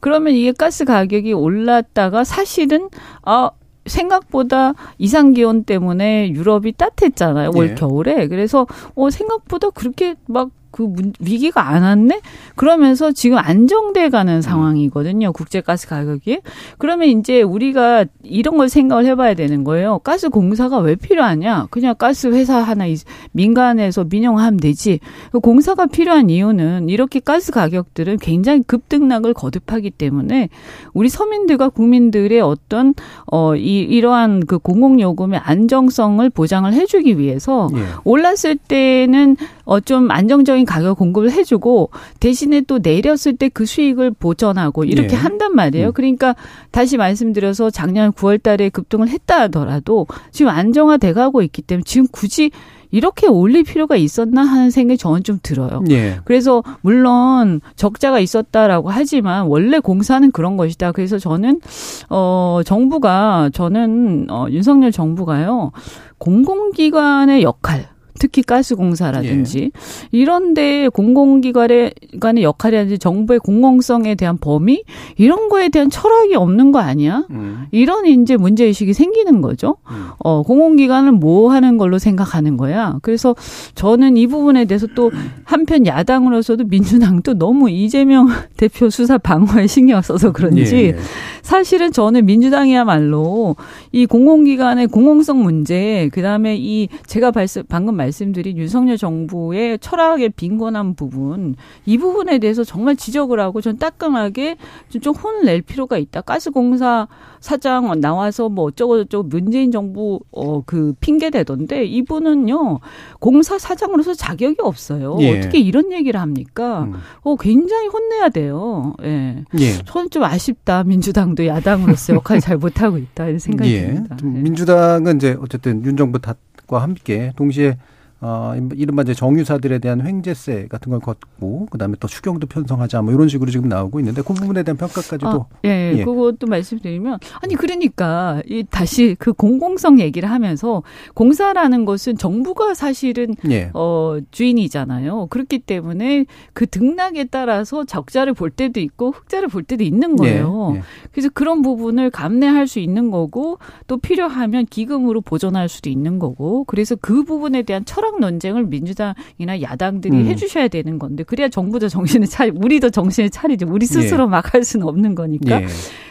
그러면 0.00 0.34
이게 0.34 0.52
가스 0.52 0.84
가격이 0.84 1.32
올랐다가 1.32 2.24
사실은 2.24 2.88
아 3.22 3.50
생각보다 3.86 4.74
이상 4.98 5.32
기온 5.32 5.64
때문에 5.64 6.30
유럽이 6.30 6.72
따뜻했잖아요. 6.72 7.50
올 7.54 7.68
네. 7.68 7.74
겨울에. 7.74 8.28
그래서 8.28 8.66
어 8.94 9.10
생각보다 9.10 9.70
그렇게 9.70 10.14
막 10.26 10.50
그 10.78 10.94
위기가 11.18 11.68
안 11.68 11.82
왔네? 11.82 12.20
그러면서 12.54 13.10
지금 13.10 13.36
안정돼 13.38 14.10
가는 14.10 14.40
상황이거든요. 14.40 15.32
국제 15.32 15.60
가스 15.60 15.88
가격이. 15.88 16.38
그러면 16.78 17.08
이제 17.08 17.42
우리가 17.42 18.04
이런 18.22 18.56
걸 18.56 18.68
생각을 18.68 19.04
해 19.06 19.16
봐야 19.16 19.34
되는 19.34 19.64
거예요. 19.64 19.98
가스 19.98 20.28
공사가 20.28 20.78
왜 20.78 20.94
필요하냐? 20.94 21.66
그냥 21.70 21.94
가스 21.98 22.28
회사 22.28 22.58
하나 22.58 22.84
민간에서 23.32 24.04
민영하면 24.04 24.58
되지. 24.60 25.00
그 25.32 25.40
공사가 25.40 25.86
필요한 25.86 26.30
이유는 26.30 26.88
이렇게 26.88 27.18
가스 27.18 27.50
가격들은 27.50 28.18
굉장히 28.18 28.62
급등락을 28.62 29.34
거듭하기 29.34 29.90
때문에 29.90 30.48
우리 30.94 31.08
서민들과 31.08 31.70
국민들의 31.70 32.40
어떤 32.40 32.94
어 33.26 33.48
이 33.56 33.80
이러한 33.80 34.46
그 34.46 34.58
공공 34.58 35.00
요금의 35.00 35.40
안정성을 35.42 36.28
보장을 36.30 36.72
해 36.72 36.86
주기 36.86 37.18
위해서 37.18 37.68
예. 37.74 37.80
올랐을 38.04 38.56
때는 38.68 39.36
어 39.64 39.80
좀 39.80 40.10
안정적인 40.10 40.64
가격 40.68 40.98
공급을 40.98 41.32
해주고 41.32 41.90
대신에 42.20 42.60
또 42.60 42.78
내렸을 42.78 43.36
때 43.36 43.48
그 43.48 43.66
수익을 43.66 44.10
보전하고 44.12 44.84
이렇게 44.84 45.08
네. 45.08 45.16
한단 45.16 45.54
말이에요. 45.54 45.88
음. 45.88 45.92
그러니까 45.92 46.36
다시 46.70 46.96
말씀드려서 46.96 47.70
작년 47.70 48.12
9월 48.12 48.42
달에 48.42 48.68
급등을 48.68 49.08
했다 49.08 49.40
하더라도 49.42 50.06
지금 50.30 50.52
안정화돼 50.52 51.12
가고 51.12 51.42
있기 51.42 51.62
때문에 51.62 51.82
지금 51.84 52.06
굳이 52.12 52.50
이렇게 52.90 53.26
올릴 53.26 53.64
필요가 53.64 53.96
있었나 53.96 54.42
하는 54.42 54.70
생각이 54.70 54.96
저는 54.96 55.22
좀 55.22 55.38
들어요. 55.42 55.82
예. 55.90 56.20
그래서 56.24 56.62
물론 56.80 57.60
적자가 57.76 58.18
있었다라고 58.20 58.90
하지만 58.90 59.46
원래 59.46 59.78
공사는 59.78 60.30
그런 60.30 60.56
것이다. 60.56 60.92
그래서 60.92 61.18
저는 61.18 61.60
어 62.08 62.60
정부가 62.64 63.50
저는 63.52 64.28
어 64.30 64.46
윤석열 64.50 64.92
정부가요 64.92 65.72
공공기관의 66.18 67.42
역할 67.42 67.88
특히 68.18 68.42
가스공사라든지 68.42 69.60
예. 69.62 69.70
이런데 70.10 70.88
공공기관의 70.88 71.92
간의 72.20 72.42
역할이라든지 72.42 72.98
정부의 72.98 73.38
공공성에 73.40 74.14
대한 74.14 74.38
범위 74.38 74.82
이런 75.16 75.48
거에 75.48 75.68
대한 75.68 75.90
철학이 75.90 76.34
없는 76.34 76.72
거 76.72 76.80
아니야? 76.80 77.26
음. 77.30 77.66
이런 77.70 78.06
이제 78.06 78.36
문제 78.36 78.64
의식이 78.64 78.92
생기는 78.92 79.40
거죠. 79.40 79.76
음. 79.90 80.08
어 80.18 80.42
공공기관은 80.42 81.14
뭐 81.14 81.50
하는 81.52 81.78
걸로 81.78 81.98
생각하는 81.98 82.56
거야. 82.56 82.98
그래서 83.02 83.34
저는 83.74 84.16
이 84.16 84.26
부분에 84.26 84.64
대해서 84.64 84.86
또 84.94 85.10
한편 85.44 85.86
야당으로서도 85.86 86.64
민주당도 86.64 87.34
너무 87.34 87.70
이재명 87.70 88.28
대표 88.56 88.90
수사 88.90 89.18
방어에 89.18 89.66
신경 89.66 90.02
써서 90.02 90.32
그런지 90.32 90.76
예. 90.76 90.82
예. 90.88 90.96
사실은 91.42 91.92
저는 91.92 92.26
민주당이야말로 92.26 93.56
이 93.92 94.06
공공기관의 94.06 94.88
공공성 94.88 95.42
문제 95.42 96.10
그다음에 96.12 96.56
이 96.58 96.88
제가 97.06 97.30
발씀 97.30 97.62
방금 97.68 97.96
말 97.96 98.07
말씀드린 98.08 98.56
윤석열 98.56 98.96
정부의 98.96 99.78
철학에 99.78 100.28
빈곤한 100.30 100.94
부분 100.94 101.54
이 101.86 101.98
부분에 101.98 102.38
대해서 102.38 102.64
정말 102.64 102.96
지적을 102.96 103.40
하고 103.40 103.60
전 103.60 103.78
따끔하게 103.78 104.56
좀 105.00 105.14
혼을 105.14 105.44
낼 105.44 105.62
필요가 105.62 105.98
있다. 105.98 106.22
가스공사 106.22 107.08
사장 107.40 108.00
나와서 108.00 108.48
뭐 108.48 108.64
어쩌고 108.66 109.04
저쩌고 109.04 109.28
문재인 109.28 109.70
정부 109.70 110.20
어 110.32 110.58
그 110.66 110.92
핑계 111.00 111.30
대던데 111.30 111.84
이분은요 111.84 112.80
공사 113.20 113.58
사장으로서 113.58 114.14
자격이 114.14 114.56
없어요. 114.60 115.16
예. 115.20 115.38
어떻게 115.38 115.58
이런 115.58 115.92
얘기를 115.92 116.20
합니까? 116.20 116.82
음. 116.82 116.94
어 117.22 117.36
굉장히 117.36 117.86
혼내야 117.86 118.28
돼요. 118.30 118.94
예. 119.04 119.44
예. 119.58 119.72
저는 119.84 120.10
좀 120.10 120.24
아쉽다. 120.24 120.84
민주당도 120.84 121.46
야당으로서 121.46 122.14
역할 122.14 122.40
잘 122.40 122.56
못하고 122.56 122.98
있다 122.98 123.26
이런 123.26 123.38
생각이 123.38 123.72
예. 123.72 123.86
듭니다. 123.86 124.16
예. 124.22 124.28
민주당은 124.28 125.16
이제 125.16 125.36
어쨌든 125.40 125.84
윤 125.84 125.96
정부 125.96 126.18
탓과 126.18 126.82
함께 126.82 127.32
동시에 127.36 127.78
어, 128.20 128.52
이른바 128.74 129.02
이제 129.02 129.14
정유사들에 129.14 129.78
대한 129.78 130.04
횡재세 130.04 130.66
같은 130.68 130.90
걸 130.90 130.98
걷고, 130.98 131.68
그 131.70 131.78
다음에 131.78 131.94
또 132.00 132.08
추경도 132.08 132.48
편성하자, 132.48 133.02
뭐 133.02 133.14
이런 133.14 133.28
식으로 133.28 133.50
지금 133.50 133.68
나오고 133.68 134.00
있는데, 134.00 134.22
그 134.22 134.34
부분에 134.34 134.64
대한 134.64 134.76
평가까지도. 134.76 135.26
아, 135.28 135.46
예, 135.64 135.94
예, 135.98 136.04
그것도 136.04 136.48
말씀드리면, 136.48 137.20
아니, 137.42 137.54
그러니까, 137.54 138.42
이 138.48 138.64
다시 138.68 139.14
그 139.20 139.32
공공성 139.32 140.00
얘기를 140.00 140.28
하면서, 140.28 140.82
공사라는 141.14 141.84
것은 141.84 142.16
정부가 142.16 142.74
사실은, 142.74 143.36
예. 143.50 143.70
어, 143.74 144.18
주인이잖아요. 144.32 145.26
그렇기 145.26 145.60
때문에 145.60 146.26
그 146.54 146.66
등락에 146.66 147.24
따라서 147.24 147.84
적자를 147.84 148.34
볼 148.34 148.50
때도 148.50 148.80
있고, 148.80 149.12
흑자를 149.12 149.46
볼 149.46 149.62
때도 149.62 149.84
있는 149.84 150.16
거예요. 150.16 150.70
예, 150.72 150.78
예. 150.78 150.82
그래서 151.12 151.28
그런 151.32 151.62
부분을 151.62 152.10
감내할 152.10 152.66
수 152.66 152.80
있는 152.80 153.12
거고, 153.12 153.58
또 153.86 153.96
필요하면 153.96 154.66
기금으로 154.66 155.20
보존할 155.20 155.68
수도 155.68 155.88
있는 155.88 156.18
거고, 156.18 156.64
그래서 156.64 156.96
그 156.96 157.22
부분에 157.22 157.62
대한 157.62 157.84
철학 157.84 158.07
철학 158.08 158.20
논쟁을 158.20 158.64
민주당이나 158.64 159.60
야당들이 159.60 160.16
음. 160.16 160.26
해주셔야 160.26 160.68
되는 160.68 160.98
건데 160.98 161.22
그래야 161.24 161.48
정부도 161.48 161.88
정신을 161.88 162.26
차리 162.26 162.50
우리도 162.50 162.90
정신을 162.90 163.30
차리지 163.30 163.64
우리 163.66 163.86
스스로 163.86 164.24
예. 164.24 164.28
막할 164.28 164.64
수는 164.64 164.86
없는 164.86 165.14
거니까 165.14 165.62
예. 165.62 165.66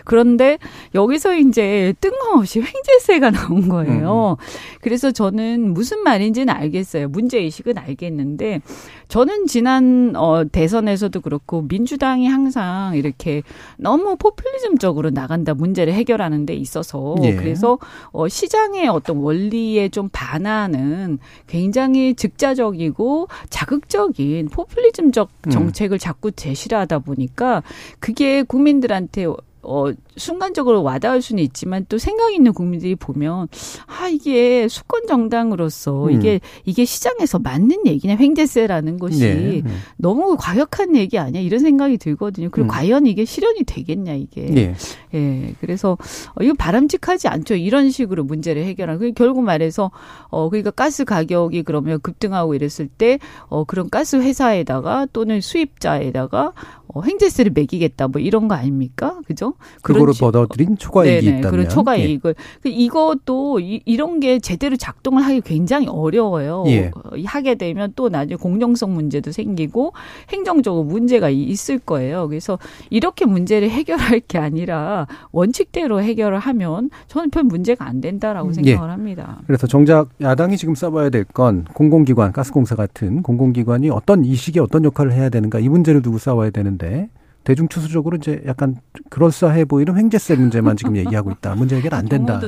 그런데 0.06 0.58
여기서 0.96 1.36
이제 1.36 1.94
뜬금없이 2.00 2.62
횡재세가 2.62 3.32
나온 3.32 3.68
거예요. 3.68 4.38
음. 4.40 4.44
그래서 4.82 5.12
저는 5.12 5.74
무슨 5.74 6.04
말인지는 6.04 6.54
알겠어요. 6.54 7.10
문제 7.10 7.40
의식은 7.40 7.78
알겠는데 7.78 8.62
저는 9.08 9.48
지난 9.48 10.14
어 10.16 10.44
대선에서도 10.44 11.22
그렇고 11.22 11.62
민주당이 11.64 12.28
항상 12.28 12.96
이렇게 12.96 13.42
너무 13.78 14.16
포퓰리즘적으로 14.18 15.10
나간다 15.10 15.54
문제를 15.54 15.94
해결하는 15.94 16.46
데 16.46 16.54
있어서 16.54 17.16
예. 17.24 17.36
그래서 17.36 17.80
어 18.12 18.28
시장의 18.28 18.88
어떤 18.88 19.18
원리에 19.18 19.90
좀 19.90 20.10
반하는 20.12 21.20
굉장히 21.48 22.14
즉자적이고 22.16 23.28
자극적인 23.50 24.50
포퓰리즘적 24.50 25.30
음. 25.48 25.50
정책을 25.50 25.96
음. 25.96 26.00
자꾸 26.00 26.32
제시를 26.32 26.78
하다 26.78 27.00
보니까 27.00 27.64
그게 28.00 28.44
국민들한테 28.44 29.28
어, 29.68 29.92
순간적으로 30.18 30.84
와닿을 30.84 31.22
수는 31.22 31.44
있지만 31.44 31.86
또 31.90 31.98
생각 31.98 32.34
있는 32.34 32.54
국민들이 32.54 32.96
보면 32.96 33.48
아 33.86 34.08
이게 34.08 34.68
수권 34.68 35.08
정당으로서 35.08 36.06
음. 36.06 36.12
이게 36.12 36.40
이게 36.66 36.86
시장에서 36.86 37.40
맞는 37.40 37.88
얘기냐 37.88 38.16
횡재세라는 38.18 38.98
것이 38.98 39.20
네. 39.20 39.64
너무 39.98 40.36
과격한 40.38 40.96
얘기 40.96 41.18
아니야 41.18 41.42
이런 41.42 41.60
생각이 41.60 41.98
들거든요. 41.98 42.50
그리고 42.52 42.68
음. 42.68 42.70
과연 42.70 43.06
이게 43.06 43.26
실현이 43.26 43.64
되겠냐 43.66 44.14
이게. 44.14 44.42
네. 44.46 44.76
예. 45.14 45.54
그래서 45.62 45.98
어, 46.36 46.44
이거 46.44 46.54
바람직하지 46.58 47.28
않죠. 47.28 47.56
이런 47.56 47.90
식으로 47.92 48.24
문제를 48.24 48.64
해결하는. 48.66 49.00
그 49.00 49.12
결국 49.14 49.44
말해서 49.44 49.92
어 50.30 50.50
그러니까 50.50 50.72
가스 50.72 51.06
가격이 51.06 51.64
그러면 51.64 52.00
급등하고 52.02 52.56
이랬을 52.56 52.88
때 52.98 53.20
어 53.50 53.64
그런 53.64 53.90
가스 53.90 54.16
회사에다가 54.18 55.08
또는 55.14 55.42
수입자에다가 55.42 56.54
어 56.88 57.02
횡재세를 57.02 57.52
매기겠다 57.54 58.08
뭐 58.08 58.22
이런 58.22 58.48
거 58.48 58.56
아닙니까? 58.56 59.20
그죠? 59.26 59.54
그 59.82 59.94
거로 60.14 60.28
얻어들인 60.30 60.78
초과 60.78 61.06
이익이 61.06 61.26
네네, 61.26 61.38
있다면. 61.40 61.52
그런 61.52 61.70
초과 61.70 61.96
이익을. 61.96 62.36
예. 62.66 62.70
이것도 62.70 63.60
이, 63.60 63.82
이런 63.86 64.20
게 64.20 64.40
제대로 64.40 64.76
작동을 64.76 65.24
하기 65.24 65.42
굉장히 65.42 65.88
어려워요. 65.88 66.64
예. 66.68 66.92
어, 66.96 67.12
하게 67.26 67.56
되면 67.56 67.94
또 67.96 68.10
나중에 68.10 68.36
공정성 68.36 68.94
문제도 68.94 69.32
생기고 69.32 69.94
행정적으로 70.30 70.84
문제가 70.84 71.30
있을 71.30 71.80
거예요. 71.80 72.28
그래서 72.28 72.58
이렇게 72.90 73.26
문제를 73.26 73.70
해결할 73.70 74.22
게 74.22 74.38
아니라 74.38 75.08
원칙대로 75.32 76.02
해결을 76.02 76.40
하면 76.40 76.90
저는 77.08 77.30
별 77.30 77.44
문제가 77.44 77.86
안 77.88 78.02
된다라고 78.02 78.50
예. 78.50 78.54
생각을 78.54 78.88
예. 78.90 78.92
합니다. 78.92 79.40
그래서 79.48 79.68
정작 79.68 80.10
야당이 80.22 80.58
지금 80.58 80.76
써봐야 80.76 81.10
될 81.10 81.26
건 81.34 81.66
공공기관, 81.74 82.32
가스공사 82.32 82.76
같은 82.76 83.22
공공기관이 83.22 83.90
어떤 83.90 84.24
이 84.24 84.34
시기에 84.36 84.62
어떤 84.62 84.84
역할을 84.86 85.12
해야 85.14 85.30
되는가 85.30 85.60
이 85.60 85.68
문제를 85.70 86.02
두고 86.02 86.18
싸워야 86.18 86.50
되는데 86.52 87.10
대중 87.48 87.70
추수적으로 87.70 88.18
이제 88.18 88.44
약간 88.46 88.76
그럴싸해 89.10 89.64
보이는 89.64 89.96
횡재세 89.96 90.36
문제만 90.36 90.76
지금 90.76 90.98
얘기하고 91.00 91.32
있다. 91.32 91.56
문제 91.56 91.78
해결 91.78 91.94
안 91.94 92.06
된다. 92.06 92.42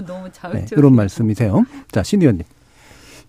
네, 0.54 0.66
그런 0.76 0.94
말씀이세요. 0.94 1.64
자, 1.90 2.04
신 2.04 2.20
의원님. 2.20 2.44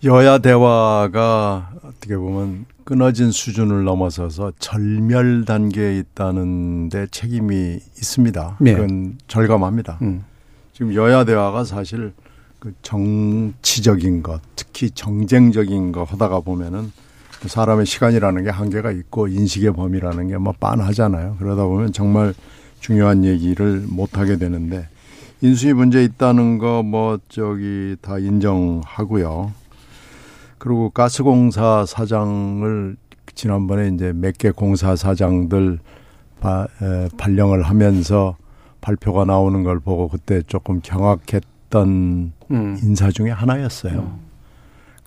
여야 0.03 0.39
대화가 0.39 1.71
어떻게 1.85 2.17
보면 2.17 2.65
끊어진 2.83 3.31
수준을 3.31 3.85
넘어서서 3.85 4.51
절멸 4.59 5.45
단계에 5.45 5.97
있다는데 5.99 7.07
책임이 7.13 7.75
있습니다. 7.99 8.57
네. 8.59 8.75
그건 8.75 9.19
절감합니다. 9.29 9.99
음. 10.03 10.25
지금 10.73 10.93
여야 10.97 11.23
대화가 11.23 11.63
사실 11.63 12.13
그 12.59 12.75
정치적인 12.83 14.25
것, 14.25 14.41
특히 14.57 14.91
정쟁적인 14.91 15.93
거 15.93 16.03
하다가 16.03 16.41
보면은 16.41 16.91
사람의 17.47 17.87
시간이라는 17.87 18.45
게 18.45 18.51
한계가 18.51 18.91
있고 18.93 19.29
인식의 19.29 19.73
범위라는 19.73 20.29
게 20.29 20.37
뭐 20.39 20.53
빤하잖아요. 20.59 21.37
그러다 21.39 21.65
보면 21.65 21.93
정말 21.93 22.35
중요한 22.81 23.25
얘기를 23.25 23.85
못 23.89 24.19
하게 24.19 24.37
되는데 24.37 24.89
인수위 25.43 25.73
문제 25.73 26.03
있다는 26.05 26.59
거 26.59 26.83
뭐 26.83 27.19
저기 27.29 27.97
다 28.03 28.19
인정하고요. 28.19 29.53
그리고 30.59 30.91
가스공사 30.91 31.85
사장을 31.87 32.97
지난번에 33.35 33.89
이제 33.89 34.13
몇 34.15 34.35
개 34.37 34.51
공사 34.51 34.95
사장들 34.97 35.79
바, 36.41 36.67
에, 36.83 37.09
발령을 37.17 37.63
하면서 37.63 38.37
발표가 38.83 39.25
나오는 39.25 39.63
걸 39.63 39.79
보고 39.79 40.09
그때 40.09 40.43
조금 40.47 40.81
경악했던 40.83 42.33
음. 42.51 42.79
인사 42.83 43.11
중에 43.11 43.31
하나였어요. 43.31 43.99
음. 44.01 44.30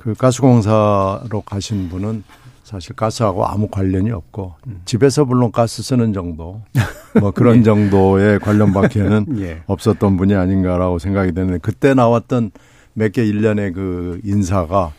그 0.03 0.13
가스공사로 0.15 1.43
가신 1.45 1.87
분은 1.87 2.25
사실 2.65 2.93
가스하고 2.93 3.45
아무 3.45 3.69
관련이 3.69 4.11
없고 4.11 4.55
음. 4.67 4.81
집에서 4.83 5.23
물론 5.23 5.49
가스 5.53 5.81
쓰는 5.81 6.11
정도 6.11 6.61
뭐 7.21 7.31
그런 7.31 7.59
예. 7.59 7.63
정도의 7.63 8.39
관련 8.39 8.73
밖에는 8.73 9.27
예. 9.39 9.61
없었던 9.65 10.17
분이 10.17 10.35
아닌가라고 10.35 10.99
생각이 10.99 11.31
되는데 11.31 11.57
그때 11.59 11.93
나왔던 11.93 12.51
몇 12.95 13.13
개 13.13 13.23
일련의 13.25 13.71
그 13.71 14.19
인사가 14.25 14.91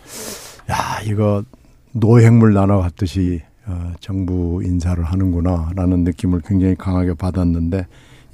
야 0.70 1.00
이거 1.04 1.44
노획물 1.92 2.54
나눠 2.54 2.80
갔듯이 2.80 3.42
어, 3.66 3.92
정부 4.00 4.62
인사를 4.64 5.04
하는구나라는 5.04 6.04
느낌을 6.04 6.40
굉장히 6.46 6.76
강하게 6.76 7.12
받았는데 7.12 7.86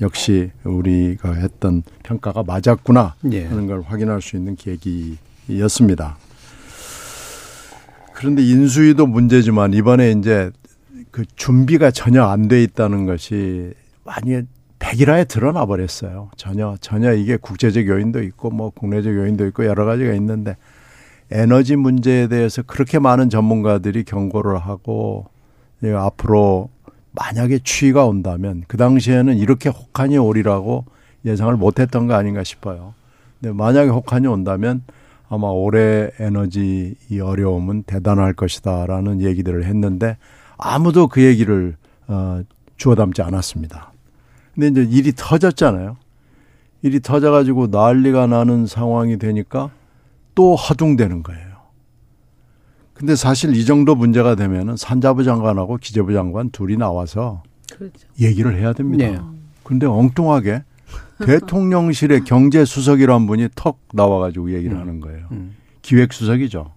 역시 0.02 0.52
우리가 0.62 1.32
했던 1.32 1.82
평가가 2.04 2.44
맞았구나 2.44 3.16
예. 3.32 3.44
하는 3.46 3.66
걸 3.66 3.82
확인할 3.82 4.22
수 4.22 4.36
있는 4.36 4.54
계기였습니다. 4.54 6.16
그런데 8.20 8.42
인수위도 8.42 9.06
문제지만 9.06 9.72
이번에 9.72 10.10
이제 10.10 10.50
그 11.10 11.24
준비가 11.36 11.90
전혀 11.90 12.22
안 12.22 12.48
돼 12.48 12.62
있다는 12.62 13.06
것이 13.06 13.72
많이 14.04 14.42
백일화에 14.78 15.24
드러나 15.24 15.64
버렸어요. 15.64 16.30
전혀 16.36 16.76
전혀 16.82 17.14
이게 17.14 17.38
국제적 17.38 17.86
요인도 17.86 18.22
있고 18.24 18.50
뭐 18.50 18.68
국내적 18.68 19.14
요인도 19.14 19.46
있고 19.46 19.64
여러 19.64 19.86
가지가 19.86 20.12
있는데 20.12 20.58
에너지 21.30 21.76
문제에 21.76 22.28
대해서 22.28 22.60
그렇게 22.60 22.98
많은 22.98 23.30
전문가들이 23.30 24.04
경고를 24.04 24.58
하고 24.58 25.24
예, 25.82 25.90
앞으로 25.90 26.68
만약에 27.12 27.60
추위가 27.62 28.04
온다면 28.04 28.64
그 28.68 28.76
당시에는 28.76 29.38
이렇게 29.38 29.70
혹한이 29.70 30.18
오리라고 30.18 30.84
예상을 31.24 31.56
못했던 31.56 32.06
거 32.06 32.12
아닌가 32.14 32.44
싶어요. 32.44 32.92
근데 33.40 33.54
만약에 33.54 33.88
혹한이 33.88 34.26
온다면 34.26 34.82
아마 35.30 35.46
올해 35.46 36.10
에너지 36.18 36.96
이 37.08 37.20
어려움은 37.20 37.84
대단할 37.84 38.34
것이다라는 38.34 39.20
얘기들을 39.22 39.64
했는데 39.64 40.16
아무도 40.58 41.06
그 41.06 41.22
얘기를 41.22 41.76
어, 42.08 42.42
주워 42.76 42.96
담지 42.96 43.22
않았습니다. 43.22 43.92
근데 44.54 44.66
이제 44.66 44.82
일이 44.90 45.12
터졌잖아요. 45.16 45.96
일이 46.82 46.98
터져가지고 47.00 47.68
난리가 47.68 48.26
나는 48.26 48.66
상황이 48.66 49.18
되니까 49.18 49.70
또 50.34 50.56
허둥대는 50.56 51.22
거예요. 51.22 51.48
근데 52.92 53.14
사실 53.14 53.54
이 53.54 53.64
정도 53.64 53.94
문제가 53.94 54.34
되면은 54.34 54.76
산자부 54.76 55.22
장관하고 55.22 55.76
기재부 55.76 56.12
장관 56.12 56.50
둘이 56.50 56.76
나와서 56.76 57.44
그렇죠. 57.72 58.08
얘기를 58.20 58.58
해야 58.58 58.72
됩니다. 58.72 59.06
네. 59.06 59.20
근데 59.62 59.86
엉뚱하게 59.86 60.64
대통령실의 61.26 62.24
경제수석이란 62.24 63.26
분이 63.26 63.48
턱 63.54 63.78
나와가지고 63.92 64.52
얘기를 64.52 64.76
음. 64.76 64.80
하는 64.80 65.00
거예요. 65.00 65.26
음. 65.32 65.56
기획수석이죠. 65.82 66.72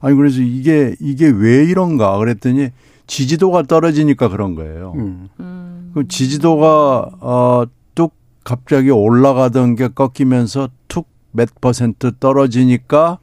아니 0.00 0.16
그래서 0.16 0.40
이게 0.40 0.94
이게 1.00 1.28
왜 1.28 1.64
이런가 1.64 2.16
그랬더니 2.18 2.70
지지도가 3.06 3.62
떨어지니까 3.62 4.28
그런 4.28 4.54
거예요. 4.54 4.92
음. 4.96 5.90
그 5.94 6.06
지지도가 6.06 7.10
어뚝 7.20 8.14
갑자기 8.44 8.90
올라가던 8.90 9.74
게 9.74 9.88
꺾이면서 9.88 10.68
툭 10.86 11.08
몇 11.32 11.60
퍼센트 11.60 12.12
떨어지니까 12.18 13.18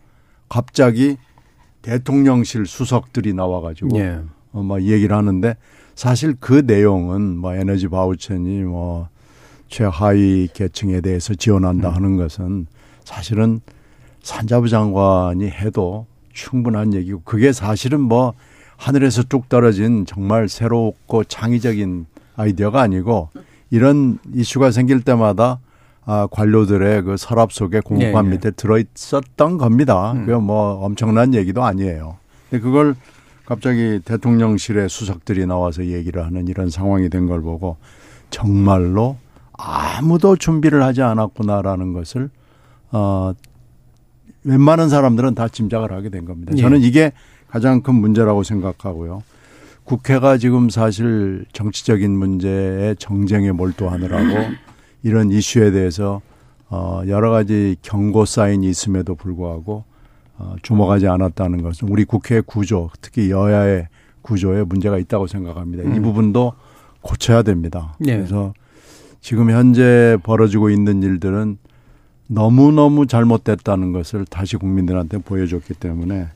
갑자기 0.49 1.17
대통령실 1.81 2.65
수석들이 2.65 3.33
나와가지고 3.33 3.97
예. 3.97 4.19
어, 4.51 4.63
막 4.63 4.81
얘기를 4.81 5.15
하는데 5.15 5.55
사실 5.95 6.35
그 6.39 6.63
내용은 6.65 7.37
뭐 7.37 7.53
에너지 7.53 7.87
바우처니 7.87 8.63
뭐 8.63 9.09
최하위 9.67 10.49
계층에 10.53 11.01
대해서 11.01 11.33
지원한다 11.33 11.89
음. 11.89 11.95
하는 11.95 12.17
것은 12.17 12.67
사실은 13.03 13.61
산자부 14.23 14.69
장관이 14.69 15.49
해도 15.49 16.05
충분한 16.33 16.93
얘기고 16.93 17.21
그게 17.23 17.51
사실은 17.51 18.01
뭐 18.01 18.33
하늘에서 18.77 19.23
뚝 19.23 19.47
떨어진 19.47 20.05
정말 20.05 20.49
새롭고 20.49 21.23
창의적인 21.25 22.07
아이디어가 22.35 22.81
아니고 22.81 23.29
이런 23.69 24.19
이슈가 24.33 24.71
생길 24.71 25.01
때마다 25.01 25.59
아, 26.07 26.27
관료들의 26.29 27.01
그 27.03 27.17
서랍 27.17 27.51
속에 27.51 27.79
공무관 27.79 28.25
예, 28.25 28.29
예. 28.29 28.31
밑에 28.33 28.51
들어있었던 28.51 29.57
겁니다. 29.57 30.11
음. 30.11 30.25
그게 30.25 30.37
뭐 30.37 30.73
엄청난 30.83 31.33
얘기도 31.33 31.63
아니에요. 31.63 32.17
근데 32.49 32.61
그걸 32.61 32.95
갑자기 33.45 33.99
대통령실의 34.05 34.89
수석들이 34.89 35.45
나와서 35.45 35.85
얘기를 35.85 36.23
하는 36.23 36.47
이런 36.47 36.69
상황이 36.69 37.09
된 37.09 37.27
걸 37.27 37.41
보고 37.41 37.77
정말로 38.29 39.17
아무도 39.57 40.35
준비를 40.35 40.83
하지 40.83 41.01
않았구나라는 41.01 41.93
것을 41.93 42.29
어 42.91 43.33
웬만한 44.43 44.89
사람들은 44.89 45.35
다 45.35 45.47
짐작을 45.47 45.91
하게 45.91 46.09
된 46.09 46.25
겁니다. 46.25 46.53
예. 46.55 46.61
저는 46.61 46.81
이게 46.81 47.11
가장 47.47 47.81
큰 47.81 47.95
문제라고 47.95 48.43
생각하고요. 48.43 49.23
국회가 49.83 50.37
지금 50.37 50.69
사실 50.69 51.45
정치적인 51.53 52.11
문제에 52.11 52.95
정쟁에 52.95 53.51
몰두하느라고 53.51 54.53
이런 55.03 55.31
이슈에 55.31 55.71
대해서 55.71 56.21
어 56.69 57.01
여러 57.07 57.29
가지 57.29 57.75
경고 57.81 58.25
사인이 58.25 58.67
있음에도 58.67 59.15
불구하고 59.15 59.83
어 60.37 60.55
주목하지 60.63 61.07
않았다는 61.07 61.61
것은 61.61 61.87
우리 61.87 62.03
국회 62.03 62.41
구조, 62.41 62.89
특히 63.01 63.29
여야의 63.29 63.87
구조에 64.21 64.63
문제가 64.63 64.97
있다고 64.97 65.27
생각합니다. 65.27 65.83
음. 65.83 65.95
이 65.95 65.99
부분도 65.99 66.53
고쳐야 67.01 67.43
됩니다. 67.43 67.95
네. 67.99 68.17
그래서 68.17 68.53
지금 69.25 69.49
현재 69.49 70.19
벌어지고 70.21 70.69
있는 70.69 71.01
일들은 71.01 71.57
너무너무 72.27 73.07
잘못됐다는 73.07 73.91
것을 73.91 74.23
다시 74.23 74.55
국민들한테 74.55 75.17
보여줬기 75.17 75.73
때문에 75.73 76.27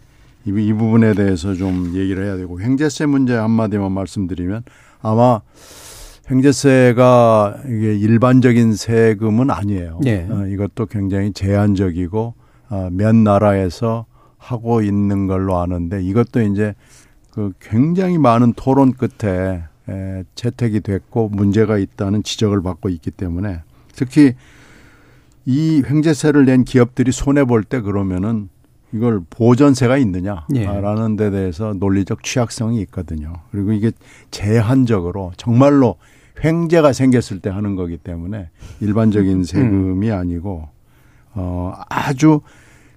이, 0.47 0.49
이 0.49 0.73
부분에 0.73 1.13
대해서 1.13 1.53
좀 1.53 1.91
얘기를 1.93 2.25
해야 2.25 2.35
되고 2.35 2.59
행제세 2.59 3.05
문제 3.05 3.35
한마디만 3.35 3.91
말씀드리면 3.91 4.63
아마 5.03 5.39
행제세가 6.31 7.61
이게 7.67 7.95
일반적인 7.95 8.73
세금은 8.73 9.51
아니에요. 9.51 9.99
네. 10.01 10.27
어, 10.27 10.47
이것도 10.47 10.87
굉장히 10.87 11.31
제한적이고 11.31 12.33
어, 12.69 12.89
몇 12.91 13.15
나라에서 13.15 14.07
하고 14.39 14.81
있는 14.81 15.27
걸로 15.27 15.59
아는데 15.59 16.01
이것도 16.01 16.41
이제 16.41 16.73
그 17.29 17.51
굉장히 17.59 18.17
많은 18.17 18.53
토론 18.53 18.93
끝에 18.93 19.68
에, 19.89 20.23
채택이 20.35 20.81
됐고 20.81 21.29
문제가 21.29 21.77
있다는 21.77 22.23
지적을 22.23 22.61
받고 22.61 22.89
있기 22.89 23.11
때문에 23.11 23.61
특히 23.93 24.33
이 25.45 25.81
횡재세를 25.85 26.45
낸 26.45 26.63
기업들이 26.63 27.11
손해 27.11 27.43
볼 27.43 27.63
때 27.63 27.81
그러면은 27.81 28.49
이걸 28.91 29.21
보전세가 29.29 29.97
있느냐라는 29.97 31.15
데 31.15 31.29
대해서 31.29 31.73
논리적 31.73 32.23
취약성이 32.23 32.81
있거든요. 32.81 33.33
그리고 33.51 33.71
이게 33.71 33.91
제한적으로 34.31 35.31
정말로 35.37 35.97
횡재가 36.43 36.93
생겼을 36.93 37.39
때 37.39 37.49
하는 37.49 37.75
거기 37.75 37.97
때문에 37.97 38.49
일반적인 38.79 39.37
음. 39.39 39.43
세금이 39.43 40.11
아니고 40.11 40.69
어 41.35 41.73
아주 41.89 42.41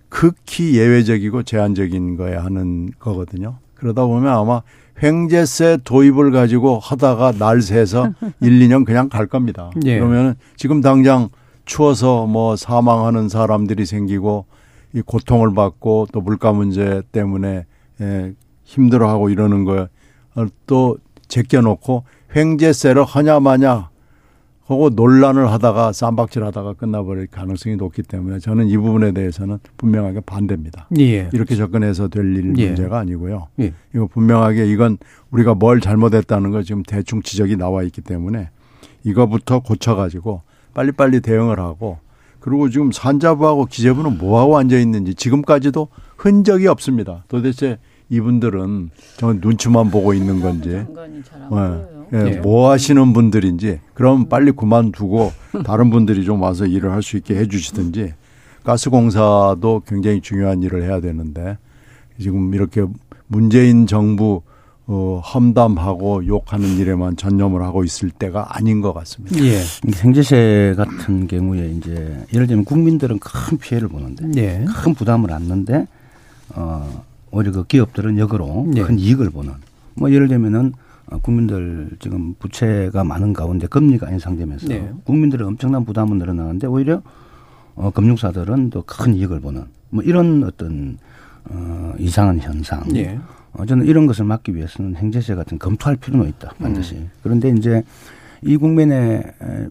극히 0.09 0.76
예외적이고 0.78 1.43
제한적인 1.43 2.16
거에 2.16 2.36
하는 2.36 2.90
거거든요. 2.99 3.59
그러다 3.74 4.07
보면 4.07 4.32
아마 4.32 4.62
횡재세 5.03 5.79
도입을 5.85 6.31
가지고 6.31 6.79
하다가 6.79 7.33
날 7.33 7.61
새서 7.61 8.13
1, 8.41 8.61
2년 8.61 8.85
그냥 8.85 9.09
갈 9.09 9.27
겁니다. 9.27 9.71
예. 9.85 9.99
그러면 9.99 10.37
지금 10.57 10.81
당장 10.81 11.29
추워서 11.65 12.27
뭐 12.27 12.57
사망하는 12.57 13.29
사람들이 13.29 13.87
생기고 13.87 14.47
이 14.95 15.01
고통을 15.01 15.55
받고 15.55 16.09
또 16.13 16.21
물가 16.21 16.53
문제 16.53 17.03
때문에 17.13 17.65
예, 18.01 18.33
힘들어하고 18.65 19.31
이러는 19.31 19.65
거또 19.65 20.99
제껴놓고 21.29 22.05
횡재세를 22.35 23.05
하냐 23.05 23.41
마냐 23.41 23.91
하고 24.67 24.91
논란을 24.91 25.51
하다가 25.51 25.93
쌈박질 25.93 26.45
하다가 26.45 26.75
끝나버릴 26.75 27.27
가능성이 27.27 27.77
높기 27.77 28.03
때문에 28.03 28.39
저는 28.39 28.69
이 28.69 28.77
부분에 28.77 29.13
대해서는 29.13 29.59
분명하게 29.77 30.21
반대입니다. 30.21 30.89
예. 30.99 31.29
이렇게 31.33 31.57
접근해서 31.57 32.09
될일 32.09 32.55
예. 32.59 32.69
문제가 32.69 32.99
아니고요. 32.99 33.49
예. 33.61 33.73
이거 33.95 34.07
분명하게 34.07 34.67
이건 34.67 34.99
우리가 35.31 35.55
뭘 35.55 35.81
잘못했다는 35.81 36.51
거 36.53 36.63
지금 36.63 36.83
대충 36.85 37.23
지적이 37.23 37.57
나와 37.57 37.83
있기 37.83 38.01
때문에 38.03 38.51
이거부터 39.05 39.61
고쳐가지고 39.61 40.43
빨리빨리 40.75 41.21
대응을 41.21 41.59
하고 41.59 41.99
그리고 42.39 42.69
지금 42.71 42.91
산자부하고 42.93 43.67
기재부는 43.67 44.19
뭐하고 44.19 44.59
앉아 44.59 44.79
있는지 44.79 45.15
지금까지도 45.15 45.89
흔적이 46.17 46.69
없습니다. 46.69 47.25
도대체 47.29 47.79
이분들은 48.17 48.91
저 49.17 49.33
눈치만 49.33 49.91
보고 49.91 50.13
있는 50.13 50.41
건지, 50.41 50.85
네. 52.11 52.23
네. 52.25 52.41
뭐 52.41 52.71
하시는 52.71 53.13
분들인지, 53.15 53.81
그럼 53.95 54.29
빨리 54.29 54.53
그만두고 54.53 55.33
다른 55.65 55.89
분들이 55.91 56.25
좀 56.25 56.43
와서 56.43 56.67
일을 56.67 56.93
할 56.93 57.03
수 57.03 57.17
있게 57.17 57.35
해주시든지, 57.37 58.13
가스공사도 58.65 59.83
굉장히 59.87 60.21
중요한 60.21 60.63
일을 60.63 60.83
해야 60.83 61.01
되는데 61.01 61.57
지금 62.21 62.55
이렇게 62.55 62.85
문재인 63.27 63.87
정부 63.87 64.43
어, 64.87 65.23
험담하고 65.25 66.27
욕하는 66.27 66.77
일에만 66.77 67.17
전념을 67.17 67.63
하고 67.63 67.83
있을 67.83 68.11
때가 68.11 68.57
아닌 68.57 68.81
것 68.83 68.93
같습니다. 68.93 69.43
예. 69.43 69.59
생제세 69.91 70.75
같은 70.77 71.27
경우에 71.29 71.71
이제 71.71 72.25
예를 72.35 72.47
들면 72.47 72.65
국민들은 72.65 73.19
큰 73.21 73.59
피해를 73.59 73.89
보는데 73.89 74.27
예. 74.37 74.65
큰 74.69 74.93
부담을 74.95 75.33
안는데 75.33 75.87
어, 76.57 77.05
오히려 77.33 77.51
그 77.51 77.64
기업들은 77.64 78.18
역으로 78.18 78.70
예. 78.76 78.83
큰 78.83 78.99
이익을 78.99 79.30
보는 79.30 79.53
뭐 79.95 80.12
예를 80.12 80.28
들면은 80.28 80.72
어, 81.07 81.18
국민들 81.18 81.91
지금 81.99 82.35
부채가 82.39 83.03
많은 83.03 83.33
가운데 83.33 83.66
금리가 83.66 84.11
인상되면서 84.11 84.68
네. 84.68 84.93
국민들의 85.05 85.47
엄청난 85.47 85.85
부담은 85.85 86.18
늘어나는데 86.18 86.68
오히려 86.68 87.03
어, 87.74 87.91
금융사들은 87.91 88.70
또큰 88.70 89.14
이익을 89.14 89.41
보는 89.41 89.64
뭐 89.91 90.05
이런 90.05 90.45
어떤 90.45 90.99
어, 91.51 91.93
이상한 91.99 92.39
현상. 92.39 92.85
네. 92.89 93.18
어, 93.55 93.66
저는 93.66 93.87
이런 93.87 94.07
것을 94.07 94.24
막기 94.24 94.55
위해서는 94.55 94.97
행제세 94.97 95.35
같은 95.35 95.59
검토할 95.59 95.97
필요는 95.97 96.28
있다 96.28 96.53
반드시. 96.59 96.95
음. 96.95 97.11
그런데 97.22 97.51
이제 97.51 97.83
이 98.45 98.57
국면에 98.57 99.22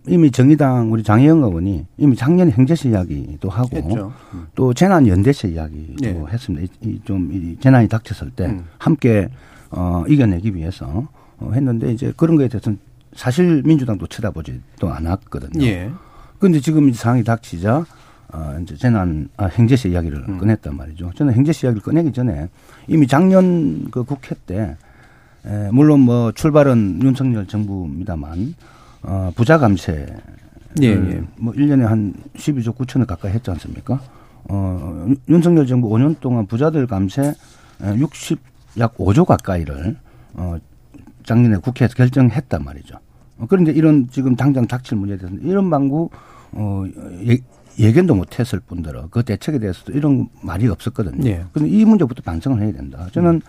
이미 0.08 0.32
정의당 0.32 0.92
우리 0.92 1.04
장혜영 1.04 1.44
의원이 1.44 1.86
이미 1.98 2.16
작년 2.16 2.50
행제세 2.50 2.90
이야기도 2.90 3.50
하고 3.50 3.76
했죠. 3.76 4.14
또 4.56 4.74
재난 4.74 5.08
연대세 5.08 5.50
이야기도 5.50 5.96
네. 6.02 6.24
했습니다. 6.30 6.74
이, 6.82 7.58
재난이 7.60 7.90
닥쳤을 7.90 8.32
때 8.32 8.46
음. 8.46 8.66
함께 8.78 9.30
어, 9.72 10.04
이겨내기 10.08 10.56
위해서 10.56 11.08
어, 11.38 11.52
했는데 11.54 11.92
이제 11.92 12.14
그런 12.16 12.38
거에 12.38 12.48
대해서는 12.48 12.80
사실 13.14 13.62
민주당도 13.66 14.08
쳐다보지도 14.08 14.90
않았거든요. 14.90 15.66
예. 15.66 15.92
그런데 16.40 16.60
지금 16.60 16.90
이 16.90 16.94
상황이 16.94 17.24
닥치자 17.24 17.86
어, 18.34 18.60
이제 18.62 18.76
재난 18.78 19.28
아, 19.36 19.46
행제세 19.46 19.90
이야기를 19.90 20.26
음. 20.30 20.38
꺼냈단 20.38 20.76
말이죠. 20.76 21.12
저는 21.16 21.34
행제세 21.34 21.68
이야기를 21.68 21.84
꺼내기 21.84 22.14
전에 22.14 22.50
이미 22.88 23.06
작년 23.08 23.90
그 23.92 24.04
국회 24.04 24.36
때 24.46 24.78
에, 25.46 25.70
물론 25.72 26.02
뭐 26.02 26.32
출발은 26.32 27.02
윤석열 27.04 27.48
정부입니다만 27.48 28.56
어, 29.04 29.32
부자 29.36 29.58
감세 29.58 30.06
예, 30.82 30.88
예. 30.88 31.24
뭐 31.38 31.54
1년에 31.54 31.82
한 31.82 32.14
12조 32.36 32.76
9천억 32.76 33.08
가까이 33.08 33.32
했지 33.34 33.50
않습니까? 33.52 34.00
어, 34.50 35.08
윤석열 35.28 35.68
정부 35.68 35.90
5년 35.90 36.20
동안 36.20 36.46
부자들 36.46 36.88
감세 36.88 37.34
60, 37.82 38.40
약 38.78 38.98
5조 38.98 39.26
가까이를 39.26 39.98
어, 40.34 40.58
작년에 41.24 41.58
국회에서 41.58 41.94
결정했단 41.96 42.64
말이죠. 42.64 42.96
어, 43.38 43.46
그런데 43.50 43.72
이런 43.72 44.08
지금 44.10 44.36
당장 44.36 44.68
닥칠 44.68 44.98
문제에 44.98 45.18
대해서 45.18 45.36
이런 45.42 45.70
방구 45.70 46.10
어, 46.54 46.84
예, 47.28 47.38
예견도 47.80 48.16
못 48.16 48.40
했을 48.40 48.60
뿐더러 48.60 49.08
그 49.10 49.24
대책에 49.24 49.60
대해서도 49.60 49.94
이런 49.94 50.28
말이 50.42 50.68
없었거든요. 50.68 51.28
예. 51.28 51.46
그런데 51.54 51.74
이 51.76 51.86
문제부터 51.86 52.22
반성을 52.22 52.62
해야 52.62 52.72
된다. 52.72 53.08
저는 53.12 53.36
음. 53.36 53.42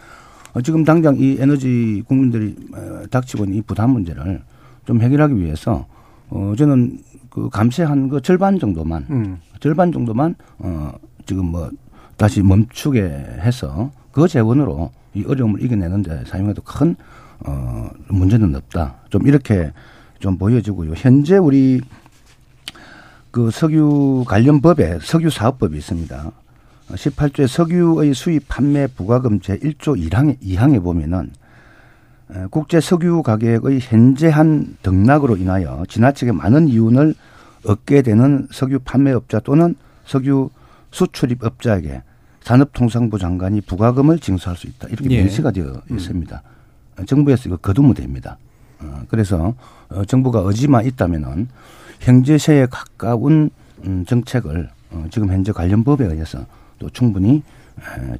지금 0.60 0.84
당장 0.84 1.16
이 1.16 1.36
에너지 1.40 2.02
국민들이 2.06 2.54
어, 2.74 3.02
닥치고 3.10 3.44
있는 3.44 3.58
이 3.58 3.62
부담 3.62 3.90
문제를 3.90 4.42
좀 4.84 5.00
해결하기 5.00 5.36
위해서 5.36 5.86
어, 6.28 6.54
저는 6.56 6.98
그 7.30 7.48
감세한 7.48 8.08
그 8.08 8.20
절반 8.20 8.58
정도만 8.58 9.06
음. 9.10 9.38
절반 9.60 9.92
정도만 9.92 10.34
어, 10.58 10.92
지금 11.24 11.46
뭐 11.46 11.70
다시 12.16 12.42
멈추게 12.42 13.00
해서 13.40 13.90
그 14.12 14.28
재원으로 14.28 14.90
이 15.14 15.24
어려움을 15.26 15.62
이겨내는데 15.62 16.24
사용해도 16.26 16.62
큰 16.62 16.96
어, 17.40 17.88
문제는 18.08 18.54
없다. 18.54 18.96
좀 19.08 19.26
이렇게 19.26 19.72
좀 20.18 20.36
보여지고요. 20.36 20.92
현재 20.96 21.38
우리 21.38 21.80
그 23.30 23.50
석유 23.50 24.24
관련 24.26 24.60
법에 24.60 24.98
석유 25.00 25.30
사업법이 25.30 25.76
있습니다. 25.78 26.32
18조의 26.94 27.46
석유의 27.46 28.14
수입 28.14 28.48
판매 28.48 28.86
부과금 28.86 29.40
제1조 29.40 30.10
1항에, 30.10 30.38
2항에 30.40 30.82
보면은 30.82 31.30
국제 32.50 32.80
석유 32.80 33.22
가격의 33.22 33.80
현재한 33.80 34.76
등락으로 34.82 35.36
인하여 35.36 35.84
지나치게 35.88 36.32
많은 36.32 36.68
이윤을 36.68 37.14
얻게 37.66 38.02
되는 38.02 38.48
석유 38.50 38.78
판매업자 38.80 39.40
또는 39.40 39.74
석유 40.06 40.50
수출입업자에게 40.90 42.02
산업통상부 42.42 43.18
장관이 43.18 43.60
부과금을 43.62 44.18
징수할 44.18 44.56
수 44.56 44.66
있다. 44.66 44.88
이렇게 44.88 45.10
예. 45.10 45.20
명시가 45.20 45.50
되어 45.52 45.82
음. 45.90 45.96
있습니다. 45.96 46.42
음. 46.98 47.06
정부에서 47.06 47.48
이거 47.48 47.56
거두면 47.56 47.94
됩니다. 47.94 48.36
어, 48.80 49.02
그래서 49.08 49.54
어, 49.88 50.04
정부가 50.04 50.40
의지만 50.40 50.84
있다면은 50.86 51.48
형제세에 52.00 52.66
가까운 52.66 53.50
음, 53.84 54.04
정책을 54.06 54.68
어, 54.90 55.06
지금 55.10 55.28
현재 55.28 55.52
관련 55.52 55.84
법에 55.84 56.04
의해서 56.04 56.44
또 56.82 56.90
충분히 56.90 57.42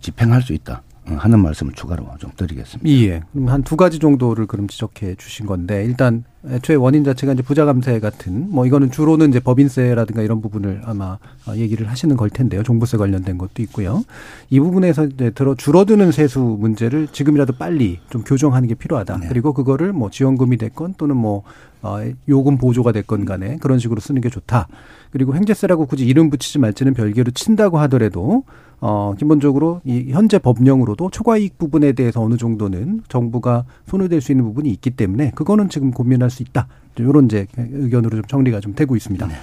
집행할 0.01 0.41
수 0.43 0.53
있다. 0.53 0.83
어, 1.05 1.17
하는 1.19 1.41
말씀을 1.41 1.73
추가로 1.73 2.07
좀 2.21 2.31
드리겠습니다. 2.37 2.89
예. 2.89 3.23
그럼 3.33 3.49
한 3.49 3.65
두 3.65 3.75
가지 3.77 3.99
정도를 3.99 4.47
그럼 4.47 4.69
지적해 4.69 5.17
주신 5.17 5.47
건데 5.47 5.85
일단 5.85 6.23
애초에 6.47 6.77
원인 6.77 7.03
자체가 7.03 7.33
이제 7.33 7.43
부자 7.43 7.65
감세 7.65 7.99
같은 7.99 8.49
뭐 8.51 8.67
이거는 8.67 8.93
주로는 8.93 9.31
이제 9.31 9.41
법인세라든가 9.41 10.23
이런 10.23 10.41
부분을 10.41 10.83
아마 10.85 11.19
어, 11.49 11.57
얘기를 11.57 11.91
하시는 11.91 12.17
걸 12.17 12.31
텐데요. 12.31 12.63
종부세 12.63 12.99
관련된 12.99 13.37
것도 13.37 13.63
있고요. 13.63 14.05
이 14.49 14.61
부분에서 14.61 15.07
이제 15.07 15.31
들어 15.31 15.57
줄어드는 15.57 16.13
세수 16.13 16.39
문제를 16.39 17.09
지금이라도 17.09 17.55
빨리 17.55 17.99
좀 18.11 18.23
교정하는 18.23 18.69
게 18.69 18.77
필요하다. 18.77 19.17
네. 19.19 19.27
그리고 19.29 19.53
그거를 19.55 19.93
뭐 19.93 20.09
지원금이 20.09 20.57
됐건 20.57 20.95
또는 20.99 21.17
뭐 21.17 21.43
어, 21.83 21.99
요금 22.29 22.59
보조가 22.59 22.93
됐건 22.93 23.25
간에 23.25 23.57
그런 23.57 23.81
식으로 23.81 24.01
쓰는 24.01 24.21
게 24.21 24.29
좋다. 24.31 24.69
그리고 25.13 25.35
횡재세라고 25.35 25.87
굳이 25.87 26.07
이름 26.07 26.31
붙이지 26.31 26.59
말지는 26.59 26.95
별개로 26.95 27.31
친다고 27.33 27.79
하더라도 27.81 28.45
어, 28.81 29.15
기본적으로 29.17 29.81
이 29.85 30.07
현재 30.11 30.39
법령으로도 30.39 31.11
초과이익 31.11 31.59
부분에 31.59 31.93
대해서 31.93 32.21
어느 32.21 32.37
정도는 32.37 33.03
정부가 33.09 33.65
손을 33.87 34.09
댈수 34.09 34.33
있는 34.33 34.45
부분이 34.47 34.71
있기 34.71 34.91
때문에 34.91 35.31
그거는 35.35 35.69
지금 35.69 35.93
고민할 35.93 36.31
수 36.31 36.43
있다. 36.43 36.67
이런 36.99 37.27
이제 37.27 37.47
의견으로 37.57 38.17
좀 38.17 38.23
정리가 38.25 38.61
좀 38.61 38.75
되고 38.75 38.97
있습니다. 38.97 39.27
네. 39.29 39.35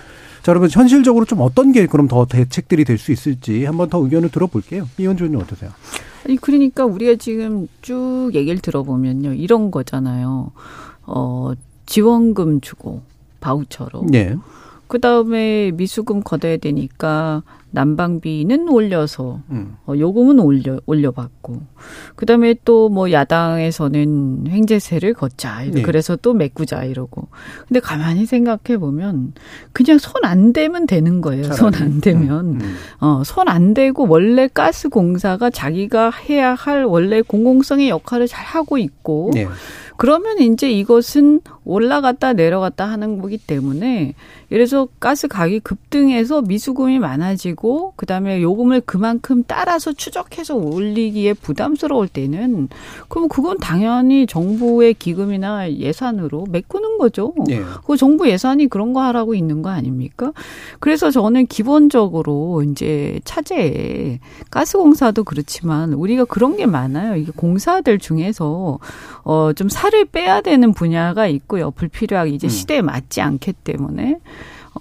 자, 0.41 0.51
여러분 0.51 0.69
현실적으로 0.69 1.25
좀 1.25 1.39
어떤 1.41 1.71
게 1.71 1.85
그럼 1.85 2.07
더 2.07 2.25
대책들이 2.25 2.83
될 2.83 2.97
수 2.97 3.11
있을지 3.11 3.63
한번 3.65 3.89
더 3.89 3.99
의견을 4.03 4.29
들어볼게요. 4.29 4.87
이현주 4.97 5.23
의원님 5.25 5.41
어떠세요? 5.45 5.69
아니 6.25 6.35
그러니까 6.37 6.85
우리가 6.85 7.15
지금 7.15 7.67
쭉 7.81 8.31
얘기를 8.33 8.59
들어보면요 8.59 9.33
이런 9.33 9.71
거잖아요. 9.71 10.51
어 11.05 11.51
지원금 11.85 12.59
주고 12.61 13.01
바우처로. 13.39 14.05
네. 14.09 14.35
그 14.89 14.99
다음에 14.99 15.71
미수금 15.75 16.21
걷어야 16.23 16.57
되니까 16.57 17.43
난방비는 17.71 18.67
올려서 18.67 19.41
음. 19.51 19.75
어, 19.85 19.93
요금은 19.95 20.39
올려 20.39 20.79
올려받고 20.87 21.61
그 22.15 22.25
다음에 22.25 22.55
또 22.65 22.89
뭐 22.89 23.11
야당에서는 23.11 24.45
횡재세를 24.47 25.13
걷자 25.13 25.65
네. 25.71 25.83
그래서 25.83 26.15
또 26.15 26.33
메꾸자 26.33 26.83
이러고 26.85 27.27
근데 27.67 27.79
가만히 27.79 28.25
생각해 28.25 28.79
보면 28.79 29.33
그냥 29.73 29.99
손 29.99 30.25
안 30.25 30.51
대면 30.53 30.87
되는 30.87 31.21
거예요. 31.21 31.43
손 31.53 31.73
안 31.75 32.01
대면 32.01 32.55
음. 32.55 32.61
음. 32.61 32.75
어손 32.99 33.47
안 33.47 33.75
대고 33.75 34.07
원래 34.09 34.47
가스 34.47 34.89
공사가 34.89 35.51
자기가 35.51 36.09
해야 36.09 36.55
할 36.55 36.83
원래 36.85 37.21
공공성의 37.21 37.89
역할을 37.89 38.27
잘 38.27 38.43
하고 38.45 38.79
있고. 38.79 39.29
네. 39.35 39.47
그러면 39.97 40.39
이제 40.39 40.71
이것은 40.71 41.41
올라갔다 41.65 42.31
내려갔다 42.33 42.85
하는 42.85 43.19
거기 43.21 43.37
때문에 43.37 44.13
들어서 44.49 44.87
가스 44.99 45.27
가격이 45.27 45.59
급등해서 45.59 46.41
미수금이 46.41 46.99
많아지고 46.99 47.93
그다음에 47.95 48.41
요금을 48.41 48.81
그만큼 48.81 49.43
따라서 49.45 49.93
추적해서 49.93 50.55
올리기에 50.55 51.33
부담스러울 51.33 52.07
때는 52.07 52.67
그럼 53.07 53.29
그건 53.29 53.57
당연히 53.59 54.25
정부의 54.25 54.95
기금이나 54.95 55.71
예산으로 55.71 56.47
메꾸는 56.49 56.97
거죠. 56.97 57.33
네. 57.47 57.61
그 57.85 57.95
정부 57.95 58.27
예산이 58.27 58.67
그런 58.67 58.93
거 58.93 59.01
하라고 59.01 59.35
있는 59.35 59.61
거 59.61 59.69
아닙니까? 59.69 60.33
그래서 60.79 61.11
저는 61.11 61.45
기본적으로 61.45 62.63
이제 62.63 63.19
차제에 63.25 64.19
가스공사도 64.49 65.23
그렇지만 65.25 65.93
우리가 65.93 66.25
그런 66.25 66.57
게 66.57 66.65
많아요. 66.65 67.15
이게 67.15 67.31
공사들 67.35 67.99
중에서 67.99 68.79
어좀 69.23 69.69
살을 69.69 70.05
빼야 70.05 70.41
되는 70.41 70.73
분야가 70.73 71.27
있고요. 71.27 71.71
불필요하게 71.71 72.31
이제 72.31 72.47
음. 72.47 72.49
시대에 72.49 72.81
맞지 72.81 73.21
않기 73.21 73.53
때문에. 73.53 74.19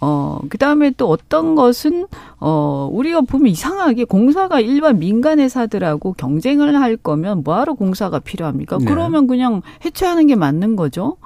어, 0.01 0.40
그 0.49 0.59
다음에 0.59 0.90
또 0.96 1.09
어떤 1.09 1.55
것은, 1.55 2.07
어, 2.38 2.88
우리가 2.92 3.22
보면 3.22 3.49
이상하게 3.49 4.05
공사가 4.05 4.61
일반 4.61 4.99
민간 4.99 5.40
회사들하고 5.40 6.12
경쟁을 6.14 6.80
할 6.80 6.96
거면 6.96 7.42
뭐하러 7.42 7.74
공사가 7.74 8.18
필요합니까? 8.18 8.78
네. 8.78 8.84
그러면 8.84 9.26
그냥 9.26 9.62
해체하는 9.84 10.26
게 10.26 10.36
맞는 10.36 10.76
거죠. 10.76 11.16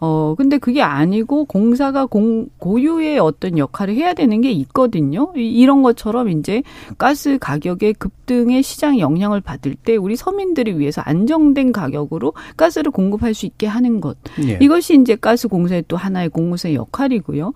어, 0.00 0.34
근데 0.36 0.58
그게 0.58 0.82
아니고 0.82 1.46
공사가 1.46 2.06
공, 2.06 2.48
고유의 2.58 3.18
어떤 3.18 3.58
역할을 3.58 3.94
해야 3.94 4.14
되는 4.14 4.40
게 4.40 4.50
있거든요. 4.52 5.32
이런 5.34 5.82
것처럼 5.82 6.28
이제 6.28 6.62
가스 6.98 7.38
가격의 7.38 7.94
급등의 7.94 8.62
시장 8.62 8.98
영향을 8.98 9.40
받을 9.40 9.74
때 9.74 9.96
우리 9.96 10.16
서민들을 10.16 10.78
위해서 10.78 11.00
안정된 11.02 11.72
가격으로 11.72 12.34
가스를 12.56 12.92
공급할 12.92 13.34
수 13.34 13.46
있게 13.46 13.66
하는 13.66 14.00
것. 14.00 14.16
예. 14.46 14.58
이것이 14.60 14.98
이제 15.00 15.16
가스 15.16 15.48
공사의 15.48 15.84
또 15.88 15.96
하나의 15.96 16.28
공무원의 16.28 16.74
역할이고요. 16.74 17.52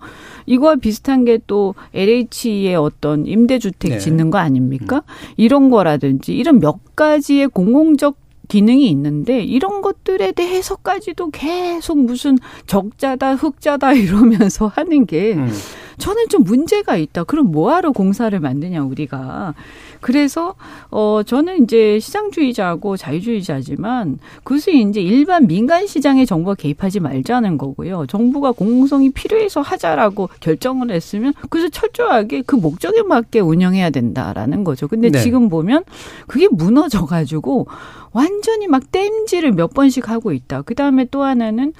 이거와 0.47 0.75
비슷한 0.75 1.23
게 1.23 1.35
또 1.47 1.75
LH의 1.93 2.75
어떤 2.75 3.25
임대주택 3.25 3.91
네. 3.91 3.97
짓는 3.99 4.29
거 4.31 4.37
아닙니까? 4.37 4.97
음. 4.97 5.33
이런 5.37 5.69
거라든지 5.69 6.33
이런 6.35 6.59
몇 6.59 6.95
가지의 6.95 7.47
공공적 7.47 8.17
기능이 8.47 8.89
있는데 8.89 9.41
이런 9.41 9.81
것들에 9.81 10.31
대해서까지도 10.31 11.29
계속 11.31 11.97
무슨 11.97 12.37
적자다 12.67 13.35
흑자다 13.35 13.93
이러면서 13.93 14.67
하는 14.67 15.05
게 15.05 15.33
음. 15.33 15.51
저는 15.97 16.27
좀 16.29 16.43
문제가 16.43 16.97
있다. 16.97 17.23
그럼 17.23 17.51
뭐하러 17.51 17.91
공사를 17.91 18.37
만드냐 18.37 18.83
우리가. 18.83 19.53
그래서 20.01 20.55
어 20.91 21.21
저는 21.25 21.63
이제 21.63 21.99
시장주의자고 21.99 22.95
자유주의자지만 22.97 24.19
그것이 24.43 24.85
이제 24.87 25.01
일반 25.01 25.47
민간 25.47 25.87
시장에 25.87 26.25
정부가 26.25 26.53
개입하지 26.55 26.99
말자는 26.99 27.57
거고요. 27.57 28.05
정부가 28.07 28.51
공공성이 28.51 29.09
필요해서 29.09 29.61
하자라고 29.61 30.29
결정을 30.41 30.91
했으면 30.91 31.33
그래서 31.49 31.69
철저하게 31.69 32.43
그 32.45 32.55
목적에 32.55 33.01
맞게 33.01 33.39
운영해야 33.39 33.89
된다라는 33.89 34.63
거죠. 34.63 34.87
근데 34.87 35.09
네. 35.09 35.19
지금 35.19 35.49
보면 35.49 35.83
그게 36.27 36.47
무너져 36.51 37.05
가지고 37.05 37.67
완전히 38.15 38.67
막 38.67 38.91
땜질을 38.93 39.51
몇 39.51 39.73
번씩 39.73 40.09
하고 40.09 40.31
있다. 40.31 40.61
그 40.61 40.73
다음에 40.73 41.05
또 41.11 41.23
하나는 41.23 41.73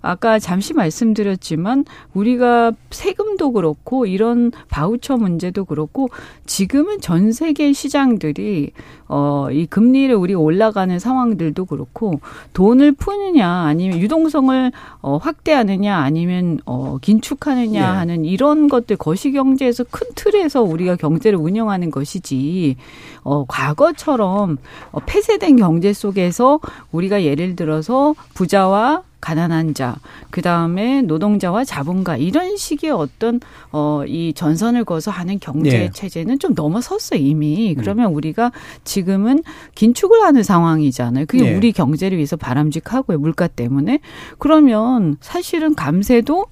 아까 0.00 0.38
잠시 0.38 0.72
말씀드렸지만 0.72 1.84
우리가 2.14 2.72
세금도 2.90 3.52
그렇고 3.52 4.06
이런 4.06 4.50
바우처 4.70 5.18
문제도 5.18 5.64
그렇고 5.66 6.08
지금은 6.46 7.02
전 7.02 7.32
세계 7.32 7.72
시장들이 7.74 8.72
어 9.08 9.34
이 9.52 9.66
금리를 9.66 10.14
우리 10.14 10.34
올라가는 10.34 10.98
상황들도 10.98 11.64
그렇고 11.66 12.20
돈을 12.52 12.92
푸느냐 12.92 13.48
아니면 13.48 13.98
유동성을 13.98 14.72
어 15.02 15.16
확대하느냐 15.18 15.96
아니면 15.96 16.60
어 16.66 16.98
긴축하느냐 17.00 17.80
네. 17.80 17.86
하는 17.86 18.24
이런 18.24 18.68
것들 18.68 18.96
거시 18.96 19.32
경제에서 19.32 19.84
큰 19.90 20.06
틀에서 20.14 20.62
우리가 20.62 20.96
경제를 20.96 21.38
운영하는 21.38 21.90
것이지 21.90 22.76
어 23.22 23.44
과거처럼 23.46 24.58
어 24.92 24.98
폐쇄된 25.06 25.56
경제 25.56 25.73
속에서 25.92 26.60
우리가 26.92 27.22
예를 27.24 27.56
들어서 27.56 28.14
부자와 28.34 29.02
가난한 29.24 29.72
자, 29.72 29.96
그 30.28 30.42
다음에 30.42 31.00
노동자와 31.00 31.64
자본가 31.64 32.18
이런 32.18 32.58
식의 32.58 32.90
어떤 32.90 33.40
어이 33.70 34.34
전선을 34.34 34.84
거서 34.84 35.10
하는 35.10 35.38
경제 35.40 35.84
예. 35.84 35.90
체제는 35.90 36.38
좀 36.38 36.52
넘어섰어 36.54 37.16
이미. 37.16 37.70
음. 37.70 37.80
그러면 37.80 38.10
음. 38.10 38.16
우리가 38.16 38.52
지금은 38.84 39.42
긴축을 39.74 40.22
하는 40.22 40.42
상황이잖아요. 40.42 41.24
그게 41.26 41.46
예. 41.46 41.56
우리 41.56 41.72
경제를 41.72 42.18
위해서 42.18 42.36
바람직하고요 42.36 43.18
물가 43.18 43.46
때문에. 43.46 44.00
그러면 44.38 45.16
사실은 45.22 45.74
감세도 45.74 46.44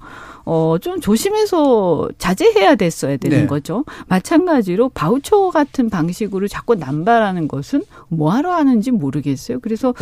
어, 0.44 0.76
좀 0.80 1.00
조심해서 1.00 2.08
자제해야 2.18 2.74
됐어야 2.74 3.16
되는 3.16 3.42
네. 3.42 3.46
거죠. 3.46 3.84
마찬가지로 4.08 4.88
바우처 4.88 5.50
같은 5.50 5.88
방식으로 5.88 6.48
자꾸 6.48 6.74
남발하는 6.74 7.46
것은 7.46 7.84
뭐하러 8.08 8.52
하는지 8.52 8.90
모르겠어요. 8.90 9.60
그래서 9.60 9.94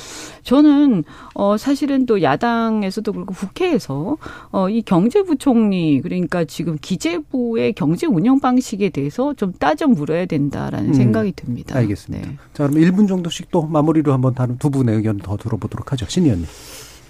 저는, 0.42 1.04
어, 1.34 1.58
사실은 1.58 2.06
또 2.06 2.22
야당 2.22 2.59
에서도 2.84 3.12
그렇고 3.12 3.34
국회에서, 3.34 4.16
어, 4.50 4.68
이 4.68 4.82
경제부총리, 4.82 6.00
그러니까 6.02 6.44
지금 6.44 6.76
기재부의 6.80 7.72
경제 7.74 8.06
운영 8.06 8.40
방식에 8.40 8.90
대해서 8.90 9.34
좀 9.34 9.52
따져 9.58 9.86
물어야 9.86 10.26
된다라는 10.26 10.90
음, 10.90 10.94
생각이 10.94 11.32
듭니다. 11.32 11.76
알겠습니다. 11.76 12.28
네. 12.28 12.36
자, 12.54 12.66
그럼 12.66 12.82
1분 12.82 13.08
정도씩 13.08 13.50
또 13.50 13.62
마무리로 13.62 14.12
한번 14.12 14.34
다른 14.34 14.58
두 14.58 14.70
분의 14.70 14.96
의견 14.96 15.18
더 15.18 15.36
들어보도록 15.36 15.92
하죠. 15.92 16.06
신 16.08 16.24
의원님. 16.24 16.46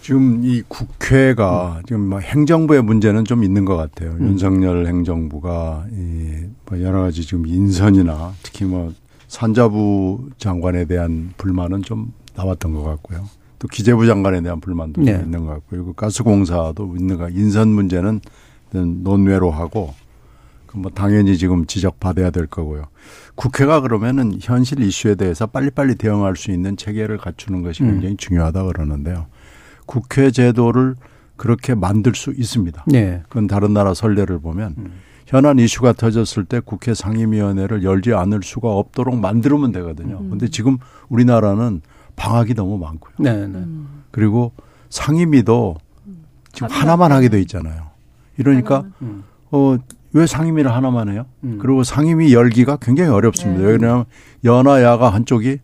지금 0.02 0.40
이 0.44 0.62
국회가 0.66 1.76
음. 1.78 1.82
지금 1.86 2.08
뭐 2.08 2.18
행정부의 2.20 2.82
문제는 2.82 3.24
좀 3.24 3.44
있는 3.44 3.64
것 3.64 3.76
같아요. 3.76 4.12
음. 4.12 4.28
윤석열 4.28 4.86
행정부가 4.86 5.86
이뭐 5.92 6.82
여러 6.82 7.02
가지 7.02 7.22
지금 7.22 7.46
인선이나 7.46 8.32
특히 8.42 8.64
뭐 8.64 8.92
산자부 9.28 10.30
장관에 10.38 10.86
대한 10.86 11.32
불만은 11.36 11.82
좀 11.82 12.12
나왔던 12.34 12.74
것 12.74 12.82
같고요. 12.82 13.24
또 13.60 13.68
기재부 13.68 14.06
장관에 14.06 14.40
대한 14.40 14.58
불만도 14.58 15.02
네. 15.02 15.12
좀 15.12 15.24
있는 15.26 15.40
것 15.44 15.52
같고요. 15.52 15.68
그리고 15.68 15.92
가스공사도 15.92 16.96
있는 16.98 17.18
것 17.18 17.30
인선 17.30 17.68
문제는 17.68 18.20
논외로 18.72 19.50
하고 19.50 19.94
그뭐 20.66 20.90
당연히 20.94 21.36
지금 21.36 21.66
지적받아야 21.66 22.30
될 22.30 22.46
거고요. 22.46 22.84
국회가 23.34 23.80
그러면은 23.80 24.38
현실 24.40 24.80
이슈에 24.80 25.14
대해서 25.14 25.46
빨리빨리 25.46 25.96
대응할 25.96 26.36
수 26.36 26.50
있는 26.50 26.76
체계를 26.76 27.18
갖추는 27.18 27.62
것이 27.62 27.82
음. 27.82 27.92
굉장히 27.92 28.14
음. 28.14 28.16
중요하다 28.16 28.64
그러는데요. 28.64 29.26
국회 29.84 30.30
제도를 30.30 30.94
그렇게 31.36 31.74
만들 31.74 32.14
수 32.14 32.32
있습니다. 32.32 32.84
네. 32.86 33.22
그건 33.28 33.46
다른 33.46 33.74
나라 33.74 33.92
선례를 33.92 34.40
보면 34.40 34.74
음. 34.78 34.92
현안 35.26 35.58
이슈가 35.58 35.92
터졌을 35.92 36.44
때 36.44 36.60
국회 36.60 36.94
상임위원회를 36.94 37.82
열지 37.82 38.14
않을 38.14 38.40
수가 38.42 38.70
없도록 38.70 39.18
만들면 39.18 39.72
되거든요. 39.72 40.18
음. 40.20 40.30
근데 40.30 40.48
지금 40.48 40.78
우리나라는 41.08 41.82
방학이 42.20 42.54
너무 42.54 42.76
많고요. 42.76 43.14
네, 43.18 43.46
네. 43.46 43.64
그리고 44.10 44.52
상임위도 44.90 45.76
지금 46.52 46.68
음. 46.68 46.70
하나만 46.70 47.12
하게 47.12 47.30
돼 47.30 47.40
있잖아요. 47.40 47.86
이러니까 48.36 48.84
음. 49.00 49.24
어, 49.50 49.78
왜 50.12 50.26
상임위를 50.26 50.70
하나만 50.70 51.08
해요? 51.08 51.24
음. 51.44 51.58
그리고 51.62 51.82
상임위 51.82 52.34
열기가 52.34 52.76
굉장히 52.76 53.10
어렵습니다. 53.10 53.62
네. 53.62 53.68
왜냐하면 53.72 54.04
연하야가 54.44 55.08
한쪽이 55.08 55.60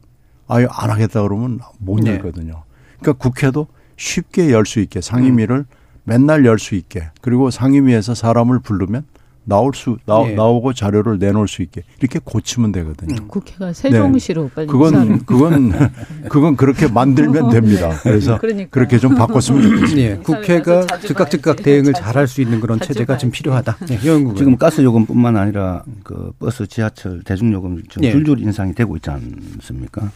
아예 0.48 0.66
안 0.70 0.90
하겠다 0.90 1.20
그러면 1.22 1.60
못 1.78 2.00
네. 2.00 2.12
열거든요. 2.12 2.62
그러니까 3.00 3.22
국회도 3.22 3.66
쉽게 3.98 4.50
열 4.50 4.64
수 4.64 4.80
있게 4.80 5.02
상임위를 5.02 5.56
음. 5.56 5.64
맨날 6.04 6.46
열 6.46 6.58
수 6.58 6.74
있게 6.74 7.10
그리고 7.20 7.50
상임위에서 7.50 8.14
사람을 8.14 8.60
부르면 8.60 9.04
나올 9.48 9.72
수 9.74 9.96
나, 10.06 10.22
네. 10.24 10.34
나오고 10.34 10.72
자료를 10.72 11.18
내놓을 11.20 11.46
수 11.46 11.62
있게 11.62 11.82
이렇게 12.00 12.18
고치면 12.22 12.72
되거든요. 12.72 13.14
음, 13.14 13.28
국회가 13.28 13.72
세종시로 13.72 14.42
네. 14.42 14.50
빨리 14.54 14.66
그건 14.66 15.24
그건 15.24 15.72
그건 16.28 16.56
그렇게 16.56 16.88
만들면 16.88 17.50
됩니다. 17.54 17.90
네. 17.90 17.96
그래서 18.02 18.38
그러니까. 18.38 18.70
그렇게 18.70 18.98
좀 18.98 19.14
바꿨으면 19.14 19.62
좋겠습니다. 19.62 20.14
네, 20.16 20.18
국회가 20.20 20.84
즉각 21.00 21.30
즉각 21.30 21.56
대응을 21.62 21.92
잘 21.94 22.16
할 22.16 22.26
수 22.26 22.40
있는 22.40 22.60
그런 22.60 22.80
체제가 22.80 23.18
좀 23.18 23.30
필요하다. 23.30 23.76
네, 23.86 23.98
지금 24.00 24.56
가스 24.56 24.82
요금뿐만 24.82 25.36
아니라 25.36 25.84
그 26.02 26.32
버스, 26.40 26.66
지하철, 26.66 27.22
대중 27.22 27.52
요금 27.52 27.82
좀 27.88 28.00
네. 28.00 28.10
줄줄 28.10 28.40
인상이 28.40 28.74
되고 28.74 28.96
있지 28.96 29.10
않습니까? 29.10 30.10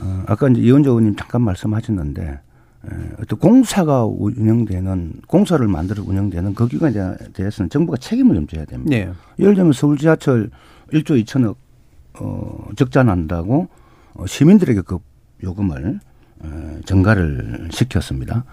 어, 0.00 0.22
아까 0.26 0.48
이제 0.48 0.60
이원조 0.60 0.90
의원님 0.90 1.16
잠깐 1.16 1.40
말씀하셨는데 1.42 2.22
예, 2.22 2.38
어떤 3.20 3.38
공사가 3.38 4.04
운영되는 4.04 5.12
공사를 5.26 5.66
만들어 5.66 6.02
운영되는 6.04 6.54
그 6.54 6.68
기관에 6.68 7.16
대해서는 7.32 7.68
정부가 7.70 7.98
책임을 7.98 8.34
좀 8.34 8.46
져야 8.46 8.64
됩니다. 8.64 8.90
네. 8.90 9.10
예를 9.38 9.54
들면 9.54 9.72
서울 9.72 9.98
지하철 9.98 10.50
1조 10.92 11.22
2천억 11.24 11.56
어 12.14 12.68
적자 12.76 13.02
난다고 13.02 13.68
어, 14.14 14.26
시민들에게 14.26 14.82
그 14.82 14.98
요금을 15.42 16.00
어, 16.40 16.78
증가를 16.84 17.68
시켰습니다. 17.70 18.44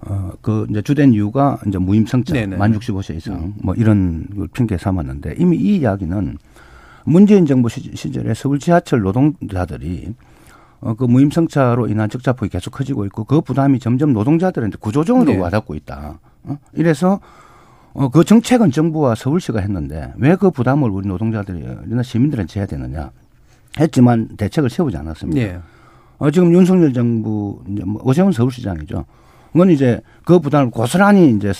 어, 0.00 0.32
그, 0.40 0.66
이제 0.70 0.80
주된 0.80 1.12
이유가 1.12 1.58
이제 1.66 1.78
무임승차, 1.78 2.32
네네. 2.32 2.56
만 2.56 2.72
65세 2.78 3.16
이상, 3.16 3.34
음. 3.34 3.54
뭐 3.62 3.74
이런 3.74 4.26
걸 4.28 4.48
핑계 4.48 4.78
삼았는데 4.78 5.34
이미 5.38 5.56
이 5.56 5.78
이야기는 5.78 6.38
문재인 7.04 7.46
정부 7.46 7.68
시절에 7.68 8.34
서울 8.34 8.58
지하철 8.58 9.00
노동자들이 9.00 10.14
어, 10.80 10.94
그 10.94 11.04
무임승차로 11.04 11.88
인한 11.88 12.08
적자 12.08 12.32
폭이 12.32 12.50
계속 12.50 12.70
커지고 12.70 13.04
있고 13.06 13.24
그 13.24 13.40
부담이 13.40 13.78
점점 13.80 14.12
노동자들한테 14.12 14.78
구조적으로 14.80 15.24
네. 15.24 15.36
와닿고 15.38 15.74
있다. 15.74 16.18
어? 16.44 16.58
이래서 16.72 17.20
어, 17.94 18.08
그 18.10 18.22
정책은 18.24 18.70
정부와 18.70 19.14
서울시가 19.16 19.60
했는데 19.60 20.12
왜 20.18 20.36
그 20.36 20.50
부담을 20.50 20.90
우리 20.90 21.08
노동자들이나 21.08 22.02
시민들한테 22.02 22.52
져야 22.52 22.66
되느냐 22.66 23.10
했지만 23.80 24.28
대책을 24.36 24.70
세우지 24.70 24.96
않았습니다. 24.96 25.40
네. 25.40 25.58
어, 26.18 26.30
지금 26.30 26.52
윤석열 26.52 26.92
정부 26.92 27.62
이제 27.68 27.82
뭐 27.84 28.00
오세훈 28.04 28.32
서울시장이죠. 28.32 29.04
그건 29.52 29.70
이제 29.70 30.00
그 30.24 30.38
부담을 30.38 30.70
고스란히 30.70 31.30
이제 31.30 31.52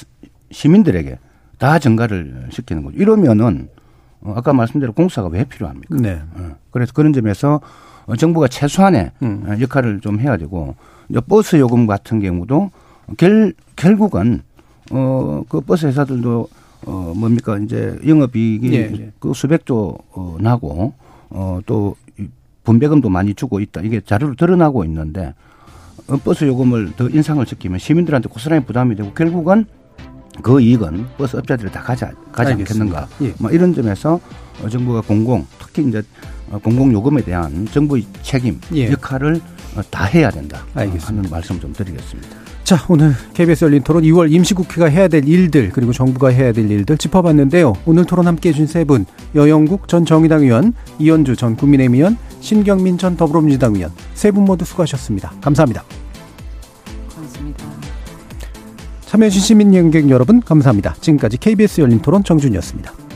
시민들에게 0.51 1.19
다 1.59 1.79
전가를 1.79 2.49
시키는 2.51 2.85
거죠. 2.85 2.97
이러면은 2.99 3.69
어, 4.21 4.35
아까 4.37 4.53
말씀대로 4.53 4.93
공사가 4.93 5.29
왜 5.29 5.45
필요합니까? 5.45 5.97
네. 5.97 6.21
어, 6.35 6.55
그래서 6.71 6.93
그런 6.93 7.12
점에서 7.12 7.57
어, 7.57 7.61
정부가 8.16 8.48
최소한의 8.48 9.11
음. 9.22 9.44
어, 9.46 9.61
역할을 9.61 10.00
좀 10.00 10.20
해야 10.20 10.36
되고 10.36 10.74
이제 11.09 11.20
버스 11.20 11.56
요금 11.56 11.86
같은 11.86 12.20
경우도 12.20 12.70
결, 13.16 13.52
결국은 13.76 14.42
어 14.90 15.42
그 15.48 15.61
버스 15.61 15.86
회사들도 15.86 16.48
어 16.86 17.12
뭡니까 17.16 17.59
이제 17.59 17.98
영업이익이 18.06 18.72
예, 18.72 18.78
예. 18.98 19.12
그 19.18 19.32
수백조 19.34 19.98
어, 20.12 20.36
나고 20.40 20.94
어 21.30 21.61
또 21.66 21.96
분배금도 22.64 23.09
많이 23.09 23.34
주고 23.34 23.61
있다 23.61 23.80
이게 23.80 24.00
자료로 24.00 24.34
드러나고 24.36 24.84
있는데 24.84 25.34
어, 26.09 26.16
버스 26.18 26.44
요금을 26.44 26.92
더 26.96 27.09
인상을 27.09 27.44
시키면 27.46 27.78
시민들한테 27.78 28.28
고스란히 28.28 28.64
부담이 28.64 28.94
되고 28.94 29.12
결국은 29.12 29.64
그 30.42 30.61
이익은 30.61 31.06
버스 31.18 31.36
업자들이 31.36 31.70
다 31.72 31.82
가지, 31.82 32.04
가지 32.30 32.52
않겠는가. 32.52 33.09
예. 33.22 33.34
뭐 33.38 33.50
이런 33.50 33.74
점에서 33.74 34.20
정부가 34.70 35.00
공공, 35.00 35.44
특히 35.59 35.88
이제 35.88 36.02
공공 36.62 36.93
요금에 36.93 37.23
대한 37.23 37.66
정부의 37.73 38.05
책임, 38.23 38.61
예. 38.75 38.91
역할을 38.91 39.41
다 39.91 40.05
해야 40.05 40.31
된다. 40.31 40.65
알겠습니다. 40.75 41.07
하는 41.09 41.31
말씀 41.31 41.61
좀 41.61 41.73
드리겠습니다. 41.73 42.29
자, 42.65 42.85
오늘 42.89 43.15
KBS 43.33 43.65
열린 43.65 43.83
토론 43.83 44.03
2월 44.03 44.31
임시국회가 44.31 44.87
해야 44.87 45.09
될 45.09 45.27
일들, 45.27 45.70
그리고 45.70 45.93
정부가 45.93 46.29
해야 46.29 46.53
될 46.53 46.70
일들 46.70 46.99
짚어봤는데요. 46.99 47.73
오늘 47.87 48.05
토론 48.05 48.27
함께 48.27 48.51
해준 48.51 48.66
세 48.66 48.85
분, 48.85 49.07
여영국 49.35 49.89
전 49.89 50.05
정의당 50.05 50.43
의원, 50.43 50.75
이현주 50.99 51.37
전 51.37 51.57
국민의힘 51.57 51.95
의원, 51.95 52.19
신경민 52.41 52.99
전 52.99 53.16
더불어민주당 53.16 53.75
의원, 53.75 53.91
세 54.15 54.31
분 54.31 54.45
모두 54.45 54.65
수고하셨습니다. 54.66 55.33
감사합니다. 55.41 55.83
고맙습니다. 57.15 57.65
참여해주신 59.07 59.43
시민 59.47 59.75
연객 59.75 60.11
여러분, 60.11 60.41
감사합니다. 60.41 60.95
지금까지 61.01 61.39
KBS 61.39 61.81
열린 61.81 62.01
토론 62.01 62.23
정준이었습니다. 62.23 63.07